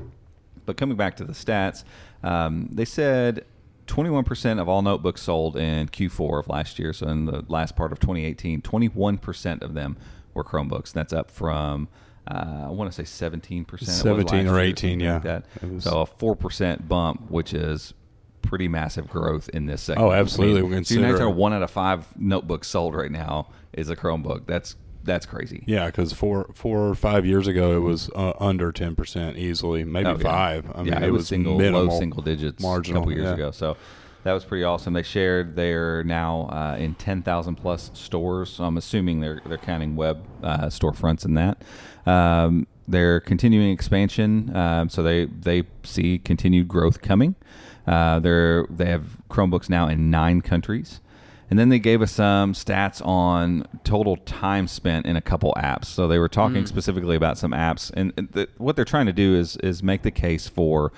But 0.65 0.77
coming 0.77 0.97
back 0.97 1.17
to 1.17 1.23
the 1.23 1.34
stats, 1.34 1.84
um, 2.23 2.69
they 2.71 2.86
said 2.86 3.45
21% 3.88 4.60
of 4.60 4.69
all 4.69 4.82
notebooks 4.82 5.21
sold 5.21 5.58
in 5.58 5.88
Q4 5.88 6.39
of 6.39 6.47
last 6.47 6.78
year, 6.80 6.93
so 6.93 7.08
in 7.08 7.26
the 7.26 7.43
last 7.47 7.76
part 7.76 7.91
of 7.91 8.00
2018, 8.00 8.62
21% 8.62 9.62
of 9.62 9.73
them 9.73 9.97
were 10.34 10.43
Chromebooks. 10.43 10.91
That's 10.93 11.13
up 11.13 11.32
from 11.32 11.88
uh, 12.30 12.65
I 12.65 12.69
want 12.69 12.91
to 12.91 13.06
say 13.06 13.28
17%. 13.28 13.84
17 13.86 14.47
or 14.47 14.60
18, 14.60 14.76
something 14.76 15.00
yeah. 15.00 15.13
like 15.13 15.23
that. 15.23 15.45
Was- 15.63 15.86
So 15.86 16.02
a 16.02 16.06
4% 16.06 16.88
bump, 16.88 17.32
which 17.32 17.54
is 17.54 17.93
pretty 18.41 18.67
massive 18.67 19.08
growth 19.10 19.50
in 19.50 19.65
this 19.65 19.82
segment. 19.82 20.08
Oh, 20.08 20.12
absolutely. 20.12 20.62
We 20.62 20.67
I 20.67 20.76
mean, 20.76 20.84
so 20.84 20.95
not 20.95 21.02
consider- 21.08 21.17
talking 21.26 21.36
one 21.36 21.54
out 21.54 21.63
of 21.63 21.71
five 21.71 22.06
notebooks 22.17 22.67
sold 22.67 22.95
right 22.95 23.12
now 23.12 23.50
is 23.73 23.89
a 23.89 23.95
Chromebook. 23.95 24.45
That's 24.45 24.76
that's 25.08 25.26
crazy. 25.26 25.63
Yeah, 25.65 25.88
because 25.88 26.13
four 26.13 26.52
four 26.54 26.88
or 26.89 26.93
five 26.96 27.26
years 27.26 27.48
ago 27.48 27.76
it 27.76 27.80
was 27.80 28.10
uh, 28.15 28.34
under 28.39 28.72
ten 28.72 28.96
percent 28.96 29.38
easily, 29.38 29.84
maybe 29.84 30.08
Oh, 30.08 30.12
yeah. 30.17 30.24
five. 30.24 30.72
I 30.76 30.84
mean, 30.84 30.93
yeah, 30.93 31.04
it, 31.04 31.12
was 31.12 31.28
single, 31.28 31.58
minimal, 31.58 31.86
low 31.86 32.00
single 32.00 32.22
digits 32.22 32.62
marginal 32.62 33.02
a 33.02 33.06
couple 33.06 33.13
years 33.13 33.26
yeah. 33.26 33.34
ago. 33.34 33.52
So 33.52 33.76
that 34.24 34.34
was 34.34 34.46
pretty 34.46 34.63
awesome. 34.63 34.93
They 34.93 35.04
shared 35.04 35.56
they're 35.56 36.04
now 36.04 36.50
uh, 36.52 36.76
in 36.78 36.93
ten 36.96 37.24
thousand 37.24 37.56
plus 37.56 37.89
stores. 37.93 38.50
So 38.52 38.65
I'm 38.65 38.78
assuming 38.78 39.22
they're 39.22 39.41
they're 39.46 39.58
counting 39.58 39.96
web 39.96 40.24
uh, 40.43 40.65
storefronts 40.67 41.26
in 41.26 41.34
that. 41.34 41.63
Um, 42.06 42.67
they're 42.88 43.20
continuing 43.20 43.72
expansion, 43.72 44.56
um, 44.56 44.89
so 44.89 45.04
they 45.04 45.26
they 45.26 45.63
see 45.84 46.20
continued 46.20 46.67
growth 46.67 47.02
coming. 47.02 47.36
Uh, 47.86 48.20
they're 48.20 48.65
they 48.70 48.86
have 48.86 49.17
Chromebooks 49.30 49.70
now 49.70 49.88
in 49.88 50.10
nine 50.10 50.41
countries. 50.41 51.00
And 51.49 51.57
then 51.57 51.69
they 51.69 51.79
gave 51.79 52.01
us 52.01 52.12
some 52.12 52.53
stats 52.53 53.05
on 53.05 53.65
total 53.86 54.17
time 54.17 54.67
spent 54.67 55.05
in 55.05 55.15
a 55.15 55.21
couple 55.21 55.53
apps. 55.57 55.86
So 55.86 56.07
they 56.07 56.19
were 56.19 56.27
talking 56.27 56.65
specifically 56.65 57.15
about 57.15 57.38
some 57.38 57.51
apps, 57.51 57.89
and 57.95 58.12
and 58.17 58.29
the, 58.33 58.49
what 58.57 58.75
they're 58.75 58.83
trying 58.86 59.05
to 59.05 59.13
do 59.13 59.36
is 59.36 59.55
is 59.57 59.81
make 59.81 60.01
the 60.01 60.12
case 60.12 60.47
for 60.49 60.91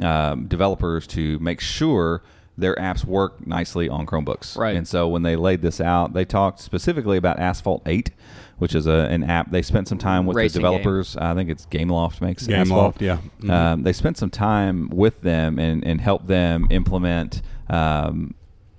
um, 0.00 0.46
developers 0.46 1.06
to 1.08 1.38
make 1.40 1.60
sure 1.60 2.22
their 2.58 2.74
apps 2.76 3.04
work 3.04 3.46
nicely 3.46 3.88
on 3.88 4.06
Chromebooks. 4.06 4.56
Right. 4.56 4.76
And 4.76 4.86
so 4.88 5.08
when 5.08 5.22
they 5.22 5.36
laid 5.36 5.60
this 5.60 5.80
out, 5.80 6.14
they 6.14 6.24
talked 6.24 6.60
specifically 6.60 7.18
about 7.18 7.38
Asphalt 7.38 7.82
8, 7.84 8.10
which 8.58 8.74
is 8.74 8.86
a, 8.86 9.08
an 9.10 9.24
app 9.24 9.50
they 9.50 9.60
spent 9.60 9.88
some 9.88 9.98
time 9.98 10.24
with 10.24 10.36
Racing 10.38 10.62
the 10.62 10.68
game. 10.70 10.78
developers. 10.78 11.16
I 11.18 11.34
think 11.34 11.50
it's 11.50 11.66
GameLoft 11.66 12.20
makes 12.22 12.46
Gameloft, 12.46 12.60
Asphalt. 12.62 13.02
yeah. 13.02 13.18
Mhm. 13.42 13.50
Um, 13.50 13.82
they 13.82 13.92
spent 13.92 14.16
some 14.16 14.30
time 14.30 14.88
with 14.88 15.20
them 15.20 15.58
and, 15.58 15.84
and 15.84 16.00
helped 16.00 16.28
them 16.28 16.66
implement 16.70 17.42
um, 17.68 18.34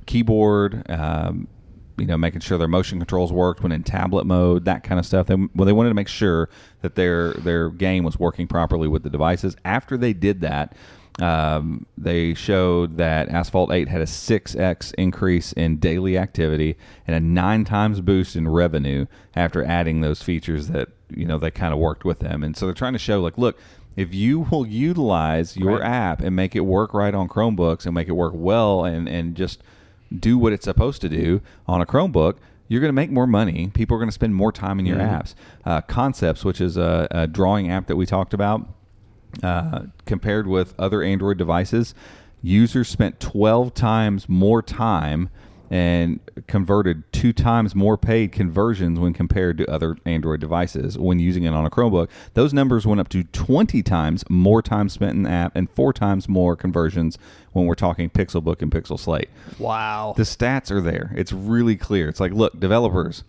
keyboard, 0.08 0.90
um, 0.90 1.48
you 2.00 2.06
know, 2.06 2.18
making 2.18 2.42
sure 2.42 2.58
their 2.58 2.68
motion 2.68 3.00
controls 3.00 3.32
worked 3.32 3.62
when 3.64 3.72
in 3.72 3.84
tablet 3.84 4.26
mode, 4.26 4.66
that 4.66 4.84
kind 4.84 5.00
of 5.00 5.06
stuff. 5.06 5.28
They, 5.28 5.36
well, 5.36 5.66
they 5.66 5.74
wanted 5.74 5.90
to 5.90 5.96
make 5.96 6.08
sure 6.08 6.50
that 6.82 6.96
their 6.96 7.34
their 7.34 7.70
game 7.70 8.04
was 8.04 8.18
working 8.20 8.48
properly 8.48 8.88
with 8.88 9.04
the 9.04 9.10
devices. 9.10 9.56
After 9.66 9.98
they 9.98 10.14
did 10.14 10.42
that, 10.42 10.76
um, 11.20 11.88
they 11.98 12.36
showed 12.36 12.98
that 12.98 13.30
Asphalt 13.30 13.72
8 13.72 13.88
had 13.88 14.02
a 14.02 14.06
6x 14.06 14.94
increase 15.00 15.52
in 15.54 15.78
daily 15.78 16.16
activity 16.18 16.78
and 17.08 17.16
a 17.16 17.20
nine 17.20 17.66
times 17.66 18.02
boost 18.02 18.36
in 18.36 18.48
revenue 18.48 19.08
after 19.36 19.64
adding 19.64 20.02
those 20.02 20.22
features 20.22 20.68
that 20.68 20.90
you 21.10 21.26
know 21.26 21.40
they 21.40 21.50
kind 21.50 21.74
of 21.74 21.80
worked 21.80 22.06
with 22.06 22.20
them. 22.20 22.44
And 22.44 22.56
so 22.56 22.66
they're 22.68 22.76
trying 22.76 22.94
to 22.94 23.00
show 23.00 23.20
like, 23.22 23.40
look, 23.40 23.58
if 23.96 24.14
you 24.14 24.42
will 24.52 24.68
utilize 24.68 25.58
your 25.58 25.80
Right. 25.80 25.90
app 25.90 26.22
and 26.22 26.36
make 26.36 26.56
it 26.56 26.60
work 26.60 26.94
right 26.94 27.16
on 27.16 27.28
Chromebooks 27.28 27.88
and 27.88 27.96
make 27.96 28.08
it 28.08 28.12
work 28.14 28.34
well 28.36 28.86
and 28.86 29.10
and 29.10 29.34
just 29.36 29.64
do 30.18 30.38
what 30.38 30.54
it's 30.54 30.66
supposed 30.66 31.02
to 31.02 31.10
do 31.10 31.42
on 31.68 31.82
a 31.82 31.86
Chromebook, 31.86 32.38
you're 32.68 32.82
going 32.82 32.90
to 32.90 32.94
make 32.94 33.12
more 33.12 33.28
money. 33.28 33.72
People 33.74 33.96
are 33.96 34.00
going 34.00 34.10
to 34.10 34.14
spend 34.14 34.36
more 34.36 34.52
time 34.52 34.80
in 34.80 34.86
your 34.86 34.98
apps. 34.98 35.36
Uh, 35.66 35.82
Concepts, 35.82 36.44
which 36.44 36.60
is 36.60 36.78
a, 36.78 37.08
a 37.12 37.28
drawing 37.28 37.72
app 37.72 37.88
that 37.88 37.96
we 37.96 38.06
talked 38.06 38.34
about, 38.34 38.68
uh, 39.44 39.84
compared 40.06 40.48
with 40.48 40.74
other 40.80 41.02
Android 41.02 41.38
devices, 41.38 41.94
users 42.42 42.90
spent 42.90 43.20
12 43.20 43.74
times 43.74 44.28
more 44.28 44.62
time 44.62 45.30
and 45.70 46.20
converted 46.48 47.04
two 47.12 47.34
times 47.34 47.76
more 47.76 47.98
paid 47.98 48.32
conversions 48.32 49.00
when 49.00 49.14
compared 49.14 49.58
to 49.58 49.70
other 49.70 49.98
Android 50.06 50.40
devices 50.40 50.98
when 50.98 51.20
using 51.20 51.44
it 51.44 51.54
on 51.54 51.66
a 51.66 51.70
Chromebook. 51.70 52.10
Those 52.34 52.54
numbers 52.54 52.88
went 52.88 53.02
up 53.02 53.10
to 53.10 53.24
20 53.24 53.84
times 53.84 54.24
more 54.30 54.62
time 54.62 54.90
spent 54.90 55.14
in 55.14 55.24
the 55.24 55.30
app 55.30 55.56
and 55.56 55.70
four 55.70 55.94
times 55.94 56.30
more 56.30 56.56
conversions 56.56 57.18
when 57.52 57.66
we're 57.66 57.76
talking 57.76 58.10
Pixelbook 58.10 58.62
and 58.62 58.72
Pixel 58.72 59.00
Slate. 59.00 59.30
wow. 59.60 60.14
The 60.16 60.24
stats 60.24 60.72
are 60.72 60.82
there. 60.82 61.12
It's 61.16 61.34
really 61.34 61.76
clear. 61.76 62.08
It's 62.08 62.20
like, 62.20 62.32
look, 62.32 62.60
developers, 62.60 63.24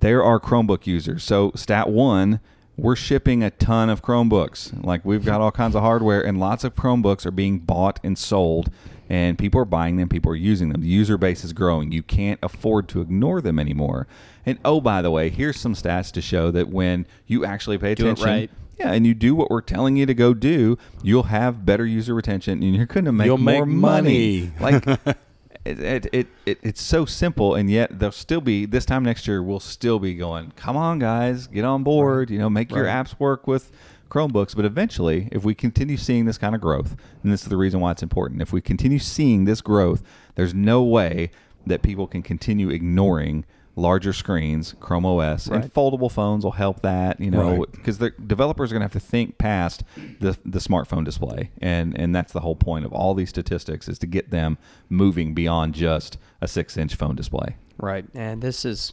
there 0.00 0.22
are 0.22 0.40
Chromebook 0.40 0.86
users. 0.86 1.22
So, 1.22 1.52
stat 1.54 1.90
one, 1.90 2.40
we're 2.76 2.96
shipping 2.96 3.42
a 3.42 3.50
ton 3.50 3.88
of 3.90 4.02
Chromebooks. 4.02 4.84
Like, 4.84 5.04
we've 5.04 5.24
got 5.24 5.40
all 5.40 5.52
kinds 5.52 5.74
of 5.74 5.82
hardware, 5.82 6.24
and 6.24 6.40
lots 6.40 6.64
of 6.64 6.74
Chromebooks 6.74 7.26
are 7.26 7.30
being 7.30 7.58
bought 7.58 8.00
and 8.02 8.16
sold 8.18 8.70
and 9.08 9.38
people 9.38 9.60
are 9.60 9.64
buying 9.66 9.96
them. 9.96 10.08
People 10.08 10.32
are 10.32 10.36
using 10.36 10.70
them. 10.70 10.80
The 10.80 10.88
user 10.88 11.16
base 11.18 11.44
is 11.44 11.52
growing. 11.52 11.92
You 11.92 12.02
can't 12.02 12.38
afford 12.42 12.88
to 12.90 13.00
ignore 13.00 13.40
them 13.40 13.58
anymore. 13.58 14.06
And 14.46 14.58
oh, 14.64 14.80
by 14.80 15.02
the 15.02 15.10
way, 15.10 15.30
here's 15.30 15.58
some 15.58 15.74
stats 15.74 16.10
to 16.12 16.20
show 16.22 16.50
that 16.50 16.68
when 16.68 17.06
you 17.26 17.44
actually 17.44 17.78
pay 17.78 17.94
Do 17.94 18.04
attention, 18.04 18.26
right. 18.26 18.50
yeah, 18.78 18.92
and 18.92 19.06
you 19.06 19.14
do 19.14 19.34
what 19.34 19.50
we're 19.50 19.60
telling 19.60 19.96
you 19.96 20.06
to 20.06 20.14
go 20.14 20.34
do, 20.34 20.78
you'll 21.02 21.24
have 21.24 21.64
better 21.64 21.86
user 21.86 22.14
retention, 22.14 22.62
and 22.62 22.74
you're 22.74 22.86
going 22.86 23.04
to 23.06 23.12
make 23.12 23.26
You'll 23.26 23.38
more 23.38 23.66
make 23.66 23.76
money. 23.76 24.52
money. 24.58 24.80
Like 24.84 24.86
it, 25.64 25.80
it, 25.80 26.06
it, 26.12 26.26
it, 26.44 26.58
it's 26.62 26.82
so 26.82 27.06
simple, 27.06 27.54
and 27.54 27.70
yet 27.70 27.98
they'll 27.98 28.12
still 28.12 28.42
be 28.42 28.66
this 28.66 28.84
time 28.84 29.02
next 29.02 29.26
year. 29.26 29.42
We'll 29.42 29.60
still 29.60 29.98
be 29.98 30.14
going. 30.14 30.52
Come 30.56 30.76
on, 30.76 30.98
guys, 30.98 31.46
get 31.46 31.64
on 31.64 31.82
board. 31.82 32.30
You 32.30 32.38
know, 32.38 32.50
make 32.50 32.70
your 32.70 32.84
apps 32.84 33.18
work 33.18 33.46
with 33.46 33.72
Chromebooks. 34.14 34.54
But 34.54 34.64
eventually, 34.64 35.28
if 35.32 35.44
we 35.44 35.54
continue 35.54 35.96
seeing 35.96 36.24
this 36.24 36.38
kind 36.38 36.54
of 36.54 36.60
growth, 36.60 36.96
and 37.22 37.32
this 37.32 37.42
is 37.42 37.48
the 37.48 37.56
reason 37.56 37.80
why 37.80 37.90
it's 37.90 38.02
important, 38.02 38.40
if 38.42 38.52
we 38.52 38.60
continue 38.60 38.98
seeing 39.00 39.44
this 39.44 39.60
growth, 39.60 40.02
there's 40.36 40.54
no 40.54 40.82
way 40.82 41.30
that 41.66 41.82
people 41.82 42.06
can 42.06 42.22
continue 42.22 42.68
ignoring 42.70 43.44
larger 43.76 44.12
screens, 44.12 44.72
Chrome 44.78 45.04
OS, 45.04 45.48
and 45.48 45.64
foldable 45.74 46.08
phones 46.08 46.44
will 46.44 46.52
help 46.52 46.82
that. 46.82 47.18
You 47.18 47.32
know, 47.32 47.56
Right. 47.56 47.72
because 47.72 47.98
the 47.98 48.10
developers 48.10 48.70
are 48.70 48.74
going 48.74 48.88
to 48.88 48.94
have 48.94 49.02
to 49.02 49.08
think 49.08 49.36
past 49.36 49.82
the 50.20 50.38
the 50.44 50.60
smartphone 50.60 51.04
display, 51.04 51.50
and 51.60 51.98
and 51.98 52.14
that's 52.14 52.32
the 52.32 52.40
whole 52.40 52.54
point 52.54 52.84
of 52.84 52.92
all 52.92 53.14
these 53.14 53.30
statistics 53.30 53.88
is 53.88 53.98
to 53.98 54.06
get 54.06 54.30
them 54.30 54.58
moving 54.88 55.34
beyond 55.34 55.74
just 55.74 56.18
a 56.40 56.46
six 56.46 56.76
inch 56.76 56.94
phone 56.94 57.16
display. 57.16 57.56
Right, 57.76 58.04
and 58.14 58.40
this 58.40 58.64
is, 58.64 58.92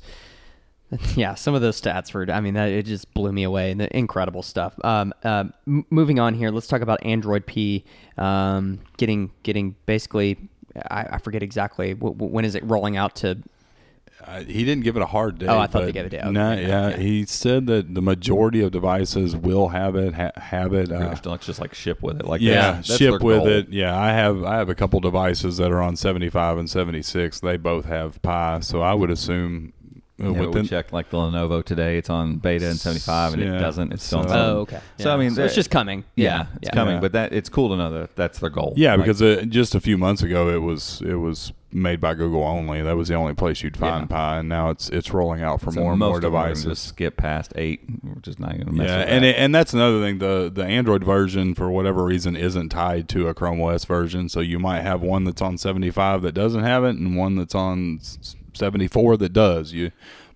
yeah, 1.16 1.36
some 1.36 1.54
of 1.56 1.62
those 1.62 1.80
stats 1.80 2.14
were. 2.14 2.30
I 2.32 2.42
mean, 2.42 2.54
that 2.56 2.70
it 2.70 2.86
just 2.86 3.14
blew 3.14 3.32
me 3.32 3.44
away. 3.44 3.74
The 3.74 3.96
incredible 3.96 4.44
stuff. 4.44 4.74
Um, 4.84 5.14
um, 5.24 5.54
m- 5.68 5.86
moving 5.90 6.20
on 6.20 6.34
here, 6.34 6.50
let's 6.52 6.68
talk 6.68 6.82
about 6.82 7.04
Android 7.06 7.46
P. 7.46 7.86
Um, 8.18 8.80
getting 8.98 9.32
getting 9.44 9.76
basically, 9.86 10.38
I, 10.90 11.08
I 11.12 11.18
forget 11.20 11.44
exactly 11.44 11.94
w- 11.94 12.14
w- 12.14 12.32
when 12.34 12.44
is 12.46 12.56
it 12.56 12.64
rolling 12.66 12.98
out 12.98 13.16
to. 13.18 13.38
Uh, 14.24 14.42
he 14.44 14.64
didn't 14.64 14.84
give 14.84 14.96
it 14.96 15.02
a 15.02 15.06
hard 15.08 15.40
date. 15.40 15.48
Oh, 15.50 15.58
I 15.58 15.66
thought 15.66 15.82
they 15.84 15.92
gave 15.92 16.06
it 16.06 16.14
a 16.14 16.22
date. 16.22 16.26
No, 16.32 16.52
Okay, 16.52 16.68
yeah, 16.68 16.90
yeah. 16.90 16.98
he 16.98 17.26
said 17.26 17.66
that 17.66 17.96
the 17.96 18.04
majority 18.04 18.62
of 18.62 18.72
devices 18.72 19.36
will 19.36 19.70
have 19.70 19.96
it. 19.96 20.14
Ha- 20.14 20.32
have 20.36 20.74
it. 20.74 20.90
Pretty 20.90 21.04
Uh, 21.04 21.10
much 21.10 21.26
let's 21.26 21.46
just 21.48 21.60
like 21.60 21.74
ship 21.74 22.04
with 22.04 22.20
it. 22.20 22.26
Like 22.28 22.40
yeah, 22.40 22.54
that's- 22.54 22.88
that's 22.90 22.98
ship 23.00 23.22
with 23.24 23.48
it. 23.48 23.70
Yeah, 23.70 24.00
I 24.00 24.10
have 24.10 24.44
I 24.44 24.58
have 24.58 24.70
a 24.70 24.76
couple 24.76 25.00
devices 25.00 25.58
that 25.58 25.72
are 25.72 25.82
on 25.82 25.96
75 25.96 26.60
and 26.60 26.70
76. 26.70 27.40
They 27.40 27.58
both 27.58 27.86
have 27.86 28.22
Pie, 28.22 28.60
so 28.60 28.82
I 28.82 28.94
would 28.94 29.10
assume 29.10 29.74
uh, 30.22 30.30
Yeah, 30.32 30.38
but 30.40 30.48
within 30.50 30.62
we 30.64 30.68
checked 30.70 30.94
like 30.94 31.10
the 31.10 31.18
Lenovo 31.18 31.64
today. 31.64 31.98
It's 31.98 32.10
on 32.10 32.38
beta 32.38 32.68
and 32.68 32.78
75, 32.78 33.34
and 33.34 33.44
it 33.44 33.60
doesn't. 33.60 33.92
It's 33.94 34.04
still 34.04 34.20
on 34.20 34.28
So- 34.28 34.34
7. 34.34 34.46
Oh, 34.50 34.60
okay. 34.62 34.80
So 35.00 35.14
I 35.14 35.18
mean, 35.18 35.32
So 35.32 35.44
it's 35.44 35.56
just 35.56 35.70
coming. 35.72 36.04
Yeah, 36.16 36.26
Yeah, 36.26 36.46
it's 36.58 36.60
yeah. 36.68 36.74
coming. 36.74 36.96
Yeah. 36.96 37.00
But 37.02 37.12
that 37.14 37.34
it's 37.34 37.50
cool 37.50 37.70
to 37.70 37.78
know 37.78 37.92
that 37.92 38.16
that's 38.16 38.40
their 38.40 38.50
goal. 38.50 38.74
Yeah, 38.76 38.92
Like, 38.96 39.06
because 39.06 39.22
uh, 39.22 39.44
just 39.48 39.76
a 39.76 39.80
few 39.82 39.98
months 39.98 40.22
ago 40.24 40.50
it 40.50 40.62
was 40.62 41.02
it 41.06 41.16
was 41.16 41.54
made 41.74 42.02
by 42.02 42.14
Google 42.14 42.44
only. 42.44 42.82
That 42.82 42.98
was 42.98 43.08
the 43.08 43.16
only 43.16 43.34
place 43.34 43.64
you'd 43.64 43.78
find 43.78 44.02
Yeah. 44.10 44.16
Pie, 44.18 44.38
and 44.40 44.50
now 44.50 44.72
it's 44.72 44.90
it's 44.90 45.12
rolling 45.14 45.42
out 45.42 45.62
for 45.62 45.72
so 45.72 45.80
more 45.80 45.92
and 45.92 46.00
most 46.00 46.08
more 46.10 46.16
of 46.18 46.22
them 46.24 46.32
devices. 46.34 46.66
Just 46.66 46.86
skip 46.86 47.16
past 47.16 47.54
eight. 47.56 47.80
We're 48.04 48.16
just 48.22 48.40
not 48.42 48.52
going 48.52 48.66
to 48.66 48.74
mess 48.74 48.90
Yeah, 48.90 48.98
with 49.00 49.08
and 49.08 49.24
it, 49.26 49.36
and 49.38 49.56
that's 49.56 49.74
another 49.74 50.02
thing. 50.02 50.18
the 50.20 50.52
The 50.54 50.66
Android 50.66 51.04
version, 51.06 51.56
for 51.56 51.72
whatever 51.72 52.04
reason, 52.04 52.36
isn't 52.36 52.70
tied 52.70 53.08
to 53.10 53.30
a 53.30 53.34
Chrome 53.34 53.62
OS 53.62 53.86
version. 53.86 54.28
So 54.28 54.42
you 54.42 54.60
might 54.60 54.82
have 54.82 55.02
one 55.02 55.24
that's 55.24 55.42
on 55.42 55.58
seventy 55.58 55.92
five 55.92 56.22
that 56.24 56.34
doesn't 56.34 56.64
have 56.64 56.84
it, 56.84 56.98
and 56.98 57.16
one 57.16 57.36
that's 57.38 57.56
on 57.56 58.00
seventy 58.54 58.88
four 58.88 59.18
that 59.18 59.34
does. 59.34 59.74
You, 59.74 59.92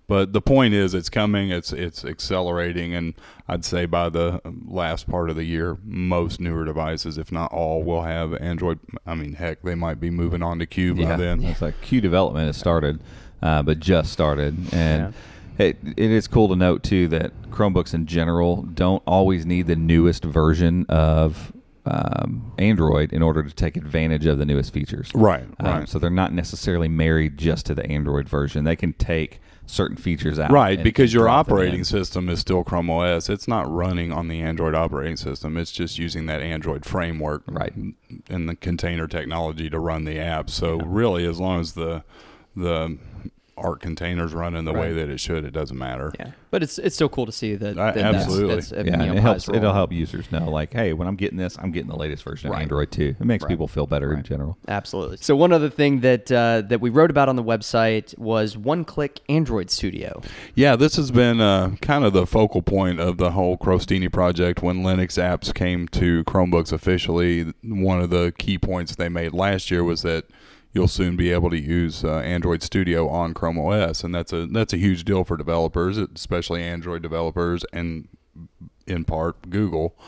but 0.08 0.32
the 0.32 0.40
point 0.40 0.74
is, 0.74 0.94
it's 0.94 1.08
coming. 1.08 1.50
It's 1.50 1.72
it's 1.72 2.04
accelerating, 2.04 2.94
and 2.94 3.14
I'd 3.48 3.64
say 3.64 3.86
by 3.86 4.08
the 4.08 4.40
last 4.66 5.08
part 5.08 5.30
of 5.30 5.36
the 5.36 5.44
year, 5.44 5.78
most 5.84 6.40
newer 6.40 6.64
devices, 6.64 7.18
if 7.18 7.32
not 7.32 7.52
all, 7.52 7.82
will 7.82 8.02
have 8.02 8.34
Android. 8.34 8.78
I 9.04 9.14
mean, 9.14 9.34
heck, 9.34 9.62
they 9.62 9.74
might 9.74 10.00
be 10.00 10.10
moving 10.10 10.42
on 10.42 10.58
to 10.60 10.66
Q 10.66 10.94
by 10.94 11.02
yeah, 11.02 11.16
then. 11.16 11.42
it's 11.44 11.62
like 11.62 11.80
Q 11.80 12.00
development 12.00 12.46
has 12.46 12.56
started, 12.56 13.00
uh, 13.42 13.62
but 13.62 13.80
just 13.80 14.12
started, 14.12 14.72
and 14.72 15.12
it, 15.58 15.78
it 15.82 16.10
is 16.10 16.28
cool 16.28 16.48
to 16.48 16.56
note 16.56 16.82
too 16.82 17.08
that 17.08 17.32
Chromebooks 17.50 17.94
in 17.94 18.06
general 18.06 18.62
don't 18.62 19.02
always 19.06 19.46
need 19.46 19.66
the 19.66 19.76
newest 19.76 20.24
version 20.24 20.86
of 20.88 21.52
um, 21.86 22.52
Android 22.58 23.12
in 23.12 23.22
order 23.22 23.42
to 23.42 23.54
take 23.54 23.76
advantage 23.76 24.26
of 24.26 24.38
the 24.38 24.44
newest 24.44 24.72
features. 24.72 25.10
Right, 25.14 25.44
Um, 25.60 25.66
right. 25.66 25.88
so 25.88 25.98
they're 25.98 26.10
not 26.10 26.32
necessarily 26.32 26.88
married 26.88 27.38
just 27.38 27.66
to 27.66 27.74
the 27.74 27.86
Android 27.86 28.28
version. 28.28 28.64
They 28.64 28.76
can 28.76 28.92
take 28.94 29.40
certain 29.68 29.96
features 29.96 30.38
out. 30.38 30.50
Right, 30.52 30.80
because 30.82 31.12
your 31.12 31.28
operating 31.28 31.82
system 31.84 32.28
is 32.28 32.38
still 32.38 32.62
Chrome 32.62 32.88
OS. 32.90 33.28
It's 33.28 33.48
not 33.48 33.68
running 33.72 34.12
on 34.12 34.28
the 34.28 34.40
Android 34.40 34.74
operating 34.74 35.16
system. 35.16 35.56
It's 35.56 35.72
just 35.72 35.98
using 35.98 36.26
that 36.26 36.40
Android 36.40 36.84
framework 36.84 37.42
Right. 37.48 37.72
and 38.28 38.48
the 38.48 38.54
container 38.54 39.08
technology 39.08 39.68
to 39.70 39.78
run 39.80 40.04
the 40.04 40.18
app. 40.20 40.50
So 40.50 40.76
really, 40.78 41.26
as 41.26 41.40
long 41.40 41.60
as 41.60 41.72
the 41.72 42.04
the 42.54 42.96
Arc 43.56 43.80
containers 43.80 44.34
running 44.34 44.64
the 44.64 44.72
way 44.72 44.92
that 44.92 45.08
it 45.08 45.18
should, 45.18 45.44
it 45.44 45.52
doesn't 45.52 45.78
matter. 45.78 46.12
Yeah, 46.18 46.32
but 46.50 46.62
it's 46.62 46.78
it's 46.78 46.94
still 46.94 47.08
cool 47.08 47.26
to 47.26 47.32
see 47.32 47.54
that. 47.56 47.78
Uh, 47.78 47.92
that 47.92 48.14
absolutely. 48.14 48.54
That's, 48.54 48.68
that's, 48.70 48.86
Yeah, 48.88 49.02
you 49.02 49.06
know, 49.12 49.16
it 49.16 49.20
helps. 49.20 49.48
Role. 49.48 49.56
It'll 49.56 49.72
help 49.72 49.92
users 49.92 50.30
know, 50.30 50.50
like, 50.50 50.72
hey, 50.72 50.92
when 50.92 51.08
I'm 51.08 51.16
getting 51.16 51.38
this, 51.38 51.56
I'm 51.58 51.70
getting 51.72 51.88
the 51.88 51.96
latest 51.96 52.22
version 52.22 52.50
Right. 52.50 52.58
of 52.58 52.62
Android 52.62 52.90
too. 52.92 53.14
It 53.18 53.24
makes 53.24 53.44
Right. 53.44 53.48
people 53.50 53.66
feel 53.68 53.86
better 53.86 54.12
in 54.12 54.22
general. 54.22 54.58
Absolutely. 54.68 55.16
So 55.20 55.34
one 55.36 55.52
other 55.52 55.70
thing 55.70 56.00
that 56.00 56.30
uh, 56.30 56.62
that 56.68 56.80
we 56.80 56.90
wrote 56.90 57.10
about 57.10 57.28
on 57.28 57.36
the 57.36 57.42
website 57.44 58.16
was 58.18 58.56
one-click 58.56 59.20
Android 59.28 59.70
Studio. 59.70 60.20
Yeah, 60.54 60.76
this 60.76 60.96
has 60.96 61.10
been 61.10 61.40
uh, 61.40 61.76
kind 61.80 62.04
of 62.04 62.12
the 62.12 62.26
focal 62.26 62.62
point 62.62 63.00
of 63.00 63.16
the 63.16 63.30
whole 63.30 63.56
Crostini 63.56 64.12
project. 64.12 64.62
When 64.62 64.82
Linux 64.82 65.16
apps 65.22 65.54
came 65.54 65.88
to 65.88 66.24
Chromebooks 66.24 66.72
officially, 66.72 67.54
one 67.62 68.00
of 68.00 68.10
the 68.10 68.32
key 68.38 68.58
points 68.58 68.96
they 68.96 69.08
made 69.08 69.32
last 69.32 69.70
year 69.70 69.82
was 69.82 70.02
that 70.02 70.24
you'll 70.76 70.86
soon 70.86 71.16
be 71.16 71.32
able 71.32 71.48
to 71.48 71.58
use 71.58 72.04
uh, 72.04 72.18
Android 72.18 72.62
Studio 72.62 73.08
on 73.08 73.32
Chrome 73.32 73.58
OS, 73.58 74.04
and 74.04 74.14
that's 74.14 74.30
a 74.30 74.46
that's 74.46 74.74
a 74.74 74.76
huge 74.76 75.04
deal 75.04 75.24
for 75.24 75.38
developers, 75.38 75.96
especially 75.96 76.62
Android 76.62 77.00
developers, 77.00 77.64
and 77.72 78.08
in 78.86 79.04
part 79.04 79.48
Google. 79.48 79.98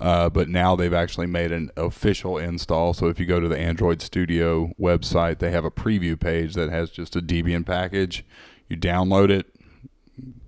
Uh, 0.00 0.28
but 0.28 0.48
now 0.48 0.74
they've 0.74 0.92
actually 0.92 1.28
made 1.28 1.52
an 1.52 1.70
official 1.76 2.38
install. 2.38 2.92
So 2.92 3.06
if 3.06 3.20
you 3.20 3.24
go 3.24 3.38
to 3.38 3.48
the 3.48 3.56
Android 3.56 4.02
Studio 4.02 4.72
website, 4.80 5.38
they 5.38 5.52
have 5.52 5.64
a 5.64 5.70
preview 5.70 6.18
page 6.18 6.54
that 6.54 6.70
has 6.70 6.90
just 6.90 7.14
a 7.14 7.22
Debian 7.22 7.64
package. 7.64 8.24
You 8.68 8.76
download 8.76 9.30
it, 9.30 9.46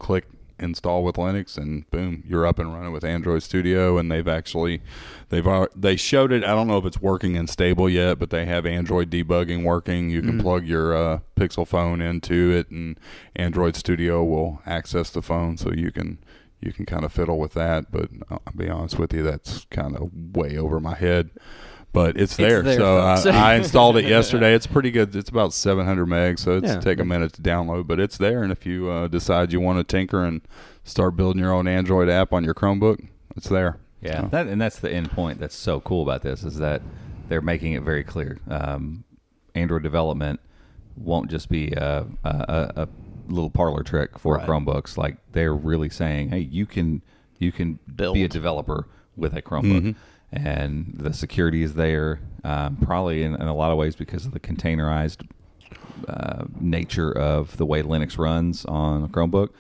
click 0.01 0.27
install 0.59 1.05
with 1.05 1.17
Linux, 1.17 1.57
and 1.57 1.89
boom, 1.91 2.23
you're 2.27 2.47
up 2.47 2.59
and 2.59 2.73
running 2.75 2.93
with 2.93 3.05
Android 3.05 3.43
Studio. 3.43 3.99
And 3.99 4.11
they've 4.11 4.29
actually 4.29 4.83
they've 5.29 5.47
they 5.75 5.97
showed 5.97 6.33
it. 6.33 6.45
I 6.45 6.55
don't 6.55 6.69
know 6.69 6.79
if 6.79 6.85
it's 6.85 7.01
working 7.01 7.37
and 7.37 7.49
stable 7.49 7.89
yet, 7.89 8.19
but 8.19 8.31
they 8.31 8.47
have 8.47 8.67
Android 8.67 9.11
debugging 9.11 9.65
working. 9.65 10.11
You 10.11 10.23
can 10.23 10.41
plug 10.41 10.67
your 10.67 10.97
uh, 10.97 11.19
Pixel 11.37 11.67
phone 11.67 12.01
into 12.01 12.51
it, 12.51 12.71
and 12.71 12.99
Android 13.37 13.77
Studio 13.77 14.25
will 14.25 14.61
access 14.67 15.11
the 15.11 15.23
phone, 15.23 15.57
so 15.57 15.73
you 15.73 15.91
can 15.91 16.19
you 16.61 16.73
can 16.73 16.87
kind 16.87 17.05
of 17.05 17.13
fiddle 17.13 17.39
with 17.39 17.55
that. 17.55 17.91
But 17.91 18.11
I'll 18.31 18.41
be 18.57 18.69
honest 18.69 18.99
with 18.99 19.13
you, 19.13 19.23
that's 19.23 19.65
kind 19.67 19.97
of 19.97 20.11
way 20.35 20.57
over 20.57 20.81
my 20.81 20.95
head. 20.95 21.31
But 21.93 22.21
it's 22.21 22.37
there, 22.37 22.63
there, 22.63 22.77
so 22.79 23.01
folks. 23.01 23.27
I, 23.27 23.53
I 23.53 23.55
installed 23.57 23.97
it 23.97 24.05
yesterday. 24.05 24.55
It's 24.55 24.67
pretty 24.67 24.91
good. 24.91 25.17
It's 25.17 25.31
about 25.31 25.53
700 25.55 26.07
megs, 26.07 26.41
so 26.41 26.59
it's 26.59 26.67
Yeah. 26.69 26.81
take 26.81 26.99
a 27.01 27.05
minute 27.05 27.33
to 27.35 27.43
download, 27.43 27.87
but 27.87 27.99
it's 27.99 28.19
there. 28.19 28.43
And 28.43 28.53
if 28.53 28.67
you 28.67 28.91
uh, 28.91 29.09
decide 29.09 29.53
you 29.53 29.61
want 29.61 29.79
to 29.79 29.85
tinker 29.85 30.23
and 30.23 30.43
start 30.85 31.17
building 31.17 31.43
your 31.43 31.53
own 31.53 31.67
Android 31.67 32.09
app 32.11 32.33
on 32.33 32.45
your 32.45 32.55
Chromebook, 32.55 33.09
it's 33.37 33.49
there. 33.49 33.79
Yeah, 34.03 34.23
So- 34.23 34.29
that 34.29 34.47
and 34.49 34.61
that's 34.61 34.79
the 34.79 34.93
end 34.93 35.11
point. 35.11 35.41
That's 35.41 35.57
so 35.57 35.81
cool 35.81 36.03
about 36.03 36.23
this 36.23 36.45
is 36.45 36.59
that 36.59 36.83
they're 37.29 37.41
making 37.43 37.73
it 37.73 37.83
very 37.83 38.05
clear. 38.05 38.39
Um, 38.49 39.05
Android 39.55 39.83
development 39.83 40.41
won't 40.97 41.31
just 41.31 41.49
be 41.49 41.73
a, 41.73 42.07
a, 42.23 42.29
a, 42.29 42.73
a 42.83 42.89
little 43.29 43.51
parlor 43.51 43.83
trick 43.83 44.19
for 44.19 44.37
Right. 44.37 44.47
Chromebooks. 44.47 44.97
Like 44.99 45.17
they're 45.33 45.55
really 45.55 45.89
saying, 45.89 46.29
hey, 46.31 46.41
you 46.41 46.67
can 46.67 47.03
you 47.39 47.51
can 47.51 47.79
Build. 47.97 48.15
be 48.15 48.25
a 48.25 48.29
developer 48.29 48.87
with 49.17 49.35
a 49.35 49.43
Chromebook, 49.43 49.81
Mm-hmm. 49.81 49.91
And 50.33 50.93
the 50.95 51.13
security 51.13 51.63
is 51.63 51.75
there. 51.75 52.21
Um, 52.45 52.77
probably 52.77 53.23
in, 53.25 53.35
in 53.35 53.43
a 53.43 53.55
lot 53.55 53.73
of 53.73 53.79
ways 53.79 53.97
because 53.97 54.25
of 54.25 54.33
the 54.33 54.41
containerized 54.41 55.27
uh, 56.07 56.45
nature 56.61 57.11
of 57.13 57.57
the 57.57 57.67
way 57.67 57.83
Linux 57.83 58.19
runs 58.19 58.65
on 58.65 59.05
a 59.05 59.09
Chromebook. 59.09 59.51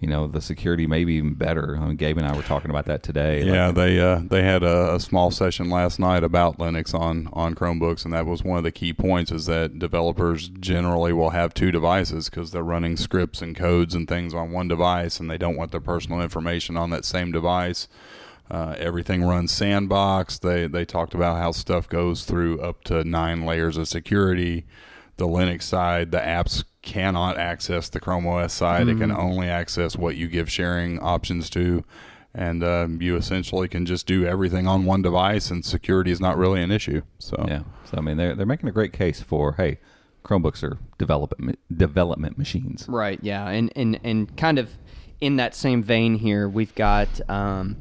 You 0.00 0.08
know, 0.08 0.26
the 0.26 0.40
security 0.40 0.88
may 0.88 1.04
be 1.04 1.14
even 1.14 1.34
better. 1.34 1.76
I 1.76 1.86
mean, 1.86 1.94
Gabe 1.94 2.18
and 2.18 2.26
I 2.26 2.34
were 2.34 2.42
talking 2.42 2.70
about 2.70 2.86
that 2.86 3.04
today. 3.04 3.44
Yeah, 3.44 3.66
Like, 3.66 3.76
they 3.76 4.00
uh, 4.00 4.22
they 4.24 4.42
had 4.42 4.64
a, 4.64 4.96
a 4.96 5.00
small 5.00 5.30
session 5.30 5.70
last 5.70 6.00
night 6.00 6.24
about 6.24 6.58
Linux 6.58 6.92
on 6.92 7.28
on 7.32 7.54
Chromebooks, 7.54 8.04
and 8.04 8.12
that 8.12 8.26
was 8.26 8.42
one 8.42 8.58
of 8.58 8.64
the 8.64 8.72
key 8.72 8.92
points 8.92 9.30
is 9.30 9.46
that 9.46 9.78
developers 9.78 10.48
generally 10.48 11.12
will 11.12 11.30
have 11.30 11.54
two 11.54 11.70
devices 11.70 12.28
because 12.28 12.50
they're 12.50 12.64
running 12.64 12.96
scripts 12.96 13.40
and 13.40 13.54
codes 13.54 13.94
and 13.94 14.08
things 14.08 14.34
on 14.34 14.50
one 14.50 14.66
device, 14.66 15.20
and 15.20 15.30
they 15.30 15.38
don't 15.38 15.56
want 15.56 15.70
their 15.70 15.80
personal 15.80 16.20
information 16.20 16.76
on 16.76 16.90
that 16.90 17.04
same 17.04 17.30
device. 17.30 17.86
Uh, 18.50 18.74
everything 18.78 19.24
runs 19.24 19.50
sandbox. 19.52 20.38
They 20.38 20.66
they 20.66 20.84
talked 20.84 21.14
about 21.14 21.38
how 21.38 21.52
stuff 21.52 21.88
goes 21.88 22.24
through 22.24 22.60
up 22.60 22.84
to 22.84 23.02
nine 23.04 23.46
layers 23.46 23.76
of 23.76 23.88
security. 23.88 24.66
The 25.16 25.26
Linux 25.26 25.62
side, 25.62 26.10
the 26.10 26.18
apps 26.18 26.64
cannot 26.82 27.38
access 27.38 27.88
the 27.88 28.00
Chrome 28.00 28.26
OS 28.26 28.52
side. 28.52 28.88
It 28.88 28.98
can 28.98 29.12
only 29.12 29.48
access 29.48 29.96
what 29.96 30.16
you 30.16 30.26
give 30.26 30.50
sharing 30.50 30.98
options 30.98 31.48
to. 31.50 31.84
and 32.34 32.64
um, 32.64 33.00
you 33.02 33.14
essentially 33.16 33.68
can 33.68 33.84
just 33.84 34.06
do 34.06 34.24
everything 34.26 34.66
on 34.66 34.84
one 34.86 35.02
device, 35.02 35.50
and 35.50 35.64
security 35.64 36.10
is 36.10 36.20
not 36.20 36.36
really 36.38 36.62
an 36.62 36.70
issue. 36.70 37.02
So 37.18 37.44
Yeah. 37.46 37.62
So 37.84 37.98
I 37.98 38.00
mean, 38.00 38.16
they're 38.16 38.34
they're 38.34 38.46
making 38.46 38.68
a 38.68 38.72
great 38.72 38.92
case 38.92 39.20
for 39.20 39.52
hey, 39.52 39.78
Chromebooks 40.24 40.62
are 40.62 40.78
development 40.98 41.58
development 41.74 42.36
machines. 42.38 42.86
Right. 42.88 43.18
Yeah. 43.22 43.48
And 43.48 43.72
and 43.76 44.00
and 44.02 44.36
kind 44.36 44.58
of 44.58 44.70
in 45.20 45.36
that 45.36 45.54
same 45.54 45.82
vein 45.82 46.16
here, 46.16 46.48
we've 46.48 46.74
got 46.74 47.08
um, 47.30 47.76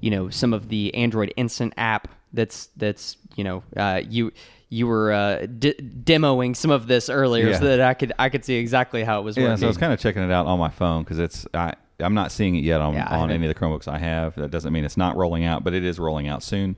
you 0.00 0.10
know 0.10 0.30
some 0.30 0.52
of 0.52 0.68
the 0.68 0.94
Android 0.94 1.32
Instant 1.36 1.74
app 1.76 2.08
that's 2.32 2.68
that's 2.76 3.16
you 3.36 3.44
know 3.44 3.62
uh, 3.76 4.00
you 4.08 4.32
you 4.68 4.86
were 4.86 5.12
uh, 5.12 5.46
d- 5.46 5.74
demoing 6.04 6.54
some 6.54 6.70
of 6.70 6.86
this 6.86 7.10
earlier 7.10 7.48
Yeah. 7.50 7.58
so 7.58 7.64
that 7.64 7.80
I 7.80 7.94
could 7.94 8.12
I 8.18 8.28
could 8.28 8.44
see 8.44 8.54
exactly 8.54 9.02
how 9.02 9.20
it 9.20 9.22
was 9.24 9.36
Yeah, 9.36 9.44
working. 9.44 9.56
so 9.58 9.66
I 9.66 9.68
was 9.68 9.76
kind 9.76 9.92
of 9.92 9.98
checking 9.98 10.22
it 10.22 10.30
out 10.30 10.46
on 10.46 10.58
my 10.58 10.70
phone 10.70 11.02
because 11.02 11.18
it's 11.18 11.46
I 11.54 11.74
I'm 11.98 12.14
not 12.14 12.32
seeing 12.32 12.54
it 12.56 12.64
yet 12.64 12.80
on 12.80 12.94
Yeah, 12.94 13.08
on 13.08 13.30
any 13.30 13.46
of 13.46 13.54
the 13.54 13.60
Chromebooks 13.60 13.88
I 13.88 13.98
have. 13.98 14.34
That 14.36 14.50
doesn't 14.50 14.72
mean 14.72 14.84
it's 14.84 14.96
not 14.96 15.16
rolling 15.16 15.44
out, 15.44 15.64
but 15.64 15.74
it 15.74 15.84
is 15.84 15.98
rolling 15.98 16.28
out 16.28 16.42
soon. 16.42 16.76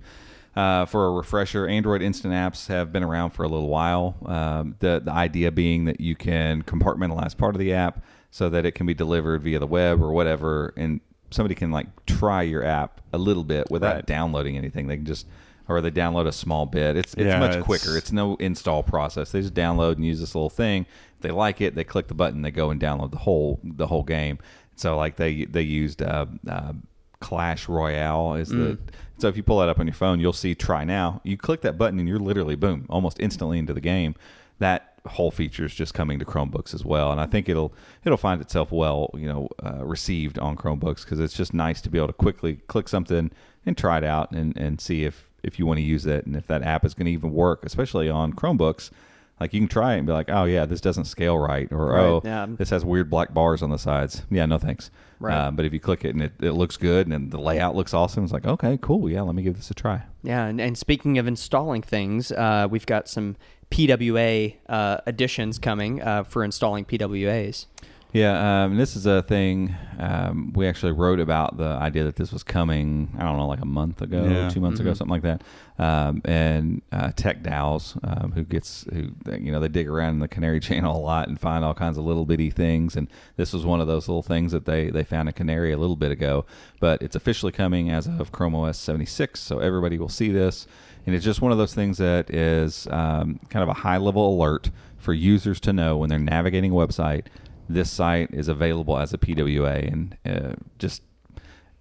Uh, 0.57 0.85
for 0.85 1.07
a 1.07 1.11
refresher, 1.13 1.67
Android 1.67 2.03
Instant 2.03 2.35
Apps 2.35 2.67
have 2.69 2.93
been 2.93 3.03
around 3.03 3.31
for 3.31 3.43
a 3.43 3.49
little 3.49 3.69
while. 3.69 4.17
Um, 4.27 4.75
the 4.81 5.01
the 5.05 5.13
idea 5.13 5.51
being 5.53 5.85
that 5.87 6.01
you 6.01 6.15
can 6.17 6.63
compartmentalize 6.63 7.37
part 7.37 7.55
of 7.55 7.59
the 7.59 7.73
app 7.73 8.03
so 8.31 8.49
that 8.51 8.67
it 8.67 8.73
can 8.73 8.87
be 8.87 8.95
delivered 8.95 9.43
via 9.43 9.59
the 9.59 9.67
web 9.67 10.03
or 10.03 10.13
whatever, 10.13 10.73
and 10.77 11.01
somebody 11.33 11.55
can 11.55 11.71
like 11.71 11.87
try 12.07 12.43
your 12.43 12.65
app 12.65 13.01
a 13.13 13.19
little 13.19 13.45
bit 13.45 13.71
without 13.71 13.95
Right. 13.97 14.07
downloading 14.07 14.57
anything. 14.57 14.87
They 14.87 14.97
can 14.97 15.07
just 15.07 15.27
or 15.69 15.81
they 15.81 15.91
download 15.93 16.27
a 16.27 16.33
small 16.33 16.67
bit. 16.67 16.97
It's 16.97 17.15
it's 17.15 17.25
Yeah, 17.25 17.39
much 17.39 17.51
it's- 17.51 17.65
quicker. 17.65 17.97
It's 17.97 18.13
no 18.13 18.35
install 18.37 18.83
process. 18.83 19.33
They 19.33 19.41
just 19.41 19.55
download 19.55 19.93
and 19.97 20.05
use 20.05 20.21
this 20.21 20.35
little 20.35 20.51
thing. 20.51 20.87
If 21.17 21.23
they 21.23 21.31
like 21.31 21.61
it, 21.61 21.75
they 21.75 21.85
click 21.85 22.09
the 22.09 22.15
button. 22.15 22.43
They 22.43 22.51
go 22.51 22.71
and 22.71 22.81
download 22.81 23.11
the 23.13 23.19
whole 23.19 23.61
the 23.65 23.87
whole 23.87 24.03
game. 24.03 24.39
So 24.77 24.97
like 24.97 25.17
they 25.17 25.45
they 25.45 25.63
used 25.63 26.03
uh, 26.03 26.27
uh, 26.49 26.73
Clash 27.21 27.69
Royale 27.69 28.35
is 28.35 28.49
the 28.49 28.77
so 29.19 29.29
if 29.29 29.37
you 29.37 29.45
pull 29.45 29.61
that 29.61 29.69
up 29.69 29.79
on 29.79 29.87
your 29.87 29.95
phone, 29.95 30.19
you'll 30.19 30.33
see 30.33 30.55
try 30.57 30.83
now. 30.85 31.21
You 31.23 31.37
click 31.37 31.61
that 31.61 31.79
button 31.79 32.01
and 32.01 32.09
you're 32.09 32.19
literally 32.19 32.57
boom, 32.57 32.87
almost 32.91 33.19
instantly 33.21 33.59
into 33.59 33.73
the 33.73 33.81
game. 33.81 34.17
That 34.59 34.92
whole 35.07 35.31
feature 35.31 35.65
is 35.65 35.75
just 35.75 35.95
coming 35.95 36.19
to 36.19 36.25
Chromebooks 36.25 36.75
as 36.75 36.85
well, 36.85 37.11
and 37.11 37.21
I 37.21 37.27
think 37.27 37.49
it'll 37.49 37.73
it'll 38.05 38.17
find 38.17 38.41
itself 38.41 38.71
well 38.73 39.11
you 39.15 39.27
know 39.27 39.49
uh, 39.65 39.85
received 39.85 40.39
on 40.39 40.57
Chromebooks 40.57 41.05
because 41.05 41.19
it's 41.21 41.35
just 41.35 41.53
nice 41.55 41.81
to 41.83 41.91
be 41.91 41.99
able 41.99 42.09
to 42.09 42.13
quickly 42.13 42.57
click 42.69 42.89
something 42.89 43.31
and 43.67 43.77
try 43.77 43.99
it 43.99 44.05
out 44.05 44.31
and 44.33 44.57
and 44.57 44.81
see 44.81 45.05
if 45.05 45.29
if 45.43 45.59
you 45.59 45.67
want 45.67 45.79
to 45.79 45.83
use 45.83 46.07
it 46.07 46.25
and 46.25 46.37
if 46.37 46.47
that 46.47 46.63
app 46.63 46.85
is 46.85 46.95
going 46.95 47.07
to 47.07 47.13
even 47.13 47.33
work, 47.33 47.65
especially 47.65 48.09
on 48.09 48.33
Chromebooks. 48.33 48.91
Like 49.41 49.53
you 49.53 49.59
can 49.59 49.69
try 49.69 49.95
it 49.95 49.99
and 49.99 50.07
be 50.07 50.13
like, 50.13 50.29
oh 50.31 50.45
yeah, 50.45 50.67
this 50.67 50.81
doesn't 50.81 51.07
scale 51.07 51.37
right, 51.37 51.67
or 51.73 51.87
Right, 51.87 52.01
oh, 52.01 52.23
yeah. 52.25 52.47
this 52.49 52.71
has 52.71 52.85
weird 52.85 53.11
black 53.11 53.35
bars 53.35 53.61
on 53.61 53.71
the 53.71 53.79
sides. 53.79 54.23
Yeah, 54.31 54.47
no 54.47 54.57
thanks. 54.57 54.93
Right. 55.19 55.35
Uh, 55.35 55.51
but 55.51 55.65
if 55.65 55.73
you 55.73 55.81
click 55.81 56.05
it 56.05 56.11
and 56.11 56.23
it, 56.23 56.33
it 56.41 56.53
looks 56.53 56.77
good 56.77 57.09
and 57.09 57.33
the 57.33 57.41
layout 57.41 57.75
looks 57.75 57.93
awesome, 57.93 58.23
it's 58.23 58.33
like, 58.33 58.47
okay, 58.47 58.79
cool. 58.81 59.11
Yeah, 59.11 59.23
let 59.23 59.35
me 59.35 59.43
give 59.43 59.57
this 59.57 59.69
a 59.69 59.75
try. 59.75 60.03
Yeah, 60.23 60.45
and, 60.47 60.61
and 60.61 60.79
speaking 60.79 61.19
of 61.19 61.27
installing 61.27 61.83
things, 61.83 62.31
uh, 62.31 62.69
we've 62.71 62.87
got 62.87 63.09
some 63.09 63.35
PWA 63.73 64.55
uh, 64.69 64.99
additions 65.07 65.59
coming 65.59 66.03
uh, 66.03 66.25
for 66.25 66.45
installing 66.45 66.85
PWAs. 66.85 67.67
Yeah, 68.13 68.65
um, 68.65 68.77
this 68.77 68.95
is 68.95 69.07
a 69.07 69.23
thing 69.23 69.75
um, 69.99 70.53
we 70.53 70.67
actually 70.67 70.93
wrote 70.93 71.19
about 71.19 71.57
the 71.57 71.65
idea 71.65 72.05
that 72.05 72.17
this 72.17 72.31
was 72.31 72.43
coming. 72.43 73.11
I 73.19 73.23
don't 73.23 73.39
know, 73.39 73.47
like 73.47 73.63
a 73.63 73.67
month 73.67 74.03
ago, 74.03 74.25
Yeah. 74.25 74.51
two 74.51 74.61
months 74.61 74.81
ago, 74.81 74.93
something 74.93 75.11
like 75.11 75.23
that. 75.23 75.43
Um, 75.79 76.21
and 76.27 76.83
uh, 76.93 77.13
Techdows, 77.13 77.97
um, 78.05 78.33
who 78.33 78.45
gets 78.45 78.85
who 78.93 79.13
you 79.41 79.51
know 79.51 79.61
they 79.61 79.69
dig 79.69 79.89
around 79.89 80.13
in 80.13 80.21
the 80.21 80.29
Canary 80.29 80.61
Channel 80.69 80.95
a 80.95 81.01
lot 81.01 81.29
and 81.29 81.41
find 81.41 81.65
all 81.65 81.73
kinds 81.73 81.97
of 81.97 82.05
little 82.05 82.27
bitty 82.27 82.51
things. 82.51 82.97
And 82.97 83.09
this 83.37 83.55
was 83.55 83.65
one 83.65 83.81
of 83.81 83.87
those 83.87 84.09
little 84.09 84.23
things 84.23 84.53
that 84.53 84.67
they 84.67 84.91
they 84.91 85.05
found 85.05 85.31
in 85.31 85.33
Canary 85.33 85.73
a 85.73 85.79
little 85.79 85.97
bit 85.97 86.11
ago. 86.13 86.45
But 86.81 87.01
it's 87.01 87.17
officially 87.17 87.53
coming 87.53 87.89
as 87.89 88.07
of 88.09 88.31
Chrome 88.31 88.55
OS 88.55 88.77
76, 88.77 89.41
so 89.41 89.59
everybody 89.59 89.97
will 89.97 90.11
see 90.11 90.31
this. 90.31 90.67
And 91.07 91.15
it's 91.15 91.25
just 91.25 91.41
one 91.41 91.53
of 91.53 91.59
those 91.59 91.75
things 91.75 91.99
that 91.99 92.31
is 92.31 92.87
um, 92.91 93.41
kind 93.49 93.63
of 93.63 93.69
a 93.69 93.75
high 93.75 93.97
level 93.97 94.35
alert 94.35 94.71
for 94.99 95.13
users 95.13 95.59
to 95.61 95.73
know 95.73 95.97
when 95.97 96.09
they're 96.09 96.19
navigating 96.19 96.71
a 96.71 96.75
website 96.75 97.27
this 97.69 97.91
site 97.91 98.31
is 98.33 98.49
available 98.49 98.99
as 98.99 99.13
a 99.13 99.19
PWA. 99.19 99.93
And 99.93 100.17
uh, 100.27 100.55
just 100.79 101.03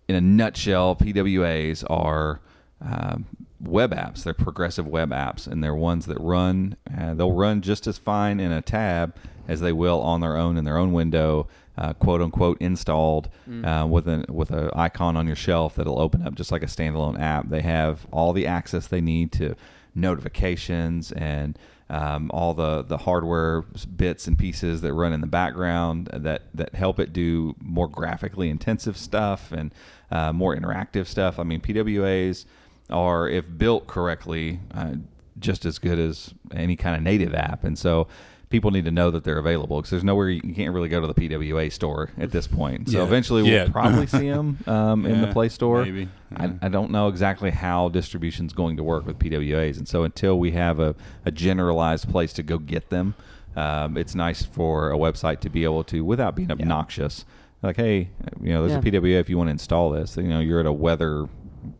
in 0.07 0.15
a 0.15 0.21
nutshell, 0.21 0.95
PWAs 0.95 1.83
are 1.89 2.39
um, 2.81 3.25
web 3.61 3.93
apps. 3.93 4.23
They're 4.23 4.33
progressive 4.33 4.87
web 4.87 5.11
apps, 5.11 5.47
and 5.47 5.63
they're 5.63 5.75
ones 5.75 6.05
that 6.07 6.19
run. 6.19 6.75
Uh, 6.97 7.13
they'll 7.13 7.31
run 7.31 7.61
just 7.61 7.87
as 7.87 7.97
fine 7.97 8.39
in 8.39 8.51
a 8.51 8.61
tab 8.61 9.15
as 9.47 9.59
they 9.61 9.73
will 9.73 10.01
on 10.01 10.21
their 10.21 10.37
own 10.37 10.57
in 10.57 10.63
their 10.63 10.77
own 10.77 10.93
window, 10.93 11.47
uh, 11.77 11.93
quote 11.93 12.21
unquote 12.21 12.59
installed 12.61 13.29
uh, 13.65 13.85
with 13.89 14.07
an 14.07 14.25
with 14.29 14.51
an 14.51 14.69
icon 14.73 15.17
on 15.17 15.27
your 15.27 15.35
shelf 15.35 15.75
that'll 15.75 15.99
open 15.99 16.25
up 16.25 16.35
just 16.35 16.51
like 16.51 16.63
a 16.63 16.67
standalone 16.67 17.19
app. 17.19 17.49
They 17.49 17.61
have 17.61 18.05
all 18.11 18.33
the 18.33 18.47
access 18.47 18.87
they 18.87 19.01
need 19.01 19.31
to 19.33 19.55
notifications 19.93 21.11
and 21.11 21.57
um, 21.89 22.31
all 22.33 22.53
the 22.53 22.83
the 22.83 22.97
hardware 22.97 23.63
bits 23.95 24.27
and 24.27 24.37
pieces 24.37 24.81
that 24.81 24.93
run 24.93 25.11
in 25.11 25.19
the 25.21 25.27
background 25.27 26.09
that 26.13 26.43
that 26.53 26.73
help 26.73 26.99
it 26.99 27.11
do 27.11 27.55
more 27.59 27.89
graphically 27.89 28.49
intensive 28.49 28.95
stuff 28.97 29.51
and 29.51 29.73
uh, 30.09 30.31
more 30.31 30.55
interactive 30.55 31.07
stuff. 31.07 31.39
I 31.39 31.43
mean, 31.43 31.59
PWAs 31.61 32.45
are, 32.91 33.27
if 33.27 33.45
built 33.57 33.87
correctly, 33.87 34.59
uh, 34.73 34.93
just 35.39 35.65
as 35.65 35.79
good 35.79 35.97
as 35.99 36.33
any 36.53 36.75
kind 36.75 36.95
of 36.95 37.01
native 37.01 37.33
app, 37.33 37.63
and 37.63 37.77
so. 37.77 38.07
People 38.49 38.71
need 38.71 38.83
to 38.83 38.91
know 38.91 39.09
that 39.11 39.23
they're 39.23 39.37
available 39.37 39.77
because 39.77 39.91
there's 39.91 40.03
nowhere 40.03 40.27
you, 40.27 40.41
you 40.43 40.53
can't 40.53 40.73
really 40.73 40.89
go 40.89 40.99
to 40.99 41.07
the 41.07 41.13
PWA 41.13 41.71
store 41.71 42.09
at 42.17 42.31
this 42.31 42.47
point. 42.47 42.89
So 42.89 42.97
Yeah. 42.97 43.03
eventually 43.05 43.43
we'll 43.43 43.51
Yeah. 43.53 43.69
probably 43.71 44.07
see 44.07 44.29
them 44.29 44.57
um, 44.67 45.05
in 45.05 45.21
the 45.21 45.27
Play 45.27 45.47
Store. 45.47 45.85
maybe. 45.85 46.09
I, 46.35 46.51
I 46.61 46.67
don't 46.67 46.91
know 46.91 47.07
exactly 47.07 47.49
how 47.49 47.87
distribution's 47.87 48.51
going 48.51 48.75
to 48.75 48.83
work 48.83 49.05
with 49.05 49.17
PWAs, 49.19 49.77
and 49.77 49.87
so 49.87 50.03
until 50.03 50.37
we 50.37 50.51
have 50.51 50.81
a, 50.81 50.95
a 51.25 51.31
generalized 51.31 52.09
place 52.09 52.33
to 52.33 52.43
go 52.43 52.57
get 52.57 52.89
them, 52.89 53.15
um, 53.55 53.95
it's 53.95 54.15
nice 54.15 54.43
for 54.43 54.91
a 54.91 54.97
website 54.97 55.39
to 55.39 55.49
be 55.49 55.63
able 55.63 55.85
to, 55.85 56.03
without 56.03 56.35
being 56.35 56.51
obnoxious, 56.51 57.23
like, 57.63 57.77
hey, 57.77 58.09
you 58.41 58.51
know, 58.51 58.67
there's 58.67 58.77
a 58.77 58.81
PWA 58.91 59.17
if 59.21 59.29
you 59.29 59.37
want 59.37 59.47
to 59.47 59.51
install 59.51 59.91
this. 59.91 60.17
You 60.17 60.23
know, 60.23 60.41
you're 60.41 60.59
at 60.59 60.65
a 60.65 60.73
weather 60.73 61.29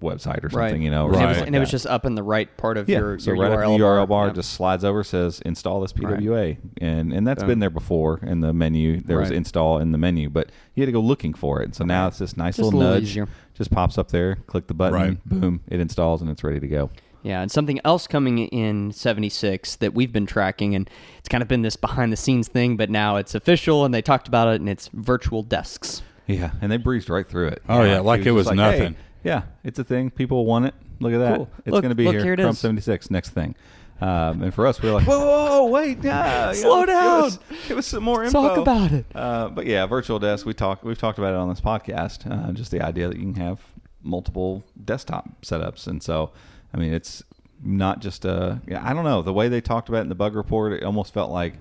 website 0.01 0.43
or 0.43 0.49
something, 0.49 0.57
right. 0.73 0.79
you 0.79 0.91
know, 0.91 1.07
or 1.07 1.13
and, 1.13 1.21
it 1.23 1.27
was, 1.27 1.37
like 1.37 1.47
and 1.47 1.55
it 1.55 1.59
was 1.59 1.71
just 1.71 1.85
up 1.85 2.05
in 2.05 2.15
the 2.15 2.23
right 2.23 2.55
part 2.57 2.77
of 2.77 2.87
Yeah, 2.89 2.99
your, 2.99 3.19
so 3.19 3.31
your 3.33 3.41
right 3.43 3.51
URL 3.51 3.73
at 3.73 3.77
the 3.77 3.83
URL 3.83 4.07
bar 4.07 4.27
Yeah. 4.27 4.33
just 4.33 4.53
slides 4.53 4.83
over, 4.83 5.03
says 5.03 5.41
install 5.45 5.81
this 5.81 5.93
Right. 5.97 6.19
PWA, 6.19 6.57
and 6.79 7.11
and 7.13 7.27
that's 7.27 7.41
Boom. 7.43 7.49
been 7.49 7.59
there 7.59 7.69
before 7.69 8.19
in 8.23 8.41
the 8.41 8.53
menu. 8.53 8.99
There 9.01 9.19
was 9.19 9.31
install 9.31 9.79
in 9.79 9.91
the 9.91 9.97
menu, 9.97 10.29
but 10.29 10.51
you 10.75 10.81
had 10.81 10.87
to 10.87 10.91
go 10.91 11.01
looking 11.01 11.33
for 11.33 11.61
it. 11.61 11.75
So 11.75 11.83
now 11.85 12.07
it's 12.07 12.17
this 12.19 12.37
nice 12.37 12.57
Just 12.57 12.65
little, 12.65 12.79
little 12.79 12.95
nudge, 12.95 13.03
easier. 13.03 13.27
just 13.53 13.71
pops 13.71 13.97
up 13.97 14.09
there, 14.09 14.35
click 14.47 14.67
the 14.67 14.73
button, 14.73 14.93
Right. 14.99 15.25
boom, 15.25 15.61
it 15.67 15.79
installs 15.79 16.21
and 16.21 16.29
it's 16.29 16.43
ready 16.43 16.59
to 16.59 16.67
go. 16.67 16.89
Yeah, 17.23 17.41
and 17.41 17.51
something 17.51 17.79
else 17.85 18.07
coming 18.07 18.39
in 18.47 18.91
76 18.91 19.75
that 19.75 19.93
we've 19.93 20.11
been 20.11 20.25
tracking, 20.25 20.73
and 20.73 20.89
it's 21.19 21.29
kind 21.29 21.43
of 21.43 21.47
been 21.47 21.61
this 21.61 21.75
behind 21.75 22.11
the 22.11 22.17
scenes 22.17 22.47
thing, 22.47 22.77
but 22.77 22.89
now 22.89 23.17
it's 23.17 23.35
official, 23.35 23.85
and 23.85 23.93
they 23.93 24.01
talked 24.01 24.27
about 24.27 24.47
it, 24.47 24.59
and 24.59 24.67
it's 24.67 24.89
virtual 24.93 25.43
desks. 25.43 26.01
Yeah, 26.25 26.51
and 26.61 26.71
they 26.71 26.77
breezed 26.77 27.09
right 27.11 27.27
through 27.27 27.49
it. 27.49 27.61
Oh, 27.69 27.83
yeah, 27.83 27.99
like 27.99 28.21
it 28.21 28.25
just 28.25 28.35
was 28.35 28.49
hey, 28.49 28.55
nothing. 28.55 28.95
Yeah, 29.23 29.43
it's 29.63 29.79
a 29.79 29.83
thing. 29.83 30.09
People 30.09 30.45
want 30.45 30.65
it. 30.65 30.73
Look 30.99 31.13
at 31.13 31.19
that. 31.19 31.37
Cool. 31.37 31.49
It's 31.65 31.71
going 31.71 31.89
to 31.89 31.95
be 31.95 32.05
look, 32.05 32.15
here. 32.15 32.23
here 32.23 32.35
Chrome 32.35 32.53
76, 32.53 33.09
next 33.09 33.29
thing. 33.29 33.55
Um, 34.01 34.41
and 34.41 34.53
for 34.53 34.65
us, 34.65 34.81
we 34.81 34.89
were 34.89 34.95
like, 34.95 35.07
whoa, 35.07 35.19
whoa, 35.19 35.47
whoa 35.47 35.65
wait, 35.69 36.03
nah, 36.03 36.51
Slow 36.53 36.85
down. 36.85 37.31
Give 37.67 37.77
us, 37.77 37.85
some 37.85 38.03
more 38.03 38.23
info. 38.23 38.41
Talk 38.41 38.57
about 38.57 38.91
it. 38.91 39.05
Uh, 39.13 39.49
but 39.49 39.67
yeah, 39.67 39.85
virtual 39.85 40.17
desk. 40.17 40.45
We 40.45 40.55
talk. 40.55 40.83
We've 40.83 40.97
talked 40.97 41.19
about 41.19 41.33
it 41.33 41.37
on 41.37 41.49
this 41.49 41.61
podcast. 41.61 42.29
Uh, 42.29 42.51
just 42.51 42.71
the 42.71 42.81
idea 42.81 43.07
that 43.09 43.17
you 43.17 43.31
can 43.31 43.35
have 43.35 43.59
multiple 44.01 44.63
desktop 44.83 45.29
setups, 45.43 45.85
and 45.85 46.01
so 46.01 46.31
I 46.73 46.77
mean, 46.77 46.93
it's 46.93 47.23
not 47.63 47.99
just 47.99 48.25
a. 48.25 48.59
I 48.75 48.93
don't 48.93 49.03
know 49.03 49.21
the 49.21 49.33
way 49.33 49.49
they 49.49 49.61
talked 49.61 49.87
about 49.87 49.99
it 49.99 50.01
in 50.01 50.09
the 50.09 50.15
bug 50.15 50.35
report. 50.35 50.73
It 50.73 50.83
almost 50.83 51.13
felt 51.13 51.29
like 51.29 51.53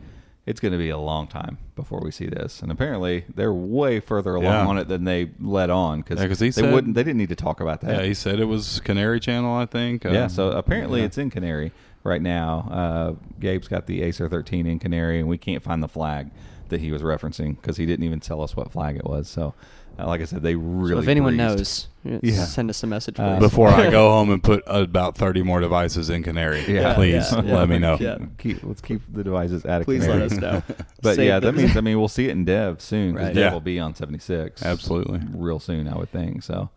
it's 0.51 0.61
going 0.61 0.73
to 0.73 0.79
be 0.79 0.91
a 0.91 0.99
long 0.99 1.29
time 1.29 1.59
before 1.77 2.01
we 2.03 2.11
see 2.11 2.27
this, 2.27 2.61
and 2.61 2.73
apparently 2.73 3.25
they're 3.35 3.53
way 3.55 4.01
further 4.01 4.35
along 4.35 4.53
Yeah. 4.53 4.67
on 4.67 4.79
it 4.79 4.89
than 4.89 5.05
they 5.05 5.31
let 5.41 5.71
on 5.71 6.01
because 6.01 6.21
Yeah, 6.21 6.27
they 6.27 6.51
said- 6.51 6.73
wouldn't. 6.73 6.95
They 6.97 7.05
didn't 7.05 7.19
need 7.19 7.29
to 7.29 7.37
talk 7.37 7.61
about 7.61 7.81
that. 7.83 8.01
Yeah, 8.01 8.07
he 8.07 8.15
said 8.15 8.41
it 8.41 8.47
was 8.47 8.81
Canary 8.81 9.21
Channel, 9.21 9.55
I 9.55 9.67
think. 9.67 10.03
Yeah, 10.05 10.25
Um, 10.25 10.29
so 10.29 10.51
apparently 10.51 11.01
yeah. 11.01 11.07
it's 11.07 11.19
in 11.19 11.31
Canary 11.31 11.71
right 12.03 12.21
now. 12.21 12.69
Uh, 12.71 13.15
Gabe's 13.41 13.69
got 13.69 13.87
the 13.87 14.03
Acer 14.03 14.29
13 14.29 14.67
in 14.67 14.79
Canary, 14.81 15.21
and 15.21 15.29
we 15.29 15.39
can't 15.39 15.63
find 15.63 15.83
the 15.83 15.89
flag 15.89 16.31
that 16.69 16.81
he 16.81 16.91
was 16.91 17.03
referencing 17.03 17.57
because 17.57 17.77
he 17.77 17.87
didn't 17.87 18.05
even 18.05 18.19
tell 18.21 18.43
us 18.43 18.57
what 18.57 18.71
flag 18.73 18.97
it 18.97 19.05
was. 19.05 19.29
So, 19.29 19.55
uh, 19.99 20.07
like 20.07 20.21
I 20.21 20.25
said, 20.25 20.43
they 20.43 20.55
really. 20.55 20.93
so 20.95 20.99
if 20.99 21.09
anyone 21.09 21.37
breezed. 21.37 21.89
knows, 22.05 22.21
Yeah. 22.23 22.45
send 22.45 22.71
us 22.71 22.83
a 22.83 22.87
message. 22.87 23.19
Uh. 23.19 23.39
Before 23.39 23.69
I 23.69 23.91
go 23.91 24.11
home 24.17 24.31
and 24.31 24.43
put 24.43 24.63
about 24.67 25.17
30 25.19 25.43
more 25.43 25.61
devices 25.61 26.09
in 26.11 26.23
Canary, 26.23 26.65
Yeah, 26.67 26.95
please 26.95 27.31
yeah, 27.33 27.43
yeah. 27.43 27.57
let 27.57 27.69
me 27.69 27.79
know. 27.79 27.97
Yeah. 28.01 28.19
Keep, 28.39 28.63
let's 28.65 28.81
keep 28.81 29.03
the 29.13 29.23
devices 29.25 29.65
out 29.67 29.83
of 29.83 29.85
Please 29.87 30.03
Canary. 30.05 30.21
let 30.29 30.33
us 30.33 30.39
know. 30.39 30.63
But 31.03 31.17
Save 31.17 31.27
yeah, 31.27 31.39
that 31.41 31.55
means 31.55 31.77
I 31.77 31.81
mean 31.81 31.99
we'll 31.99 32.09
see 32.09 32.27
it 32.27 32.31
in 32.33 32.45
Dev 32.45 32.81
soon 32.81 33.13
because 33.13 33.27
Right. 33.29 33.35
Dev 33.35 33.43
Yeah. 33.45 33.53
will 33.53 33.61
be 33.61 33.79
on 33.81 33.95
76 33.95 34.63
Absolutely. 34.63 35.21
real 35.35 35.59
soon, 35.59 35.89
I 35.89 35.97
would 35.97 36.11
think. 36.11 36.43
So, 36.43 36.71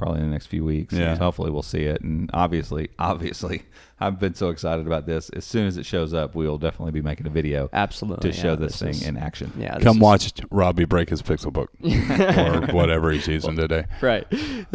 probably 0.00 0.20
in 0.20 0.26
the 0.26 0.32
next 0.32 0.46
few 0.46 0.64
weeks. 0.64 0.94
Yeah. 0.94 1.10
And 1.12 1.18
hopefully 1.20 1.50
we'll 1.50 1.62
see 1.62 1.82
it. 1.82 2.00
And 2.00 2.30
obviously, 2.32 2.88
obviously, 2.98 3.62
I've 4.00 4.18
been 4.18 4.34
so 4.34 4.48
excited 4.48 4.86
about 4.86 5.06
this. 5.06 5.28
As 5.30 5.44
soon 5.44 5.66
as 5.66 5.76
it 5.76 5.84
shows 5.84 6.14
up, 6.14 6.34
we'll 6.34 6.58
definitely 6.58 6.92
be 6.92 7.02
making 7.02 7.26
a 7.26 7.30
video 7.30 7.68
Absolutely, 7.72 8.30
to 8.30 8.36
show 8.36 8.50
yeah, 8.50 8.54
this, 8.56 8.72
this 8.78 8.80
thing 8.80 8.90
is- 8.90 9.06
in 9.06 9.16
action. 9.16 9.52
Yeah, 9.58 9.78
Come 9.78 9.98
is- 9.98 10.02
watch 10.02 10.32
Robbie 10.50 10.86
break 10.86 11.10
his 11.10 11.20
Pixelbook 11.22 11.68
or 12.70 12.72
whatever 12.74 13.10
he's 13.12 13.26
using 13.28 13.56
today. 13.56 13.84
Right. 14.00 14.26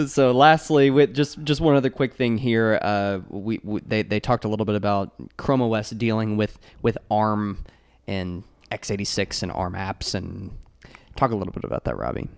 So, 0.08 0.32
lastly, 0.32 0.92
with 0.92 1.14
just 1.16 1.44
just 1.44 1.60
one 1.62 1.76
other 1.76 1.90
quick 1.90 2.14
thing 2.14 2.38
here, 2.38 2.78
uh, 2.82 3.20
we, 3.30 3.60
we 3.64 3.82
they 3.82 4.04
they 4.04 4.20
talked 4.20 4.46
a 4.46 4.48
little 4.48 4.66
bit 4.66 4.76
about 4.76 5.14
Chrome 5.38 5.62
OS 5.62 5.90
dealing 5.90 6.38
with 6.38 6.60
with 6.84 6.98
ARM 7.10 7.64
and 8.08 8.44
x86 8.72 9.42
and 9.42 9.52
ARM 9.52 9.74
apps, 9.74 10.14
and 10.14 10.52
talk 11.16 11.32
a 11.32 11.36
little 11.36 11.54
bit 11.54 11.64
about 11.64 11.86
that, 11.86 11.98
Robbie. 11.98 12.30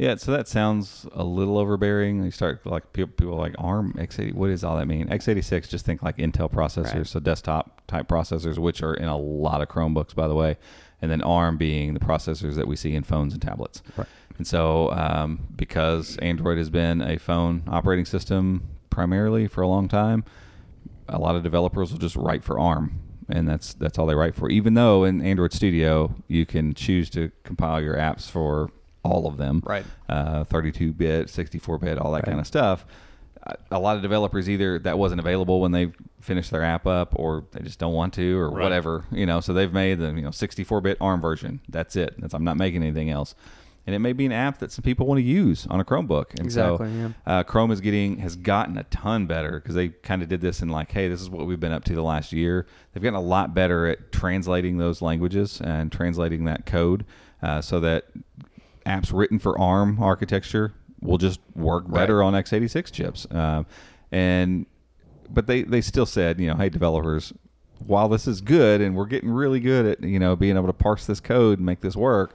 Yeah, 0.00 0.14
so 0.14 0.32
that 0.32 0.48
sounds 0.48 1.06
a 1.12 1.22
little 1.22 1.58
overbearing. 1.58 2.24
You 2.24 2.30
start 2.30 2.64
like 2.64 2.90
people, 2.94 3.12
people 3.14 3.34
are 3.34 3.38
like 3.38 3.54
ARM 3.58 3.92
x80. 3.98 4.32
What 4.32 4.46
does 4.46 4.64
all 4.64 4.78
that 4.78 4.86
mean? 4.86 5.08
x86. 5.08 5.68
Just 5.68 5.84
think 5.84 6.02
like 6.02 6.16
Intel 6.16 6.50
processors, 6.50 6.94
Right. 6.94 7.06
so 7.06 7.20
desktop 7.20 7.82
type 7.86 8.08
processors, 8.08 8.56
which 8.56 8.82
are 8.82 8.94
in 8.94 9.08
a 9.08 9.18
lot 9.18 9.60
of 9.60 9.68
Chromebooks, 9.68 10.14
by 10.14 10.26
the 10.26 10.34
way, 10.34 10.56
and 11.02 11.10
then 11.10 11.20
ARM 11.20 11.58
being 11.58 11.92
the 11.92 12.00
processors 12.00 12.54
that 12.54 12.66
we 12.66 12.76
see 12.76 12.94
in 12.94 13.02
phones 13.02 13.34
and 13.34 13.42
tablets. 13.42 13.82
Right. 13.94 14.06
And 14.38 14.46
so, 14.46 14.90
um, 14.92 15.40
because 15.54 16.16
Android 16.22 16.56
has 16.56 16.70
been 16.70 17.02
a 17.02 17.18
phone 17.18 17.62
operating 17.68 18.06
system 18.06 18.62
primarily 18.88 19.48
for 19.48 19.60
a 19.60 19.68
long 19.68 19.86
time, 19.86 20.24
a 21.10 21.18
lot 21.18 21.36
of 21.36 21.42
developers 21.42 21.92
will 21.92 21.98
just 21.98 22.16
write 22.16 22.42
for 22.42 22.58
ARM, 22.58 22.98
and 23.28 23.46
that's 23.46 23.74
that's 23.74 23.98
all 23.98 24.06
they 24.06 24.14
write 24.14 24.34
for. 24.34 24.48
Even 24.48 24.72
though 24.72 25.04
in 25.04 25.20
Android 25.20 25.52
Studio 25.52 26.14
you 26.26 26.46
can 26.46 26.72
choose 26.72 27.10
to 27.10 27.30
compile 27.44 27.82
your 27.82 27.96
apps 27.96 28.30
for 28.30 28.70
all 29.02 29.26
of 29.26 29.36
them, 29.36 29.62
Right. 29.64 29.84
Uh, 30.08 30.44
32-bit, 30.44 31.28
64-bit, 31.28 31.98
all 31.98 32.12
that 32.12 32.18
Right. 32.18 32.24
kind 32.24 32.40
of 32.40 32.46
stuff. 32.46 32.84
A- 33.44 33.56
A 33.72 33.78
lot 33.78 33.96
of 33.96 34.02
developers 34.02 34.48
either 34.50 34.78
that 34.80 34.98
wasn't 34.98 35.20
available 35.20 35.60
when 35.60 35.72
they 35.72 35.92
finished 36.20 36.50
their 36.50 36.62
app 36.62 36.86
up, 36.86 37.12
or 37.16 37.44
they 37.52 37.62
just 37.62 37.78
don't 37.78 37.94
want 37.94 38.12
to, 38.14 38.38
or 38.38 38.50
Right. 38.50 38.62
whatever. 38.62 39.04
You 39.10 39.24
know, 39.24 39.40
so 39.40 39.54
they've 39.54 39.72
made 39.72 39.98
the 39.98 40.08
you 40.12 40.20
know 40.22 40.30
64-bit 40.30 40.98
ARM 41.00 41.20
version. 41.22 41.60
That's 41.68 41.96
it. 41.96 42.14
That's, 42.18 42.34
I'm 42.34 42.44
not 42.44 42.58
making 42.58 42.82
anything 42.82 43.08
else. 43.08 43.34
And 43.86 43.94
it 43.96 44.00
may 44.00 44.12
be 44.12 44.26
an 44.26 44.32
app 44.32 44.58
that 44.58 44.70
some 44.70 44.82
people 44.82 45.06
want 45.06 45.18
to 45.20 45.24
use 45.24 45.66
on 45.68 45.80
a 45.80 45.84
Chromebook. 45.84 46.32
And 46.32 46.40
Exactly, 46.40 46.86
so 46.88 46.92
yeah. 46.94 47.08
uh, 47.26 47.42
Chrome 47.44 47.70
is 47.70 47.80
getting 47.80 48.18
has 48.18 48.36
gotten 48.36 48.76
a 48.76 48.84
ton 48.84 49.26
better 49.26 49.52
because 49.52 49.74
they 49.74 49.88
kind 49.88 50.22
of 50.22 50.28
did 50.28 50.42
this 50.42 50.60
in 50.60 50.68
like, 50.68 50.92
hey, 50.92 51.08
this 51.08 51.22
is 51.22 51.30
what 51.30 51.46
we've 51.46 51.58
been 51.58 51.72
up 51.72 51.84
to 51.84 51.94
the 51.94 52.02
last 52.02 52.30
year. 52.34 52.66
They've 52.92 53.02
gotten 53.02 53.16
a 53.18 53.22
lot 53.22 53.54
better 53.54 53.86
at 53.86 54.12
translating 54.12 54.76
those 54.76 55.00
languages 55.00 55.62
and 55.64 55.90
translating 55.90 56.44
that 56.44 56.66
code 56.66 57.06
uh, 57.42 57.62
so 57.62 57.80
that 57.80 58.04
apps 58.86 59.12
written 59.12 59.38
for 59.38 59.58
ARM 59.58 60.02
architecture 60.02 60.72
will 61.00 61.18
just 61.18 61.40
work 61.54 61.90
better 61.90 62.22
on 62.22 62.34
x86 62.34 62.92
chips. 62.92 63.26
Um, 63.30 63.66
and 64.12 64.66
but 65.28 65.46
they 65.46 65.62
they 65.62 65.80
still 65.80 66.06
said, 66.06 66.40
you 66.40 66.48
know, 66.48 66.56
hey 66.56 66.68
developers, 66.68 67.32
while 67.86 68.08
this 68.08 68.26
is 68.26 68.40
good 68.40 68.80
and 68.80 68.94
we're 68.94 69.06
getting 69.06 69.30
really 69.30 69.60
good 69.60 69.86
at 69.86 70.02
you 70.02 70.18
know 70.18 70.36
being 70.36 70.56
able 70.56 70.66
to 70.66 70.72
parse 70.72 71.06
this 71.06 71.20
code 71.20 71.58
and 71.58 71.66
make 71.66 71.80
this 71.80 71.96
work. 71.96 72.34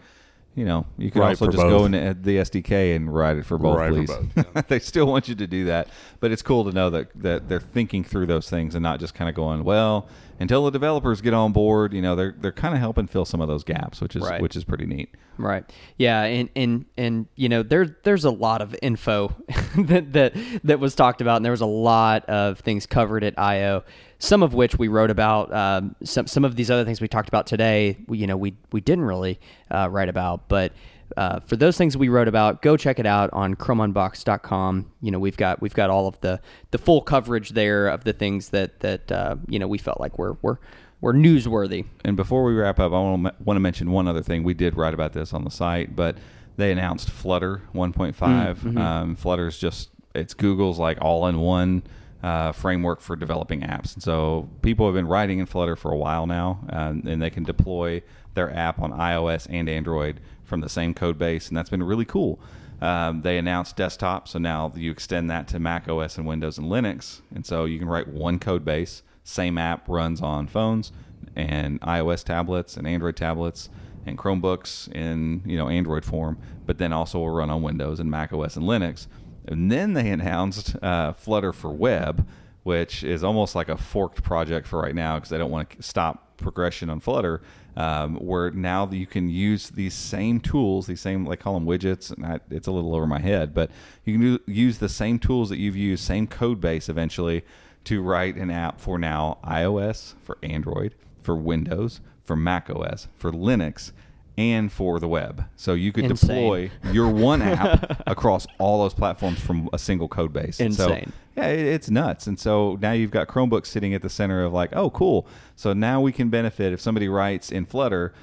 You 0.55 0.63
know, 0.63 0.85
you 0.97 1.11
can 1.11 1.19
Write 1.19 1.29
also 1.31 1.45
for 1.47 1.51
just 1.51 1.63
go 1.63 1.79
both. 1.79 1.85
into 1.93 2.13
the 2.13 2.37
SDK 2.37 2.95
and 2.95 3.13
write 3.13 3.35
it 3.37 3.45
for 3.45 3.57
both, 3.57 3.77
Write 3.77 3.89
for 3.89 3.95
please. 4.05 4.09
both, 4.35 4.47
yeah. 4.55 4.61
they 4.69 4.79
still 4.79 5.05
want 5.05 5.27
you 5.27 5.35
to 5.35 5.47
do 5.47 5.65
that, 5.65 5.89
but 6.21 6.31
it's 6.31 6.41
cool 6.41 6.63
to 6.63 6.71
know 6.71 6.89
that 6.91 7.07
that 7.21 7.49
they're 7.49 7.59
thinking 7.59 8.05
through 8.05 8.27
those 8.27 8.49
things 8.49 8.73
and 8.73 8.81
not 8.81 9.01
just 9.01 9.13
kind 9.13 9.27
of 9.29 9.35
going, 9.35 9.65
well, 9.65 10.07
until 10.39 10.63
the 10.63 10.71
developers 10.71 11.19
get 11.19 11.33
on 11.33 11.51
board. 11.51 11.93
You 11.93 12.01
know, 12.01 12.15
they're 12.15 12.33
they're 12.39 12.51
kind 12.53 12.73
of 12.73 12.79
helping 12.79 13.07
fill 13.07 13.25
some 13.25 13.41
of 13.41 13.49
those 13.49 13.65
gaps, 13.65 13.99
which 13.99 14.15
is 14.15 14.23
Right. 14.23 14.41
which 14.41 14.55
is 14.55 14.63
pretty 14.63 14.85
neat. 14.85 15.13
Right. 15.37 15.69
Yeah, 15.97 16.21
and 16.23 16.49
and 16.55 16.85
and 16.97 17.25
you 17.35 17.49
know 17.49 17.61
there 17.61 17.97
there's 18.03 18.23
a 18.23 18.31
lot 18.31 18.61
of 18.61 18.73
info 18.81 19.35
that 19.77 20.13
that 20.13 20.33
that 20.63 20.79
was 20.79 20.95
talked 20.95 21.19
about, 21.19 21.35
and 21.35 21.43
there 21.43 21.51
was 21.51 21.59
a 21.61 21.65
lot 21.65 22.23
of 22.29 22.59
things 22.59 22.85
covered 22.85 23.25
at 23.25 23.37
I/O. 23.37 23.83
Some 24.19 24.43
of 24.43 24.53
which 24.53 24.77
we 24.77 24.87
wrote 24.87 25.11
about. 25.11 25.53
Um, 25.53 25.95
some 26.03 26.27
some 26.27 26.45
of 26.45 26.55
these 26.55 26.71
other 26.71 26.85
things 26.85 27.01
we 27.01 27.07
talked 27.07 27.27
about 27.27 27.47
today, 27.47 27.97
we, 28.07 28.17
you 28.17 28.27
know, 28.27 28.37
we 28.37 28.55
we 28.71 28.81
didn't 28.81 29.05
really 29.05 29.39
uh, 29.71 29.89
write 29.89 30.09
about, 30.09 30.47
but. 30.47 30.71
Uh, 31.17 31.39
for 31.41 31.55
those 31.55 31.77
things 31.77 31.95
we 31.95 32.09
wrote 32.09 32.27
about, 32.27 32.63
go 32.63 32.75
check 32.75 32.97
it 32.97 33.05
out 33.05 33.29
on 33.31 33.55
chromeunboxed.com. 33.55 34.91
You 35.01 35.11
know, 35.11 35.19
we've 35.19 35.37
got 35.37 35.61
we've 35.61 35.73
got 35.73 35.91
all 35.91 36.07
of 36.07 36.19
the 36.21 36.41
the 36.71 36.79
full 36.79 36.99
coverage 36.99 37.51
there 37.51 37.87
of 37.87 38.03
the 38.03 38.11
things 38.11 38.49
that 38.49 38.79
that 38.79 39.11
uh, 39.11 39.35
you 39.47 39.59
know 39.59 39.67
we 39.67 39.77
felt 39.77 39.99
like 39.99 40.17
were 40.17 40.35
were 40.41 40.59
were 41.01 41.13
newsworthy. 41.13 41.85
And 42.03 42.17
before 42.17 42.43
we 42.43 42.55
wrap 42.55 42.79
up, 42.79 42.91
I 42.91 42.99
want 42.99 43.23
to 43.25 43.33
want 43.43 43.55
to 43.55 43.61
mention 43.61 43.91
one 43.91 44.07
other 44.07 44.23
thing. 44.23 44.43
We 44.43 44.55
did 44.55 44.75
write 44.75 44.95
about 44.95 45.13
this 45.13 45.31
on 45.31 45.43
the 45.43 45.51
site, 45.51 45.95
but 45.95 46.17
they 46.57 46.71
announced 46.71 47.09
Flutter 47.09 47.61
1.5. 47.73 48.77
Um, 48.77 49.15
Flutter 49.15 49.47
is 49.47 49.57
just 49.57 49.89
it's 50.13 50.33
Google's 50.33 50.79
like 50.79 50.97
all-in-one 51.01 51.83
uh, 52.25 52.51
framework 52.51 53.01
for 53.01 53.15
developing 53.15 53.61
apps. 53.61 53.93
And 53.93 54.01
so 54.01 54.49
people 54.63 54.87
have 54.87 54.95
been 54.95 55.07
writing 55.07 55.37
in 55.37 55.45
Flutter 55.45 55.75
for 55.75 55.91
a 55.91 55.95
while 55.95 56.25
now, 56.25 56.59
um, 56.69 57.03
and 57.05 57.21
they 57.21 57.29
can 57.29 57.43
deploy 57.43 58.01
their 58.33 58.51
app 58.51 58.79
on 58.79 58.91
iOS 58.91 59.45
and 59.47 59.69
Android 59.69 60.19
from 60.43 60.59
the 60.59 60.67
same 60.67 60.95
code 60.95 61.19
base, 61.19 61.47
and 61.47 61.55
that's 61.55 61.69
been 61.69 61.83
really 61.83 62.03
cool. 62.03 62.39
Um, 62.81 63.21
they 63.21 63.37
announced 63.37 63.75
desktop, 63.75 64.27
so 64.27 64.39
now 64.39 64.73
you 64.75 64.89
extend 64.89 65.29
that 65.29 65.47
to 65.49 65.59
Mac 65.59 65.87
OS 65.87 66.17
and 66.17 66.25
Windows 66.25 66.57
and 66.57 66.67
Linux, 66.67 67.21
and 67.33 67.45
so 67.45 67.65
you 67.65 67.77
can 67.77 67.87
write 67.87 68.07
one 68.07 68.39
code 68.39 68.65
base. 68.65 69.03
Same 69.23 69.59
app 69.59 69.87
runs 69.87 70.19
on 70.19 70.47
phones 70.47 70.91
and 71.35 71.79
iOS 71.81 72.23
tablets 72.23 72.75
and 72.75 72.87
Android 72.87 73.15
tablets 73.15 73.69
and 74.07 74.17
Chromebooks 74.17 74.91
in 74.93 75.43
you 75.45 75.57
know 75.57 75.69
Android 75.69 76.03
form, 76.03 76.39
but 76.65 76.79
then 76.79 76.91
also 76.91 77.19
will 77.19 77.29
run 77.29 77.51
on 77.51 77.61
Windows 77.61 77.99
and 77.99 78.09
Mac 78.09 78.33
OS 78.33 78.55
and 78.55 78.65
Linux. 78.65 79.05
And 79.47 79.71
then 79.71 79.93
they 79.93 80.09
announced 80.09 80.75
uh, 80.81 81.13
Flutter 81.13 81.53
for 81.53 81.71
Web, 81.71 82.27
which 82.63 83.03
is 83.03 83.23
almost 83.23 83.55
like 83.55 83.69
a 83.69 83.77
forked 83.77 84.23
project 84.23 84.67
for 84.67 84.81
right 84.81 84.95
now 84.95 85.15
because 85.15 85.29
they 85.29 85.37
don't 85.37 85.51
want 85.51 85.69
to 85.71 85.83
stop 85.83 86.37
progression 86.37 86.89
on 86.89 86.99
Flutter. 86.99 87.41
Um, 87.77 88.15
where 88.15 88.51
now 88.51 88.89
you 88.89 89.05
can 89.05 89.29
use 89.29 89.69
these 89.69 89.93
same 89.93 90.39
tools, 90.39 90.87
these 90.87 91.01
same 91.01 91.25
they 91.25 91.35
call 91.35 91.55
them 91.55 91.65
widgets, 91.65 92.09
and 92.09 92.25
I, 92.25 92.39
it's 92.49 92.67
a 92.67 92.71
little 92.71 92.95
over 92.95 93.05
my 93.05 93.19
head, 93.19 93.53
but 93.53 93.69
you 94.05 94.13
can 94.13 94.21
do, 94.21 94.39
use 94.47 94.77
the 94.77 94.87
same 94.87 95.19
tools 95.19 95.49
that 95.49 95.57
you've 95.57 95.75
used, 95.75 96.01
same 96.01 96.25
code 96.25 96.61
base 96.61 96.87
eventually, 96.87 97.43
to 97.83 98.01
write 98.01 98.37
an 98.37 98.49
app 98.49 98.79
for 98.79 98.97
now 98.97 99.39
iOS, 99.43 100.13
for 100.21 100.37
Android, 100.41 100.95
for 101.21 101.35
Windows, 101.35 101.99
for 102.23 102.37
Mac 102.37 102.69
OS, 102.69 103.09
for 103.15 103.31
Linux, 103.31 103.91
and 104.37 104.71
for 104.71 104.99
the 104.99 105.07
web. 105.07 105.45
So 105.55 105.73
you 105.73 105.91
could 105.91 106.05
Insane. 106.05 106.29
deploy 106.29 106.71
your 106.91 107.09
one 107.09 107.41
app 107.41 108.03
across 108.07 108.45
all 108.59 108.81
those 108.83 108.93
platforms 108.93 109.39
from 109.39 109.69
a 109.73 109.79
single 109.79 110.07
code 110.07 110.33
base. 110.33 110.59
And 110.59 110.73
So, 110.73 110.89
Insane. 110.89 111.13
yeah, 111.35 111.47
it's 111.47 111.89
nuts. 111.89 112.27
And 112.27 112.39
so 112.39 112.77
now 112.81 112.91
you've 112.91 113.11
got 113.11 113.27
Chromebooks 113.27 113.67
sitting 113.67 113.93
at 113.93 114.01
the 114.01 114.09
center 114.09 114.43
of 114.43 114.53
like, 114.53 114.75
oh, 114.75 114.89
cool. 114.89 115.27
So 115.55 115.73
now 115.73 116.01
we 116.01 116.11
can 116.11 116.29
benefit 116.29 116.73
if 116.73 116.81
somebody 116.81 117.07
writes 117.07 117.51
in 117.51 117.65
Flutter, 117.65 118.13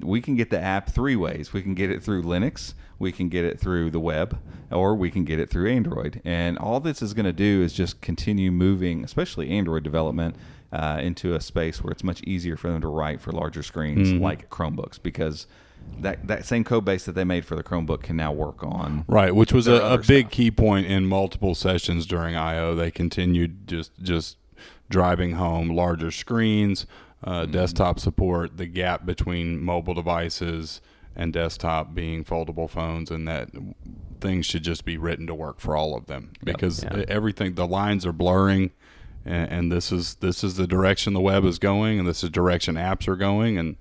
we 0.00 0.20
can 0.20 0.36
get 0.36 0.50
the 0.50 0.60
app 0.60 0.90
three 0.90 1.16
ways. 1.16 1.52
We 1.52 1.62
can 1.62 1.74
get 1.74 1.90
it 1.90 2.02
through 2.02 2.22
Linux, 2.22 2.74
we 2.98 3.10
can 3.12 3.28
get 3.28 3.44
it 3.44 3.58
through 3.58 3.90
the 3.90 4.00
web, 4.00 4.38
or 4.70 4.94
we 4.94 5.10
can 5.10 5.24
get 5.24 5.38
it 5.38 5.48
through 5.50 5.70
Android. 5.70 6.20
And 6.24 6.58
all 6.58 6.78
this 6.80 7.00
is 7.00 7.14
going 7.14 7.26
to 7.26 7.32
do 7.32 7.62
is 7.62 7.72
just 7.72 8.00
continue 8.00 8.50
moving, 8.52 9.02
especially 9.04 9.48
Android 9.50 9.82
development, 9.84 10.36
uh, 10.72 10.98
into 11.02 11.34
a 11.34 11.40
space 11.40 11.82
where 11.82 11.90
it's 11.92 12.04
much 12.04 12.22
easier 12.22 12.56
for 12.56 12.70
them 12.70 12.80
to 12.80 12.88
write 12.88 13.20
for 13.20 13.32
larger 13.32 13.62
screens 13.62 14.12
like 14.12 14.48
Chromebooks 14.50 15.02
because. 15.02 15.46
That, 16.00 16.26
that 16.26 16.44
same 16.44 16.64
code 16.64 16.84
base 16.84 17.06
that 17.06 17.12
they 17.12 17.24
made 17.24 17.44
for 17.46 17.54
the 17.56 17.62
Chromebook 17.62 18.02
can 18.02 18.16
now 18.16 18.30
work 18.30 18.62
on 18.62 19.04
Right, 19.08 19.34
which 19.34 19.52
was 19.52 19.66
a, 19.68 19.76
a 19.76 19.96
big 19.96 20.26
stuff. 20.26 20.32
key 20.32 20.50
point 20.50 20.86
in 20.86 21.06
multiple 21.06 21.54
sessions 21.54 22.04
during 22.04 22.36
I/O. 22.36 22.74
They 22.74 22.90
continued 22.90 23.66
just 23.66 23.92
just 24.02 24.36
driving 24.90 25.32
home 25.32 25.70
larger 25.70 26.10
screens, 26.10 26.84
uh, 27.24 27.42
Mm-hmm. 27.42 27.52
desktop 27.52 28.00
support, 28.00 28.58
the 28.58 28.66
gap 28.66 29.06
between 29.06 29.62
mobile 29.62 29.94
devices 29.94 30.80
and 31.16 31.32
desktop 31.32 31.94
being 31.94 32.22
foldable 32.24 32.68
phones, 32.68 33.10
and 33.10 33.26
that 33.26 33.48
things 34.20 34.44
should 34.46 34.64
just 34.64 34.84
be 34.84 34.98
written 34.98 35.26
to 35.28 35.34
work 35.34 35.58
for 35.58 35.74
all 35.76 35.96
of 35.96 36.06
them 36.06 36.32
because 36.44 36.82
Yeah. 36.84 37.04
everything 37.08 37.54
the 37.54 37.66
lines 37.66 38.04
are 38.04 38.12
blurring. 38.12 38.72
And, 39.28 39.52
and 39.52 39.72
this 39.72 39.92
is 39.92 40.14
this 40.16 40.42
is 40.42 40.56
the 40.56 40.66
direction 40.66 41.12
the 41.12 41.20
web 41.20 41.44
is 41.44 41.58
going, 41.58 41.98
and 41.98 42.08
this 42.08 42.24
is 42.24 42.30
direction 42.30 42.76
apps 42.76 43.06
are 43.08 43.16
going, 43.16 43.58
and 43.58 43.76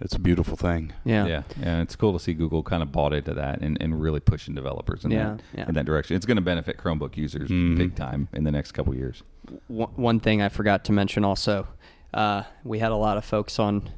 it's 0.00 0.14
a 0.14 0.18
beautiful 0.18 0.56
thing. 0.56 0.92
Yeah. 1.04 1.26
Yeah, 1.26 1.42
and 1.62 1.80
it's 1.82 1.94
cool 1.94 2.12
to 2.12 2.18
see 2.18 2.34
Google 2.34 2.62
kind 2.64 2.82
of 2.82 2.90
bought 2.90 3.12
into 3.12 3.32
that 3.34 3.60
and, 3.60 3.78
and 3.80 4.00
really 4.02 4.20
pushing 4.20 4.54
developers 4.54 5.04
in 5.04 5.12
Yeah, 5.12 5.34
that 5.36 5.42
yeah. 5.56 5.68
in 5.68 5.74
that 5.74 5.86
direction. 5.86 6.16
It's 6.16 6.26
going 6.26 6.36
to 6.36 6.42
benefit 6.42 6.76
Chromebook 6.76 7.16
users 7.16 7.48
big 7.48 7.94
time 7.94 8.28
in 8.32 8.42
the 8.44 8.50
next 8.52 8.72
couple 8.72 8.94
years. 8.94 9.22
one 9.68 9.90
one 9.94 10.20
thing 10.20 10.42
I 10.42 10.48
forgot 10.48 10.84
to 10.86 10.92
mention 10.92 11.24
also, 11.24 11.68
uh, 12.12 12.42
we 12.64 12.80
had 12.80 12.90
a 12.90 12.96
lot 12.96 13.16
of 13.16 13.24
folks 13.24 13.58
on 13.58 13.88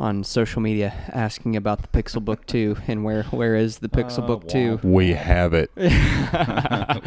on 0.00 0.24
social 0.24 0.62
media 0.62 0.94
asking 1.12 1.56
about 1.56 1.82
the 1.82 1.88
Pixelbook 1.88 2.46
2 2.46 2.74
and 2.88 3.04
where 3.04 3.24
where 3.24 3.54
is 3.54 3.78
the 3.80 3.88
Pixelbook 3.88 4.48
2? 4.48 4.80
We 4.82 5.10
have 5.12 5.52
it. 5.54 5.70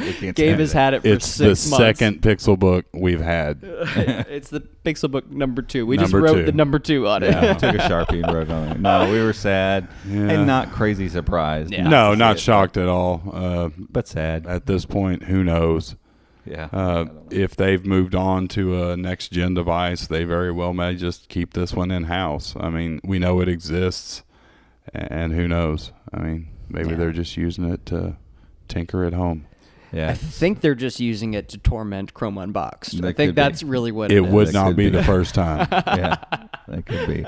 We 0.04 0.14
can't 0.14 0.36
Gabe 0.36 0.60
has 0.60 0.74
that. 0.74 0.80
had 0.80 0.94
it 0.96 1.02
for 1.02 1.08
It's 1.10 1.38
the 1.38 1.56
six 1.56 1.70
months. 1.72 1.78
second 2.00 2.22
Pixelbook 2.22 2.84
we've 2.94 3.20
had. 3.22 3.60
it's 3.64 4.50
the 4.50 4.62
Pixelbook 4.86 5.30
number 5.30 5.62
two. 5.62 5.86
We 5.86 5.98
Number 5.98 6.22
just 6.22 6.32
wrote 6.34 6.40
two. 6.40 6.46
the 6.46 6.52
number 6.52 6.80
two 6.80 7.08
on 7.08 7.24
it. 7.24 7.32
Yeah, 7.32 7.54
took 7.54 7.76
a 7.76 7.80
sharpie 7.80 8.24
and 8.24 8.34
wrote 8.34 8.50
on 8.50 8.70
it. 8.70 8.80
No, 8.80 9.10
we 9.12 9.22
were 9.22 9.34
sad 9.34 9.88
Yeah. 10.08 10.30
and 10.30 10.48
not 10.48 10.72
crazy 10.72 11.10
surprised. 11.10 11.72
Yeah. 11.72 11.88
no, 11.88 12.10
to 12.12 12.16
see 12.16 12.20
not 12.20 12.36
it, 12.36 12.40
shocked 12.40 12.78
at 12.78 12.88
all. 12.88 13.22
Uh, 13.32 13.70
but 13.78 14.08
sad. 14.08 14.46
at 14.48 14.66
this 14.66 14.86
point, 14.86 15.24
who 15.24 15.44
knows? 15.44 15.96
Yeah. 16.46 16.66
Uh, 16.74 17.06
if 17.32 17.56
they've 17.56 17.86
moved 17.86 18.16
on 18.16 18.48
to 18.50 18.84
a 18.84 18.98
next 18.98 19.30
gen 19.32 19.54
device, 19.54 20.08
they 20.08 20.24
very 20.26 20.52
well 20.52 20.74
may 20.74 20.96
just 20.96 21.30
keep 21.30 21.54
this 21.54 21.74
one 21.74 21.90
in 21.92 22.04
house. 22.06 22.54
I 22.60 22.70
mean, 22.70 23.00
we 23.04 23.18
know 23.20 23.40
it 23.40 23.48
exists, 23.48 24.24
and 24.94 25.32
who 25.34 25.48
knows? 25.48 25.92
I 26.14 26.20
mean, 26.20 26.50
maybe 26.70 26.90
Yeah. 26.90 26.96
they're 26.96 27.12
just 27.14 27.38
using 27.38 27.72
it 27.72 27.86
to 27.88 28.18
tinker 28.68 29.06
at 29.06 29.14
home. 29.14 29.46
Yeah. 29.94 30.10
I 30.10 30.16
think 30.16 30.62
they're 30.62 30.74
just 30.76 31.00
using 31.00 31.34
it 31.36 31.48
to 31.50 31.58
torment 31.60 32.14
Chrome 32.16 32.38
Unboxed. 32.40 32.96
I 32.96 33.02
think 33.14 33.16
could 33.18 33.26
be. 33.28 33.32
that's 33.34 33.62
really 33.64 33.92
what 33.92 34.12
it, 34.12 34.18
It 34.18 34.22
would 34.26 34.48
is. 34.48 34.54
not 34.54 34.76
be 34.76 34.90
be. 34.90 34.98
the 34.98 35.04
first 35.04 35.36
time. 35.36 35.68
yeah, 35.72 36.16
that 36.68 36.86
could 36.86 37.08
be. 37.08 37.26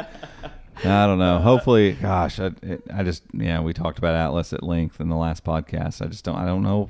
I 0.83 1.05
don't 1.05 1.19
know. 1.19 1.39
Hopefully, 1.39 1.93
gosh, 1.93 2.39
I, 2.39 2.47
it, 2.63 2.83
I 2.93 3.03
just 3.03 3.23
yeah, 3.33 3.61
we 3.61 3.71
talked 3.71 3.97
about 3.97 4.15
Atlas 4.15 4.51
at 4.51 4.61
length 4.63 4.99
in 4.99 5.07
the 5.09 5.15
last 5.15 5.43
podcast. 5.45 6.03
I 6.03 6.07
just 6.09 6.25
don't. 6.25 6.35
I 6.37 6.45
don't 6.45 6.63
know. 6.63 6.89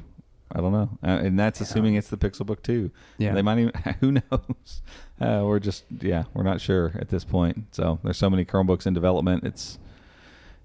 I 0.52 0.62
don't 0.62 0.72
know, 0.72 0.90
uh, 1.04 1.08
and 1.24 1.40
that's 1.40 1.60
assuming 1.60 1.96
it's 1.96 2.10
the 2.10 2.18
Pixelbook 2.18 2.62
two. 2.62 2.92
Yeah. 3.18 3.34
they 3.34 3.42
might 3.42 3.58
even. 3.60 3.74
Who 4.00 4.12
knows? 4.12 4.82
Uh, 5.20 5.42
we're 5.44 5.60
just 5.60 5.86
yeah, 6.02 6.26
we're 6.34 6.44
not 6.44 6.62
sure 6.62 6.92
at 7.00 7.10
this 7.10 7.24
point. 7.24 7.66
So 7.72 8.00
there's 8.04 8.18
so 8.18 8.30
many 8.30 8.46
Chromebooks 8.46 8.86
in 8.86 8.94
development. 8.94 9.44
It's 9.44 9.80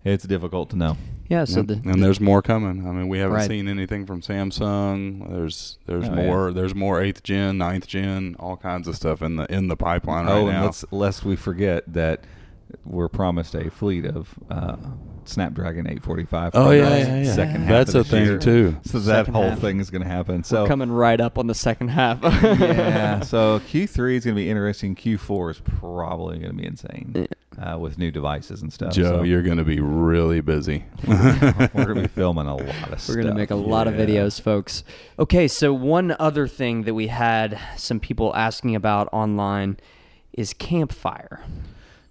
it's 0.04 0.24
difficult 0.24 0.70
to 0.70 0.76
know. 0.76 0.96
Yeah, 1.28 1.44
so 1.44 1.60
Yep. 1.60 1.66
the, 1.66 1.74
and 1.90 2.02
there's 2.02 2.20
more 2.20 2.40
coming. 2.42 2.86
I 2.86 2.90
mean, 2.90 3.08
we 3.08 3.18
haven't 3.18 3.36
Right. 3.36 3.48
seen 3.48 3.68
anything 3.68 4.06
from 4.06 4.20
Samsung. 4.22 5.28
There's 5.30 5.78
there's 5.86 6.08
Oh, 6.08 6.14
more. 6.14 6.52
There's 6.52 6.74
more 6.74 7.02
eighth 7.02 7.22
gen, 7.22 7.58
ninth 7.58 7.86
gen, 7.86 8.36
all 8.38 8.56
kinds 8.56 8.86
of 8.88 8.96
stuff 8.96 9.22
in 9.22 9.36
the 9.36 9.50
in 9.52 9.68
the 9.68 9.76
pipeline 9.76 10.26
oh, 10.28 10.32
right 10.32 10.40
and 10.40 10.48
now. 10.50 10.64
let's 10.64 10.84
lest 10.90 11.24
we 11.24 11.36
forget 11.36 11.84
that 11.92 12.24
we're 12.84 13.08
promised 13.08 13.54
a 13.54 13.70
fleet 13.70 14.04
of 14.06 14.34
uh, 14.50 14.76
Snapdragon 15.24 15.86
845. 15.86 16.52
Oh, 16.54 16.70
yeah, 16.70 16.96
yeah, 16.96 17.22
yeah. 17.22 17.32
Second 17.34 17.62
half 17.62 17.68
That's 17.68 17.90
of 17.94 18.00
a 18.00 18.02
this 18.02 18.10
thing, 18.10 18.24
year. 18.24 18.38
too. 18.38 18.76
So 18.84 18.98
that 19.00 19.04
Second 19.26 19.34
whole 19.34 19.50
half. 19.50 19.58
thing 19.60 19.80
is 19.80 19.90
going 19.90 20.02
to 20.02 20.08
happen. 20.08 20.36
we're 20.38 20.42
So 20.44 20.66
coming 20.66 20.90
right 20.90 21.20
up 21.20 21.38
on 21.38 21.46
the 21.46 21.54
second 21.54 21.88
half. 21.88 22.18
yeah. 22.22 23.20
So 23.24 23.60
Q3 23.60 24.14
is 24.16 24.24
going 24.24 24.34
to 24.36 24.40
be 24.42 24.48
interesting. 24.50 24.94
Q4 24.94 25.50
is 25.52 25.60
probably 25.60 26.38
going 26.38 26.52
to 26.52 26.56
be 26.56 26.66
insane 26.66 27.28
uh, 27.58 27.78
with 27.78 27.98
new 27.98 28.10
devices 28.10 28.62
and 28.62 28.72
stuff. 28.72 28.92
Joe, 28.92 29.18
so 29.18 29.22
you're 29.22 29.42
going 29.42 29.58
to 29.58 29.64
be 29.64 29.78
really 29.80 30.40
busy. 30.40 30.84
we're 31.06 31.16
going 31.74 31.88
to 31.88 32.02
be 32.02 32.06
filming 32.08 32.46
a 32.46 32.56
lot 32.56 32.92
of 32.92 33.00
stuff. 33.00 33.08
We're 33.08 33.22
going 33.22 33.34
to 33.34 33.38
make 33.38 33.50
a 33.50 33.54
lot 33.56 33.86
of 33.86 33.94
videos, 33.94 34.40
folks. 34.40 34.82
Okay, 35.18 35.46
so 35.48 35.72
one 35.72 36.16
other 36.18 36.48
thing 36.48 36.82
that 36.84 36.94
we 36.94 37.08
had 37.08 37.58
some 37.76 38.00
people 38.00 38.34
asking 38.34 38.74
about 38.74 39.08
online 39.12 39.76
is 40.32 40.54
Campfire. 40.54 41.42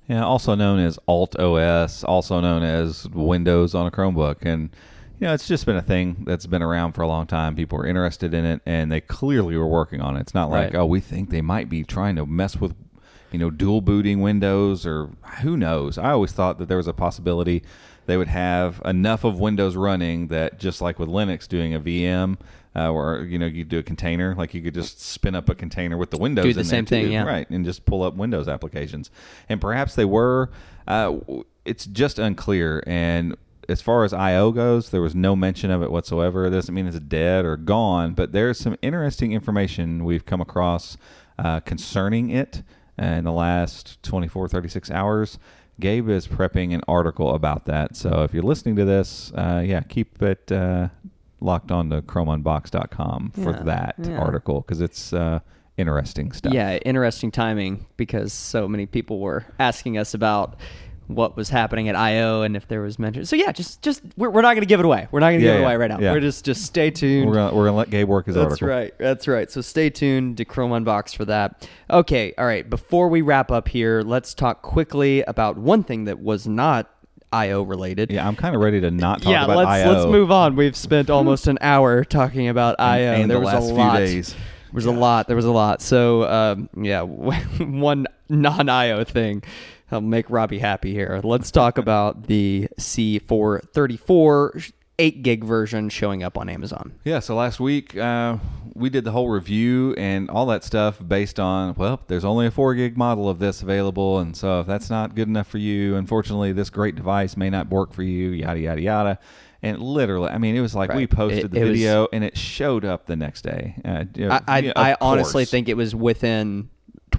Yeah, 0.09 0.25
also 0.25 0.55
known 0.55 0.79
as 0.79 0.97
AltOS, 1.07 2.03
also 2.03 2.39
known 2.41 2.63
as 2.63 3.07
Windows 3.09 3.75
on 3.75 3.85
a 3.85 3.91
Chromebook. 3.91 4.37
And, 4.41 4.71
you 5.19 5.27
know, 5.27 5.33
it's 5.35 5.47
just 5.47 5.67
been 5.67 5.75
a 5.75 5.83
thing 5.83 6.23
that's 6.25 6.47
been 6.47 6.63
around 6.63 6.93
for 6.93 7.03
a 7.03 7.07
long 7.07 7.27
time. 7.27 7.55
People 7.55 7.77
are 7.79 7.85
interested 7.85 8.33
in 8.33 8.43
it, 8.43 8.61
and 8.65 8.91
they 8.91 9.01
clearly 9.01 9.55
were 9.55 9.67
working 9.67 10.01
on 10.01 10.17
it. 10.17 10.21
It's 10.21 10.33
not 10.33 10.49
like, 10.49 10.73
Right. 10.73 10.79
oh, 10.79 10.85
we 10.87 10.99
think 10.99 11.29
they 11.29 11.41
might 11.41 11.69
be 11.69 11.83
trying 11.83 12.15
to 12.15 12.25
mess 12.25 12.59
with, 12.59 12.73
you 13.31 13.37
know, 13.37 13.51
dual 13.51 13.81
booting 13.81 14.19
Windows 14.21 14.83
or 14.83 15.11
who 15.43 15.55
knows. 15.55 15.99
I 15.99 16.09
always 16.09 16.31
thought 16.31 16.57
that 16.57 16.67
there 16.67 16.77
was 16.77 16.87
a 16.87 16.93
possibility 16.93 17.61
they 18.09 18.17
would 18.17 18.27
have 18.27 18.81
enough 18.83 19.23
of 19.23 19.39
Windows 19.39 19.75
running 19.75 20.27
that 20.29 20.59
just 20.59 20.81
like 20.81 20.97
with 20.97 21.07
Linux 21.07 21.47
doing 21.47 21.75
a 21.75 21.79
VM, 21.79 22.37
uh, 22.73 22.89
where 22.89 23.23
you 23.23 23.37
know 23.37 23.45
you 23.45 23.63
do 23.63 23.77
a 23.77 23.83
container, 23.83 24.33
like 24.35 24.55
you 24.55 24.63
could 24.63 24.73
just 24.73 24.99
spin 24.99 25.35
up 25.35 25.47
a 25.47 25.53
container 25.53 25.95
with 25.95 26.09
the 26.09 26.17
Windows 26.17 26.43
the 26.43 26.49
in 26.49 26.55
there 26.55 26.63
same 26.65 26.85
thing, 26.87 27.05
too, 27.05 27.11
yeah. 27.11 27.23
right, 27.23 27.47
and 27.51 27.63
just 27.63 27.85
pull 27.85 28.01
up 28.01 28.15
Windows 28.15 28.47
applications. 28.47 29.11
And 29.47 29.61
perhaps 29.61 29.93
they 29.93 30.05
were. 30.05 30.49
Uh, 30.87 31.17
it's 31.65 31.85
just 31.85 32.17
unclear. 32.17 32.83
And 32.87 33.35
as 33.67 33.79
far 33.79 34.03
as 34.03 34.11
I/O 34.11 34.51
goes, 34.53 34.89
there 34.89 35.01
was 35.01 35.13
no 35.13 35.35
mention 35.35 35.69
of 35.69 35.83
it 35.83 35.91
whatsoever. 35.91 36.47
It 36.47 36.49
doesn't 36.49 36.73
mean 36.73 36.87
it's 36.87 36.99
dead 36.99 37.45
or 37.45 37.57
gone, 37.57 38.15
but 38.15 38.31
there's 38.31 38.57
some 38.57 38.75
interesting 38.81 39.33
information 39.33 40.03
we've 40.03 40.25
come 40.25 40.41
across 40.41 40.97
uh, 41.37 41.59
concerning 41.59 42.31
it 42.31 42.63
in 42.97 43.23
the 43.23 43.31
last 43.31 44.01
24, 44.01 44.47
36 44.47 44.89
hours. 44.89 45.37
Gabe 45.79 46.09
is 46.09 46.27
prepping 46.27 46.73
an 46.73 46.81
article 46.87 47.33
about 47.35 47.65
that. 47.65 47.95
So 47.95 48.23
if 48.23 48.33
you're 48.33 48.43
listening 48.43 48.75
to 48.77 48.85
this, 48.85 49.31
uh, 49.33 49.63
yeah, 49.65 49.81
keep 49.81 50.21
it 50.21 50.51
uh, 50.51 50.89
locked 51.39 51.71
on 51.71 51.89
to 51.91 52.01
chromeunboxed.com 52.01 53.31
for 53.31 53.51
Yeah, 53.51 53.63
that 53.63 53.95
yeah. 54.03 54.17
article 54.19 54.61
because 54.61 54.81
it's 54.81 55.13
uh, 55.13 55.39
interesting 55.77 56.31
stuff. 56.31 56.53
Yeah, 56.53 56.77
interesting 56.77 57.31
timing 57.31 57.85
because 57.97 58.33
so 58.33 58.67
many 58.67 58.85
people 58.85 59.19
were 59.19 59.45
asking 59.59 59.97
us 59.97 60.13
about 60.13 60.57
what 61.09 61.35
was 61.35 61.49
happening 61.49 61.89
at 61.89 61.95
IO 61.95 62.43
and 62.43 62.55
if 62.55 62.67
there 62.67 62.81
was 62.81 62.99
mention. 62.99 63.25
So 63.25 63.35
yeah, 63.35 63.51
just 63.51 63.81
just 63.81 64.01
we're, 64.15 64.29
we're 64.29 64.43
not 64.43 64.53
going 64.53 64.61
to 64.61 64.67
give 64.67 64.79
it 64.79 64.85
away. 64.85 65.07
We're 65.11 65.19
not 65.19 65.31
going 65.31 65.39
to 65.39 65.45
Yeah, 65.45 65.51
give 65.53 65.59
it 65.59 65.61
yeah, 65.63 65.67
away 65.67 65.75
right 65.77 65.89
now. 65.89 65.99
yeah. 65.99 66.11
We're 66.13 66.19
just 66.19 66.45
just 66.45 66.63
stay 66.63 66.91
tuned. 66.91 67.27
We're 67.27 67.33
gonna 67.33 67.55
we're 67.55 67.65
gonna 67.65 67.77
let 67.77 67.89
Gabe 67.89 68.07
work 68.07 68.27
his 68.27 68.35
That's 68.35 68.45
article. 68.51 68.67
right. 68.67 68.93
That's 68.99 69.27
right. 69.27 69.49
So 69.49 69.61
stay 69.61 69.89
tuned 69.89 70.37
to 70.37 70.45
Chrome 70.45 70.71
Unboxed 70.71 71.17
for 71.17 71.25
that. 71.25 71.67
Okay. 71.89 72.33
All 72.37 72.45
right. 72.45 72.69
Before 72.69 73.07
we 73.09 73.21
wrap 73.21 73.51
up 73.51 73.67
here, 73.67 74.01
let's 74.03 74.33
talk 74.35 74.61
quickly 74.61 75.23
about 75.23 75.57
one 75.57 75.83
thing 75.83 76.05
that 76.05 76.19
was 76.19 76.47
not 76.47 76.89
IO 77.33 77.63
related. 77.63 78.11
Yeah, 78.11 78.27
I'm 78.27 78.35
kind 78.35 78.55
of 78.55 78.61
ready 78.61 78.79
to 78.81 78.91
not 78.91 79.21
talk 79.21 79.31
yeah, 79.31 79.45
about 79.45 79.57
let's 79.57 79.69
IO. 79.69 79.91
let's 79.91 80.05
move 80.11 80.31
on. 80.31 80.55
We've 80.55 80.75
spent 80.75 81.09
almost 81.09 81.47
an 81.47 81.57
hour 81.61 82.03
talking 82.03 82.47
about 82.47 82.75
IO. 82.79 83.13
and 83.13 83.29
there 83.29 83.37
the 83.39 83.45
was 83.45 83.53
last 83.53 83.63
a 83.65 83.67
few 83.67 83.75
lot. 83.77 83.97
days. 83.97 84.33
There 84.33 84.39
was 84.73 84.85
a 84.85 84.91
lot. 84.91 85.27
There 85.27 85.35
was 85.35 85.45
a 85.45 85.51
lot. 85.51 85.81
So 85.81 86.23
um, 86.29 86.69
yeah, 86.79 87.01
one 87.59 88.05
non-IO 88.29 89.03
thing. 89.03 89.43
I'll 89.91 90.01
make 90.01 90.29
Robbie 90.29 90.59
happy 90.59 90.93
here. 90.93 91.19
Let's 91.23 91.51
talk 91.51 91.77
about 91.79 92.23
the 92.27 92.67
C434 92.79 94.71
8 94.99 95.23
gig 95.23 95.43
version 95.45 95.87
showing 95.89 96.23
up 96.23 96.37
on 96.37 96.49
Amazon. 96.49 96.93
Yeah, 97.05 97.19
so 97.19 97.35
last 97.35 97.59
week 97.61 97.95
uh, 97.95 98.37
we 98.73 98.89
did 98.89 99.05
the 99.05 99.11
whole 99.11 99.29
review 99.29 99.93
and 99.97 100.29
all 100.29 100.45
that 100.47 100.65
stuff 100.65 100.97
based 101.05 101.39
on, 101.39 101.73
well, 101.75 102.01
there's 102.07 102.25
only 102.25 102.47
a 102.47 102.51
4 102.51 102.75
gig 102.75 102.97
model 102.97 103.29
of 103.29 103.39
this 103.39 103.61
available. 103.61 104.19
And 104.19 104.35
so 104.35 104.59
if 104.59 104.67
that's 104.67 104.89
not 104.89 105.15
good 105.15 105.29
enough 105.29 105.47
for 105.47 105.57
you, 105.57 105.95
unfortunately, 105.95 106.51
this 106.51 106.69
great 106.69 106.95
device 106.95 107.37
may 107.37 107.49
not 107.49 107.69
work 107.69 107.93
for 107.93 108.03
you, 108.03 108.31
yada, 108.31 108.59
yada, 108.59 108.81
yada. 108.81 109.19
And 109.61 109.81
literally, 109.81 110.29
I 110.29 110.37
mean, 110.37 110.55
it 110.55 110.61
was 110.61 110.75
like 110.75 110.93
we 110.93 111.07
posted 111.07 111.45
It- 111.45 111.51
the 111.51 111.59
it 111.61 111.63
was- 111.63 111.71
video 111.79 112.07
and 112.11 112.23
it 112.23 112.37
showed 112.37 112.83
up 112.83 113.05
the 113.05 113.15
next 113.15 113.41
day. 113.43 113.75
Uh, 113.85 114.03
I 114.47 114.73
I, 114.75 114.91
I 114.91 114.97
honestly 114.99 115.45
think 115.45 115.69
it 115.69 115.75
was 115.77 115.95
within 115.95 116.69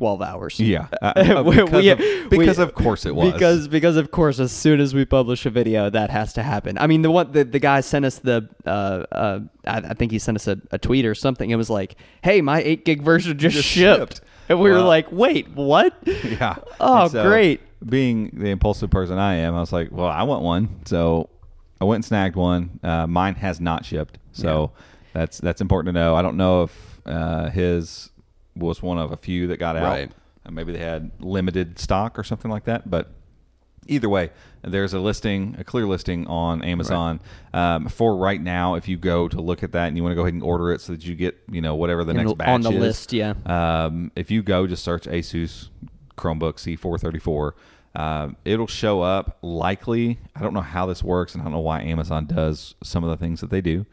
12 0.00 0.22
hours. 0.22 0.58
Yeah, 0.58 0.86
uh, 1.02 1.12
uh, 1.14 1.42
because, 1.42 1.70
We- 1.72 1.88
of, 1.90 1.98
because 2.30 2.56
we- 2.56 2.64
of 2.64 2.74
course 2.74 3.04
it 3.04 3.14
was. 3.14 3.34
Because 3.34 3.68
because 3.68 3.96
of 3.98 4.10
course, 4.10 4.40
as 4.40 4.50
soon 4.50 4.80
as 4.80 4.94
we 4.94 5.04
publish 5.04 5.44
a 5.44 5.50
video, 5.50 5.90
that 5.90 6.08
has 6.08 6.32
to 6.32 6.42
happen. 6.42 6.78
I 6.78 6.86
mean, 6.86 7.02
the 7.02 7.10
one 7.10 7.32
the, 7.32 7.44
the 7.44 7.58
guy 7.58 7.82
sent 7.82 8.06
us 8.06 8.18
the 8.18 8.48
uh, 8.64 9.04
uh 9.12 9.40
I, 9.66 9.76
I 9.76 9.92
think 9.92 10.10
he 10.10 10.18
sent 10.18 10.36
us 10.36 10.48
a, 10.48 10.56
a 10.70 10.78
tweet 10.78 11.04
or 11.04 11.14
something. 11.14 11.50
It 11.50 11.56
was 11.56 11.68
like, 11.68 11.96
"Hey, 12.22 12.40
my 12.40 12.62
eight 12.62 12.86
gig 12.86 13.02
version 13.02 13.36
just, 13.38 13.56
Just 13.56 13.68
shipped. 13.68 14.14
shipped. 14.14 14.20
and 14.48 14.58
we 14.58 14.70
were 14.70 14.80
like, 14.80 15.12
"Wait, 15.12 15.50
what?" 15.50 15.94
Yeah. 16.24 16.56
Oh, 16.80 17.08
so, 17.08 17.22
great. 17.28 17.60
Being 17.86 18.30
the 18.32 18.48
impulsive 18.48 18.88
person 18.88 19.18
I 19.18 19.34
am, 19.34 19.54
I 19.54 19.60
was 19.60 19.70
like, 19.70 19.88
well, 19.92 20.06
I 20.08 20.22
want 20.22 20.42
one. 20.42 20.80
So 20.86 21.28
I 21.78 21.84
went 21.84 21.96
and 21.96 22.04
snagged 22.06 22.36
one. 22.36 22.80
Uh, 22.82 23.06
mine 23.06 23.34
has 23.34 23.60
not 23.60 23.84
shipped. 23.84 24.16
So 24.32 24.72
that's 25.12 25.36
that's 25.36 25.60
important 25.60 25.94
to 25.94 26.00
know. 26.00 26.14
I 26.14 26.22
don't 26.22 26.38
know 26.38 26.62
if 26.62 27.00
uh, 27.04 27.50
his 27.50 28.08
was 28.60 28.82
one 28.82 28.98
of 28.98 29.12
a 29.12 29.16
few 29.16 29.46
that 29.48 29.58
got 29.58 29.76
out. 29.76 29.84
Right. 29.84 30.12
Uh, 30.44 30.50
maybe 30.50 30.72
they 30.72 30.78
had 30.78 31.10
limited 31.18 31.78
stock 31.78 32.18
or 32.18 32.24
something 32.24 32.50
like 32.50 32.64
that. 32.64 32.88
But 32.90 33.10
either 33.86 34.08
way, 34.08 34.30
there's 34.62 34.94
a 34.94 35.00
listing, 35.00 35.56
a 35.58 35.64
clear 35.64 35.86
listing 35.86 36.26
on 36.26 36.62
Amazon 36.62 37.20
um, 37.52 37.88
for 37.88 38.16
right 38.16 38.40
now. 38.40 38.74
If 38.74 38.88
you 38.88 38.96
go 38.96 39.28
to 39.28 39.40
look 39.40 39.62
at 39.62 39.72
that 39.72 39.88
and 39.88 39.96
you 39.96 40.02
want 40.02 40.12
to 40.12 40.16
go 40.16 40.22
ahead 40.22 40.34
and 40.34 40.42
order 40.42 40.72
it 40.72 40.80
so 40.80 40.92
that 40.92 41.04
you 41.04 41.14
get, 41.14 41.38
you 41.50 41.60
know, 41.60 41.74
whatever 41.74 42.04
the 42.04 42.14
next 42.14 42.36
batch 42.38 42.48
on 42.48 42.60
the 42.62 42.70
is. 42.70 42.76
list, 42.76 43.12
yeah. 43.12 43.34
Um, 43.46 44.12
if 44.16 44.30
you 44.30 44.42
go, 44.42 44.66
just 44.66 44.84
search 44.84 45.04
Asus 45.04 45.68
Chromebook 46.16 46.56
C434. 46.56 47.52
Um, 47.92 48.36
it'll 48.44 48.68
show 48.68 49.02
up 49.02 49.38
likely. 49.42 50.18
I 50.36 50.40
don't 50.40 50.54
know 50.54 50.60
how 50.60 50.86
this 50.86 51.02
works, 51.02 51.34
and 51.34 51.42
I 51.42 51.44
don't 51.44 51.52
know 51.52 51.60
why 51.60 51.82
Amazon 51.82 52.26
does 52.26 52.74
some 52.84 53.02
of 53.02 53.10
the 53.10 53.16
things 53.16 53.40
that 53.40 53.50
they 53.50 53.60
do. 53.60 53.84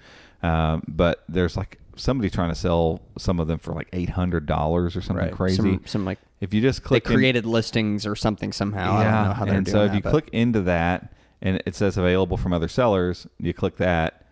Um, 0.44 0.84
but 0.88 1.24
there's 1.28 1.58
like 1.58 1.80
somebody 1.98 2.30
trying 2.30 2.50
to 2.50 2.56
sell 2.56 3.02
some 3.18 3.40
of 3.40 3.48
them 3.48 3.60
for 3.60 3.74
like 3.74 3.88
eight 3.94 4.10
hundred 4.10 4.46
dollars 4.46 4.96
or 4.96 5.02
something 5.02 5.30
crazy. 5.32 5.58
Some, 5.58 5.82
some 5.86 6.06
like 6.06 6.20
if 6.40 6.54
you 6.54 6.62
just 6.62 6.82
they 6.84 6.88
click 6.88 7.06
in- 7.08 7.14
created 7.16 7.46
listings 7.46 8.06
or 8.06 8.16
something 8.16 8.52
somehow. 8.54 8.94
I 8.98 9.04
don't 9.04 9.14
know 9.28 9.34
how 9.34 9.46
they're 9.46 9.54
and 9.56 9.68
so 9.68 9.84
if 9.84 9.90
that, 9.92 9.96
you 9.98 10.02
but- 10.02 10.12
click 10.12 10.30
into 10.32 10.62
that 10.62 11.14
and 11.42 11.62
it 11.66 11.76
says 11.76 11.98
available 11.98 12.38
from 12.38 12.54
other 12.54 12.68
sellers, 12.68 13.28
you 13.40 13.54
click 13.54 13.78
that. 13.78 14.26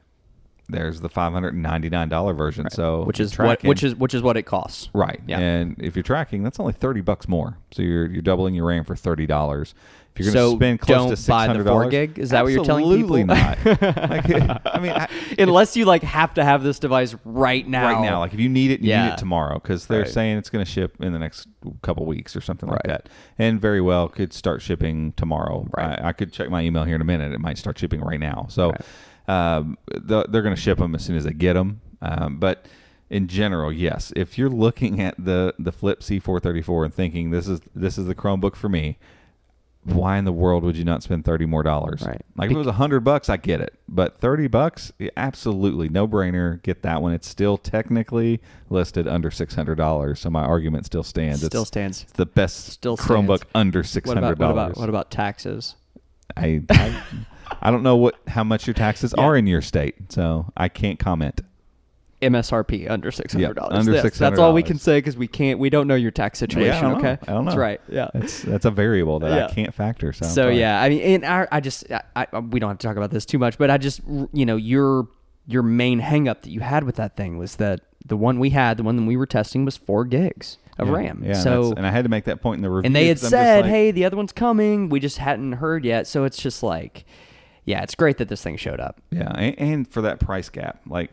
there's 0.70 1.01
the 1.01 1.09
five 1.09 1.32
hundred 1.34 1.53
and 1.53 1.61
ninety 1.61 1.89
nine 1.89 2.09
dollar 2.09 2.34
version. 2.34 2.70
So 2.72 3.03
which 3.03 3.20
is 3.20 3.32
tracking, 3.32 3.68
what 3.68 3.76
which 3.76 3.84
is 3.84 3.95
which 3.95 4.13
is 4.16 4.22
what 4.24 4.38
it 4.38 4.43
costs. 4.43 4.89
right. 4.93 5.20
Yeah. 5.28 5.39
And 5.39 5.76
if 5.80 5.95
you're 5.95 6.03
tracking, 6.03 6.41
that's 6.43 6.59
only 6.59 6.74
thirty 6.74 7.01
bucks 7.01 7.28
more. 7.28 7.57
So 7.72 7.82
you're 7.84 8.07
you're 8.11 8.22
doubling 8.24 8.55
your 8.55 8.66
RAM 8.66 8.84
for 8.84 8.95
thirty 8.95 9.28
dollars. 9.28 9.76
If 10.18 10.26
you're 10.26 10.34
going 10.34 10.45
to 10.45 10.51
So 10.51 10.55
spend 10.55 10.80
close 10.80 10.97
don't 10.97 11.09
to 11.09 11.18
six 11.18 11.28
buy 11.28 11.43
the 11.45 11.53
hundred 11.53 11.66
4 11.68 11.72
dollars, 11.80 11.91
gig? 11.91 12.20
Is 12.20 12.30
that 12.30 12.43
what 12.43 12.53
you're 12.53 12.63
telling 12.63 12.86
people? 12.86 13.18
Absolutely 13.18 13.24
not. 13.26 13.66
like, 14.09 14.66
I 14.66 14.80
mean, 14.80 14.91
I, 14.93 15.09
Unless 15.38 15.76
you 15.76 15.84
like 15.84 16.03
have 16.03 16.34
to 16.36 16.43
have 16.45 16.63
this 16.63 16.80
device 16.80 17.16
right 17.26 17.68
now. 17.68 17.84
right 17.84 18.01
now. 18.01 18.20
Like 18.20 18.34
if 18.34 18.39
you 18.39 18.47
need 18.47 18.72
it, 18.72 18.80
you 18.80 18.89
Yeah. 18.91 19.07
need 19.07 19.11
it 19.13 19.18
tomorrow 19.18 19.55
because 19.55 19.88
they're 19.88 19.99
Right. 20.03 20.07
saying 20.07 20.38
it's 20.38 20.49
going 20.49 20.63
to 20.63 20.72
ship 20.72 20.95
in 21.01 21.11
the 21.11 21.20
next 21.20 21.47
couple 21.82 22.05
weeks 22.05 22.34
or 22.36 22.39
something 22.41 22.70
like 22.70 22.78
Right. 22.86 22.88
that, 22.88 23.09
and 23.38 23.59
very 23.59 23.82
well 23.82 24.07
could 24.07 24.32
start 24.32 24.61
shipping 24.61 25.11
tomorrow. 25.18 25.68
Right. 25.76 25.99
I, 26.01 26.09
I 26.09 26.13
could 26.13 26.32
check 26.32 26.49
my 26.49 26.61
email 26.61 26.86
here 26.86 26.95
in 26.95 27.01
a 27.01 27.05
minute; 27.05 27.34
it 27.34 27.39
might 27.41 27.57
start 27.57 27.78
shipping 27.78 27.99
right 27.99 28.20
now. 28.20 28.45
So 28.49 28.74
um, 29.28 29.78
the, 29.93 30.24
they're 30.30 30.43
going 30.43 30.55
to 30.55 30.61
ship 30.61 30.78
them 30.78 30.95
as 30.95 31.03
soon 31.03 31.18
as 31.18 31.26
they 31.26 31.34
get 31.34 31.53
them. 31.53 31.82
Um, 32.01 32.38
but 32.39 32.68
in 33.09 33.28
general, 33.28 33.72
yes, 33.74 34.13
if 34.16 34.38
you're 34.38 34.49
looking 34.49 35.01
at 35.01 35.16
the 35.18 35.53
the 35.59 35.72
Flip 35.74 35.99
C434 35.99 36.86
and 36.86 36.93
thinking 36.93 37.32
this 37.32 37.47
is 37.49 37.59
this 37.76 37.97
is 37.97 38.05
the 38.05 38.16
Chromebook 38.16 38.55
for 38.55 38.70
me. 38.70 38.97
Why 39.86 40.17
in 40.17 40.25
the 40.25 40.31
world 40.33 40.63
would 40.63 40.75
you 40.75 40.83
not 40.83 41.03
spend 41.03 41.25
thirty 41.25 41.45
more 41.45 41.61
dollars? 41.63 42.01
Right. 42.01 42.21
Like 42.36 42.49
if 42.49 42.55
it 42.55 42.57
was 42.57 42.67
a 42.67 42.71
hundred 42.73 43.01
bucks, 43.01 43.29
I 43.29 43.38
get 43.38 43.61
it. 43.61 43.73
But 43.88 44.17
30 44.17 44.47
bucks, 44.47 44.91
absolutely 45.15 45.89
no 45.89 46.07
brainer. 46.07 46.61
Get 46.63 46.81
that 46.81 47.03
one. 47.03 47.13
It's 47.13 47.27
still 47.29 47.57
technically 47.57 48.41
listed 48.71 49.07
under 49.07 49.29
six 49.29 49.53
hundred 49.53 49.75
dollars, 49.75 50.19
so 50.19 50.29
my 50.31 50.43
argument 50.43 50.88
still 50.88 51.03
stands. 51.03 51.43
It 51.43 51.47
still 51.47 51.61
it's, 51.61 51.67
stands. 51.67 52.01
it's 52.03 52.11
the 52.13 52.25
best 52.25 52.65
Still 52.71 52.97
Chromebook 52.97 53.38
stands. 53.38 53.51
under 53.53 53.83
six 53.83 54.07
What 54.07 54.17
hundred 54.17 54.33
about 54.33 54.55
what 54.55 54.63
about 54.63 54.77
what 54.77 54.89
about 54.89 55.11
taxes? 55.11 55.75
I, 56.36 56.63
I 56.71 57.03
I 57.61 57.69
don't 57.71 57.83
know 57.83 57.95
what 57.95 58.15
how 58.27 58.43
much 58.43 58.65
your 58.65 58.73
taxes 58.73 59.13
Yeah. 59.17 59.23
are 59.23 59.38
in 59.38 59.45
your 59.45 59.61
state, 59.61 60.11
so 60.11 60.51
I 60.57 60.67
can't 60.67 60.97
comment. 60.97 61.41
MSRP 62.22 62.89
under 62.89 63.11
six 63.11 63.34
hundred 63.34 63.55
dollars. 63.55 63.80
under 63.80 63.99
six 64.01 64.18
hundred. 64.18 64.32
That's 64.32 64.39
all 64.39 64.53
we 64.53 64.63
can 64.63 64.78
say 64.80 64.97
because 64.97 65.18
we 65.18 65.28
can't. 65.28 65.59
We 65.59 65.70
don't 65.70 65.88
know 65.88 65.95
your 65.95 66.11
tax 66.11 66.39
situation. 66.39 66.72
Yeah, 66.74 66.80
I 66.80 66.82
don't 66.82 66.91
know. 67.03 67.09
okay, 67.09 67.18
I 67.28 67.34
don't 67.34 67.45
That's 67.45 67.57
right. 67.57 67.82
Yeah. 67.89 68.09
That's 68.13 68.41
that's 68.41 68.66
a 68.66 68.72
variable 68.72 69.20
that 69.20 69.36
Yeah. 69.36 69.45
I 69.47 69.51
can't 69.51 69.74
factor. 69.74 70.13
So, 70.13 70.26
So 70.26 70.47
yeah, 70.49 70.82
I 70.82 70.89
mean, 70.89 71.01
and 71.01 71.26
I, 71.26 71.47
I 71.51 71.59
just, 71.59 71.91
I, 71.91 72.01
I, 72.16 72.28
uh, 72.34 72.41
we 72.41 72.59
don't 72.59 72.70
have 72.70 72.78
to 72.80 72.88
talk 72.88 72.97
about 72.97 73.11
this 73.11 73.26
too 73.26 73.38
much, 73.38 73.57
but 73.57 73.70
I 73.70 73.78
just, 73.78 74.01
you 74.34 74.45
know, 74.45 74.55
your 74.55 75.07
your 75.47 75.61
main 75.61 76.01
hangup 76.01 76.41
that 76.41 76.49
you 76.49 76.61
had 76.61 76.84
with 76.86 76.95
that 76.95 77.16
thing 77.16 77.38
was 77.38 77.57
that 77.57 77.82
the 78.05 78.18
one 78.18 78.39
we 78.39 78.49
had, 78.51 78.78
the 78.78 78.84
one 78.84 78.95
that 78.95 79.05
we 79.05 79.18
were 79.18 79.26
testing, 79.28 79.66
was 79.66 79.78
four 79.78 80.05
gigs 80.05 80.57
of 80.80 80.88
yeah, 80.88 80.93
RAM. 80.93 81.22
Yeah, 81.24 81.32
and 81.34 81.38
so 81.38 81.49
that's- 81.63 81.74
and 81.78 81.86
I 81.86 81.91
had 81.91 82.03
to 82.03 82.09
make 82.09 82.24
that 82.26 82.41
point 82.41 82.57
in 82.57 82.61
the 82.63 82.70
review. 82.70 82.88
and 82.88 82.95
they 82.95 83.07
had 83.07 83.20
said, 83.20 83.63
like- 83.66 83.70
"Hey, 83.72 83.91
the 83.91 84.05
other 84.05 84.18
one's 84.18 84.32
coming." 84.32 84.89
We 84.89 84.99
just 84.99 85.18
hadn't 85.18 85.53
heard 85.53 85.86
yet, 85.86 86.07
so 86.07 86.24
it's 86.24 86.38
just 86.38 86.63
like, 86.63 87.05
yeah, 87.66 87.82
it's 87.82 87.95
great 87.95 88.18
that 88.18 88.28
this 88.30 88.41
thing 88.43 88.57
showed 88.57 88.80
up. 88.80 89.01
Yeah, 89.11 89.32
and, 89.32 89.59
and 89.59 89.88
for 89.88 90.01
that 90.01 90.20
price 90.20 90.49
gap, 90.49 90.80
like 90.88 91.11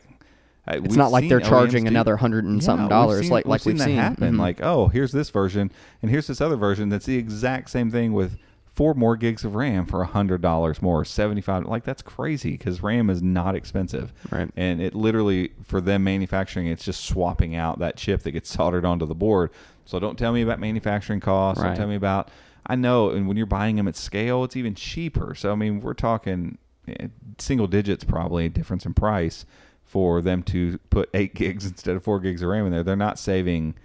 I- 0.67 0.75
It's 0.77 0.95
not 0.95 1.11
like 1.11 1.27
they're 1.27 1.39
charging 1.41 1.83
do- 1.83 1.89
another 1.89 2.15
hundred 2.17 2.45
and 2.45 2.63
something 2.63 2.83
we've 2.85 2.89
dollars, 2.89 3.21
seen- 3.23 3.31
like 3.31 3.45
like 3.45 3.65
we've 3.65 3.77
that 3.77 3.85
seen. 3.85 3.95
happen. 3.95 4.35
Mhm. 4.35 4.39
Like, 4.39 4.61
oh, 4.63 4.87
here's 4.87 5.11
this 5.11 5.29
version, 5.29 5.71
and 6.01 6.09
here's 6.09 6.27
this 6.27 6.39
other 6.41 6.55
version 6.55 6.89
that's 6.89 7.05
the 7.05 7.17
exact 7.17 7.69
same 7.69 7.91
thing 7.91 8.13
with 8.13 8.37
four 8.73 8.95
more 8.95 9.15
gigs 9.15 9.43
of 9.45 9.53
RAM 9.55 9.85
for 9.85 10.01
a 10.01 10.05
hundred 10.07 10.41
dollars 10.41 10.81
more, 10.81 11.03
seventy 11.05 11.41
five. 11.41 11.65
Like 11.65 11.83
that's 11.83 12.01
crazy 12.01 12.51
because 12.51 12.81
RAM 12.81 13.09
is 13.09 13.21
not 13.21 13.55
expensive, 13.55 14.13
Right. 14.31 14.49
And 14.55 14.81
it 14.81 14.95
literally 14.95 15.51
for 15.63 15.79
them 15.81 16.03
manufacturing, 16.05 16.67
it's 16.67 16.83
just 16.85 17.03
swapping 17.05 17.55
out 17.55 17.79
that 17.79 17.97
chip 17.97 18.23
that 18.23 18.31
gets 18.31 18.49
soldered 18.53 18.85
onto 18.85 19.05
the 19.05 19.15
board. 19.15 19.51
So 19.85 19.99
don't 19.99 20.17
tell 20.17 20.31
me 20.31 20.41
about 20.41 20.59
manufacturing 20.61 21.19
costs. 21.19 21.61
Right. 21.61 21.69
Don't 21.69 21.77
tell 21.77 21.87
me 21.87 21.95
about. 21.95 22.29
I 22.65 22.75
know, 22.75 23.09
and 23.09 23.27
when 23.27 23.35
you're 23.35 23.45
buying 23.45 23.75
them 23.75 23.89
at 23.89 23.97
scale, 23.97 24.45
it's 24.45 24.55
even 24.55 24.73
cheaper. 24.75 25.35
So 25.35 25.51
I 25.51 25.55
mean, 25.55 25.81
we're 25.81 25.93
talking 25.93 26.57
eh, 26.87 27.07
single 27.37 27.67
digits 27.67 28.05
probably 28.05 28.47
difference 28.47 28.85
in 28.85 28.93
price 28.93 29.45
for 29.93 30.23
them 30.23 30.41
to 30.41 30.79
put 30.89 31.07
eight 31.13 31.35
gigs 31.41 31.67
instead 31.67 31.95
of 31.95 32.03
four 32.03 32.19
gigs 32.19 32.41
of 32.41 32.49
RAM 32.49 32.65
in 32.65 32.71
there. 32.71 32.81
They're 32.81 32.95
not 32.95 33.19
saving 33.19 33.75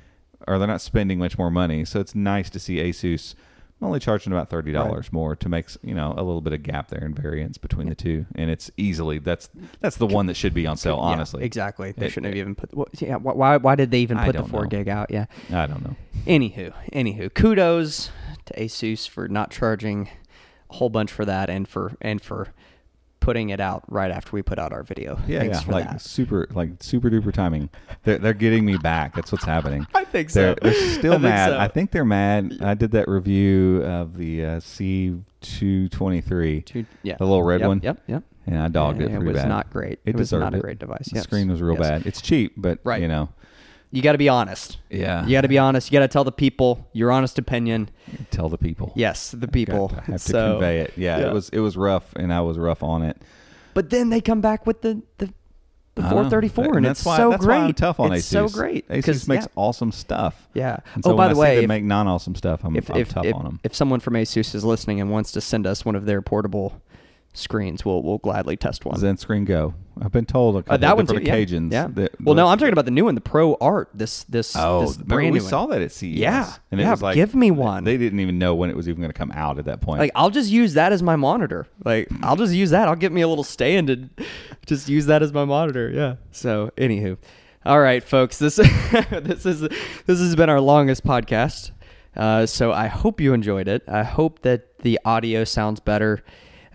or 0.46 0.58
they're 0.58 0.66
not 0.66 0.80
spending 0.80 1.18
much 1.18 1.36
more 1.36 1.50
money. 1.50 1.84
So 1.84 2.00
it's 2.00 2.14
nice 2.14 2.48
to 2.50 2.58
see 2.58 2.76
Asus 2.76 3.34
only 3.82 4.00
charging 4.00 4.32
about 4.32 4.48
thirty 4.48 4.72
dollars 4.72 5.12
more 5.12 5.36
to 5.36 5.48
make 5.48 5.68
you 5.82 5.94
know 5.94 6.12
a 6.16 6.22
little 6.24 6.40
bit 6.40 6.52
of 6.54 6.62
gap 6.62 6.88
there 6.88 7.04
in 7.04 7.14
variance 7.14 7.58
between 7.58 7.88
the 7.90 7.94
two, 7.94 8.24
and 8.34 8.50
it's 8.50 8.70
easily 8.78 9.18
that's 9.18 9.50
that's 9.80 9.96
the 9.98 10.06
one 10.06 10.26
that 10.26 10.34
should 10.34 10.54
be 10.54 10.66
on 10.66 10.76
sale. 10.78 10.96
Yeah, 10.96 11.02
Honestly, 11.12 11.44
exactly. 11.44 11.92
They 11.92 12.06
It- 12.06 12.10
shouldn't 12.10 12.32
have 12.32 12.36
even 12.38 12.54
put. 12.56 12.74
Well, 12.74 12.88
yeah, 12.98 13.16
why? 13.16 13.58
Why 13.58 13.74
did 13.76 13.90
they 13.92 14.00
even 14.00 14.18
put 14.18 14.34
the 14.34 14.42
four 14.44 14.62
know. 14.62 14.68
gig 14.68 14.88
out? 14.88 15.10
Yeah. 15.10 15.26
I 15.52 15.66
don't 15.66 15.84
know. 15.84 15.94
Anywho, 16.26 16.72
anywho, 16.92 17.32
kudos 17.32 18.10
to 18.46 18.54
Asus 18.54 19.06
for 19.06 19.28
not 19.28 19.50
charging 19.52 20.08
a 20.70 20.74
whole 20.76 20.88
bunch 20.90 21.12
for 21.12 21.24
that, 21.26 21.48
and 21.50 21.68
for 21.68 21.94
and 22.00 22.20
for 22.20 22.48
putting 23.20 23.50
it 23.50 23.60
out 23.60 23.84
right 23.88 24.10
after 24.10 24.30
we 24.32 24.42
put 24.42 24.58
out 24.58 24.72
our 24.72 24.82
video. 24.82 25.18
Yeah, 25.26 25.40
Thanks 25.40 25.66
yeah, 25.66 25.72
like 25.72 25.84
that. 25.84 26.00
super, 26.00 26.46
like 26.52 26.70
super 26.80 27.10
duper 27.10 27.32
timing. 27.32 27.68
They're 28.04 28.18
they're 28.18 28.32
getting 28.34 28.64
me 28.64 28.76
back. 28.76 29.14
That's 29.14 29.30
what's 29.32 29.44
happening. 29.44 29.86
I 29.94 30.04
think 30.04 30.30
They're, 30.32 30.54
so. 30.54 30.58
they're 30.62 30.72
I 30.82 30.98
still 30.98 31.12
think 31.12 31.22
mad. 31.22 31.50
so. 31.50 31.58
I 31.58 31.68
think 31.68 31.90
they're 31.90 32.04
mad. 32.04 32.58
I 32.60 32.74
did 32.74 32.92
that 32.92 33.08
review 33.08 33.82
of 33.84 34.16
the 34.16 34.44
uh, 34.44 34.60
C 34.60 35.16
two 35.40 35.88
twenty 35.90 36.20
three, 36.20 36.64
yeah, 37.02 37.16
the 37.16 37.24
little 37.24 37.42
red 37.42 37.60
Yep, 37.60 37.68
one. 37.68 37.80
Yep, 37.82 38.02
yep. 38.06 38.22
and 38.46 38.58
I 38.58 38.68
dogged 38.68 39.00
Yeah, 39.00 39.06
it 39.08 39.14
it 39.14 39.22
was 39.22 39.36
bad. 39.36 39.48
not 39.48 39.70
great. 39.70 40.00
It, 40.04 40.10
It 40.10 40.16
was 40.16 40.32
not 40.32 40.54
a 40.54 40.58
great 40.60 40.78
device, 40.78 41.08
The 41.10 41.16
yes, 41.16 41.24
screen 41.24 41.48
was 41.50 41.60
real 41.62 41.74
yes. 41.78 41.88
bad. 41.88 42.06
It's 42.06 42.20
cheap, 42.20 42.54
but 42.56 42.78
Right. 42.84 43.00
you 43.02 43.08
know, 43.08 43.28
You 43.90 44.02
got 44.02 44.12
to 44.12 44.18
be 44.18 44.28
honest. 44.28 44.78
yeah, 44.90 45.24
You 45.24 45.32
got 45.32 45.42
to 45.42 45.48
be 45.48 45.58
honest. 45.58 45.90
You 45.90 45.98
got 45.98 46.02
to 46.04 46.08
tell 46.08 46.24
the 46.24 46.32
people 46.32 46.86
your 46.92 47.10
honest 47.10 47.38
opinion. 47.38 47.88
tell 48.30 48.48
the 48.48 48.58
people. 48.58 48.92
Yes, 48.94 49.30
the 49.30 49.48
people. 49.48 49.90
I 49.96 50.00
have 50.02 50.06
to 50.06 50.18
So- 50.18 50.52
convey 50.52 50.80
it. 50.80 50.92
Yeah, 50.96 51.18
yeah. 51.18 51.28
it 51.28 51.32
was 51.32 51.48
it 51.50 51.60
was 51.60 51.76
rough, 51.76 52.12
and 52.16 52.32
I 52.32 52.40
was 52.42 52.58
rough 52.58 52.82
on 52.82 53.02
it. 53.02 53.20
But 53.74 53.90
then 53.90 54.10
they 54.10 54.20
come 54.20 54.40
back 54.40 54.66
with 54.66 54.82
the 54.82 55.02
the, 55.18 55.32
the 55.94 56.02
I 56.02 56.10
know. 56.10 56.28
434, 56.28 56.76
and, 56.76 56.84
that's 56.86 57.00
it's 57.00 57.06
why, 57.06 57.16
so 57.16 57.30
that's 57.30 57.44
great. 57.44 57.56
Why 57.58 57.64
I'm 57.64 57.72
tough 57.74 57.98
on 58.00 58.12
it's 58.12 58.26
Asus. 58.26 58.30
so 58.30 58.48
great 58.48 58.86
Asus 58.88 59.26
makes 59.26 59.44
yeah, 59.44 59.52
awesome 59.56 59.90
stuff. 59.92 60.48
yeah. 60.54 60.78
And 60.94 61.04
oh, 61.06 61.10
so 61.10 61.14
oh, 61.14 61.16
by 61.16 61.28
the 61.28 61.34
I 61.34 61.38
way, 61.38 61.54
them 61.56 61.64
if, 61.64 61.68
make 61.68 61.84
non-awesome 61.84 62.34
stuff, 62.34 62.64
I'm, 62.64 62.76
if, 62.76 62.90
I'm 62.90 63.00
if, 63.00 63.08
tough 63.08 63.24
if, 63.24 63.34
on 63.34 63.44
them. 63.44 63.60
if 63.64 63.74
someone 63.74 64.00
from 64.00 64.14
Asus 64.14 64.54
is 64.54 64.64
listening 64.64 65.00
and 65.00 65.10
wants 65.10 65.32
to 65.32 65.40
send 65.40 65.66
us 65.66 65.84
one 65.84 65.94
of 65.96 66.04
their 66.04 66.20
portable 66.22 66.80
screens, 67.38 67.84
we'll 67.84 68.02
we'll 68.02 68.18
gladly 68.18 68.56
test 68.56 68.84
one. 68.84 68.98
ZenScreen 68.98 69.44
Go. 69.46 69.74
I've 70.00 70.12
been 70.12 70.26
told 70.26 70.54
a 70.56 70.58
couple 70.62 70.74
Uh, 70.74 70.76
that 70.76 70.90
of 70.92 70.96
one 70.96 71.06
too, 71.06 71.18
different 71.18 71.72
yeah. 71.72 71.82
Yeah. 71.82 71.86
that- 71.94 72.20
well, 72.22 72.36
no, 72.36 72.46
I'm 72.46 72.56
talking 72.58 72.72
about 72.72 72.84
the 72.84 72.92
new 72.92 73.06
one, 73.06 73.16
the 73.16 73.20
ProArt. 73.20 73.86
This 73.94 74.22
this 74.24 74.54
Oh, 74.56 74.82
this 74.86 74.96
brand 74.96 75.32
we 75.32 75.38
new 75.38 75.42
one. 75.44 75.50
saw 75.50 75.66
that 75.66 75.82
at 75.82 75.90
CES. 75.90 76.16
Yeah. 76.18 76.52
and 76.70 76.80
it 76.80 76.84
Yeah, 76.84 76.90
was 76.92 77.02
like 77.02 77.16
give 77.16 77.34
me 77.34 77.50
one. 77.50 77.82
They 77.84 77.96
didn't 77.96 78.20
even 78.20 78.38
know 78.38 78.54
when 78.54 78.70
it 78.70 78.76
was 78.76 78.88
even 78.88 79.00
going 79.00 79.10
to 79.12 79.18
come 79.18 79.32
out 79.32 79.58
at 79.58 79.64
that 79.64 79.80
point. 79.80 79.98
Like 80.00 80.12
I'll 80.14 80.30
just 80.30 80.50
use 80.50 80.74
that 80.74 80.92
as 80.92 81.02
my 81.02 81.16
monitor. 81.16 81.66
Like 81.84 82.08
I'll 82.22 82.36
just 82.36 82.52
use 82.54 82.70
that. 82.70 82.86
I'll 82.86 82.94
get 82.96 83.10
me 83.12 83.22
a 83.22 83.28
little 83.28 83.42
stand 83.44 83.90
and 83.90 84.10
just 84.66 84.88
use 84.88 85.06
that 85.06 85.22
as 85.22 85.32
my 85.32 85.44
monitor. 85.44 85.90
Yeah. 85.90 86.16
So 86.30 86.70
anywho, 86.76 87.16
all 87.66 87.80
right, 87.80 88.04
folks. 88.04 88.38
This 88.38 88.56
this 89.10 89.46
is 89.46 89.60
this 89.62 90.18
has 90.20 90.36
been 90.36 90.48
our 90.48 90.60
longest 90.60 91.04
podcast. 91.04 91.72
Uh, 92.16 92.46
so 92.46 92.72
I 92.72 92.86
hope 92.88 93.20
you 93.20 93.32
enjoyed 93.32 93.68
it. 93.68 93.82
I 93.88 94.02
hope 94.02 94.42
that 94.42 94.78
the 94.80 94.98
audio 95.04 95.44
sounds 95.44 95.78
better. 95.80 96.22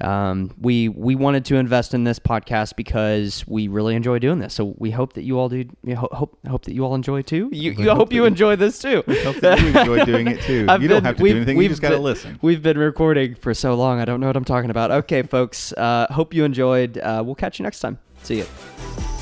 Um, 0.01 0.53
we 0.59 0.89
we 0.89 1.15
wanted 1.15 1.45
to 1.45 1.55
invest 1.55 1.93
in 1.93 2.03
this 2.03 2.19
podcast 2.19 2.75
because 2.75 3.45
we 3.47 3.67
really 3.67 3.95
enjoy 3.95 4.19
doing 4.19 4.39
this. 4.39 4.53
So 4.53 4.75
we 4.77 4.91
hope 4.91 5.13
that 5.13 5.23
you 5.23 5.39
all 5.39 5.49
do. 5.49 5.65
You 5.83 5.95
ho- 5.95 6.09
hope 6.11 6.37
hope 6.47 6.65
that 6.65 6.73
you 6.73 6.83
all 6.85 6.95
enjoy 6.95 7.21
too. 7.21 7.49
You, 7.51 7.71
you 7.71 7.89
hope 7.89 7.97
hope 7.97 8.13
you 8.13 8.25
enjoy 8.25 8.55
this 8.55 8.79
too. 8.79 9.03
hope 9.07 9.37
that 9.37 9.59
you 9.59 9.67
enjoy 9.67 10.05
doing 10.05 10.27
it 10.27 10.41
too. 10.41 10.67
You 10.83 10.87
don't 10.89 11.05
have 11.05 11.17
to 11.17 11.23
do 11.23 11.29
anything, 11.29 11.55
you 11.55 11.59
we've 11.59 11.69
just 11.69 11.81
gotta 11.81 11.97
listen. 11.97 12.39
We've 12.41 12.61
been 12.61 12.77
recording 12.77 13.35
for 13.35 13.53
so 13.53 13.75
long. 13.75 13.99
I 13.99 14.05
don't 14.05 14.19
know 14.19 14.27
what 14.27 14.35
I'm 14.35 14.43
talking 14.43 14.69
about. 14.69 14.91
Okay, 14.91 15.21
folks. 15.21 15.71
Uh, 15.73 16.07
hope 16.09 16.33
you 16.33 16.43
enjoyed. 16.43 16.97
Uh, 16.97 17.21
we'll 17.25 17.35
catch 17.35 17.59
you 17.59 17.63
next 17.63 17.79
time. 17.79 17.99
See 18.23 18.37
you. 18.39 19.12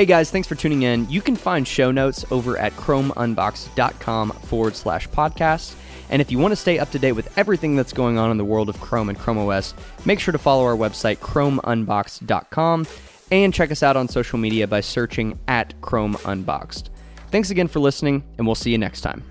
Hey 0.00 0.06
guys, 0.06 0.30
thanks 0.30 0.48
for 0.48 0.54
tuning 0.54 0.80
in. 0.80 1.06
You 1.10 1.20
can 1.20 1.36
find 1.36 1.68
show 1.68 1.90
notes 1.90 2.24
over 2.30 2.56
at 2.56 2.72
chromeunboxed.com 2.72 4.30
forward 4.30 4.74
slash 4.74 5.06
podcast. 5.10 5.74
And 6.08 6.22
if 6.22 6.32
you 6.32 6.38
want 6.38 6.52
to 6.52 6.56
stay 6.56 6.78
up 6.78 6.90
to 6.92 6.98
date 6.98 7.12
with 7.12 7.36
everything 7.36 7.76
that's 7.76 7.92
going 7.92 8.16
on 8.16 8.30
in 8.30 8.38
the 8.38 8.44
world 8.46 8.70
of 8.70 8.80
Chrome 8.80 9.10
and 9.10 9.18
Chrome 9.18 9.36
OS, 9.36 9.74
make 10.06 10.18
sure 10.18 10.32
to 10.32 10.38
follow 10.38 10.64
our 10.64 10.74
website, 10.74 11.18
chromeunboxed.com, 11.18 12.86
and 13.30 13.52
check 13.52 13.70
us 13.70 13.82
out 13.82 13.98
on 13.98 14.08
social 14.08 14.38
media 14.38 14.66
by 14.66 14.80
searching 14.80 15.38
at 15.48 15.78
Chrome 15.82 16.16
Unboxed. 16.24 16.88
Thanks 17.30 17.50
again 17.50 17.68
for 17.68 17.80
listening, 17.80 18.24
and 18.38 18.46
we'll 18.46 18.54
see 18.54 18.70
you 18.70 18.78
next 18.78 19.02
time. 19.02 19.22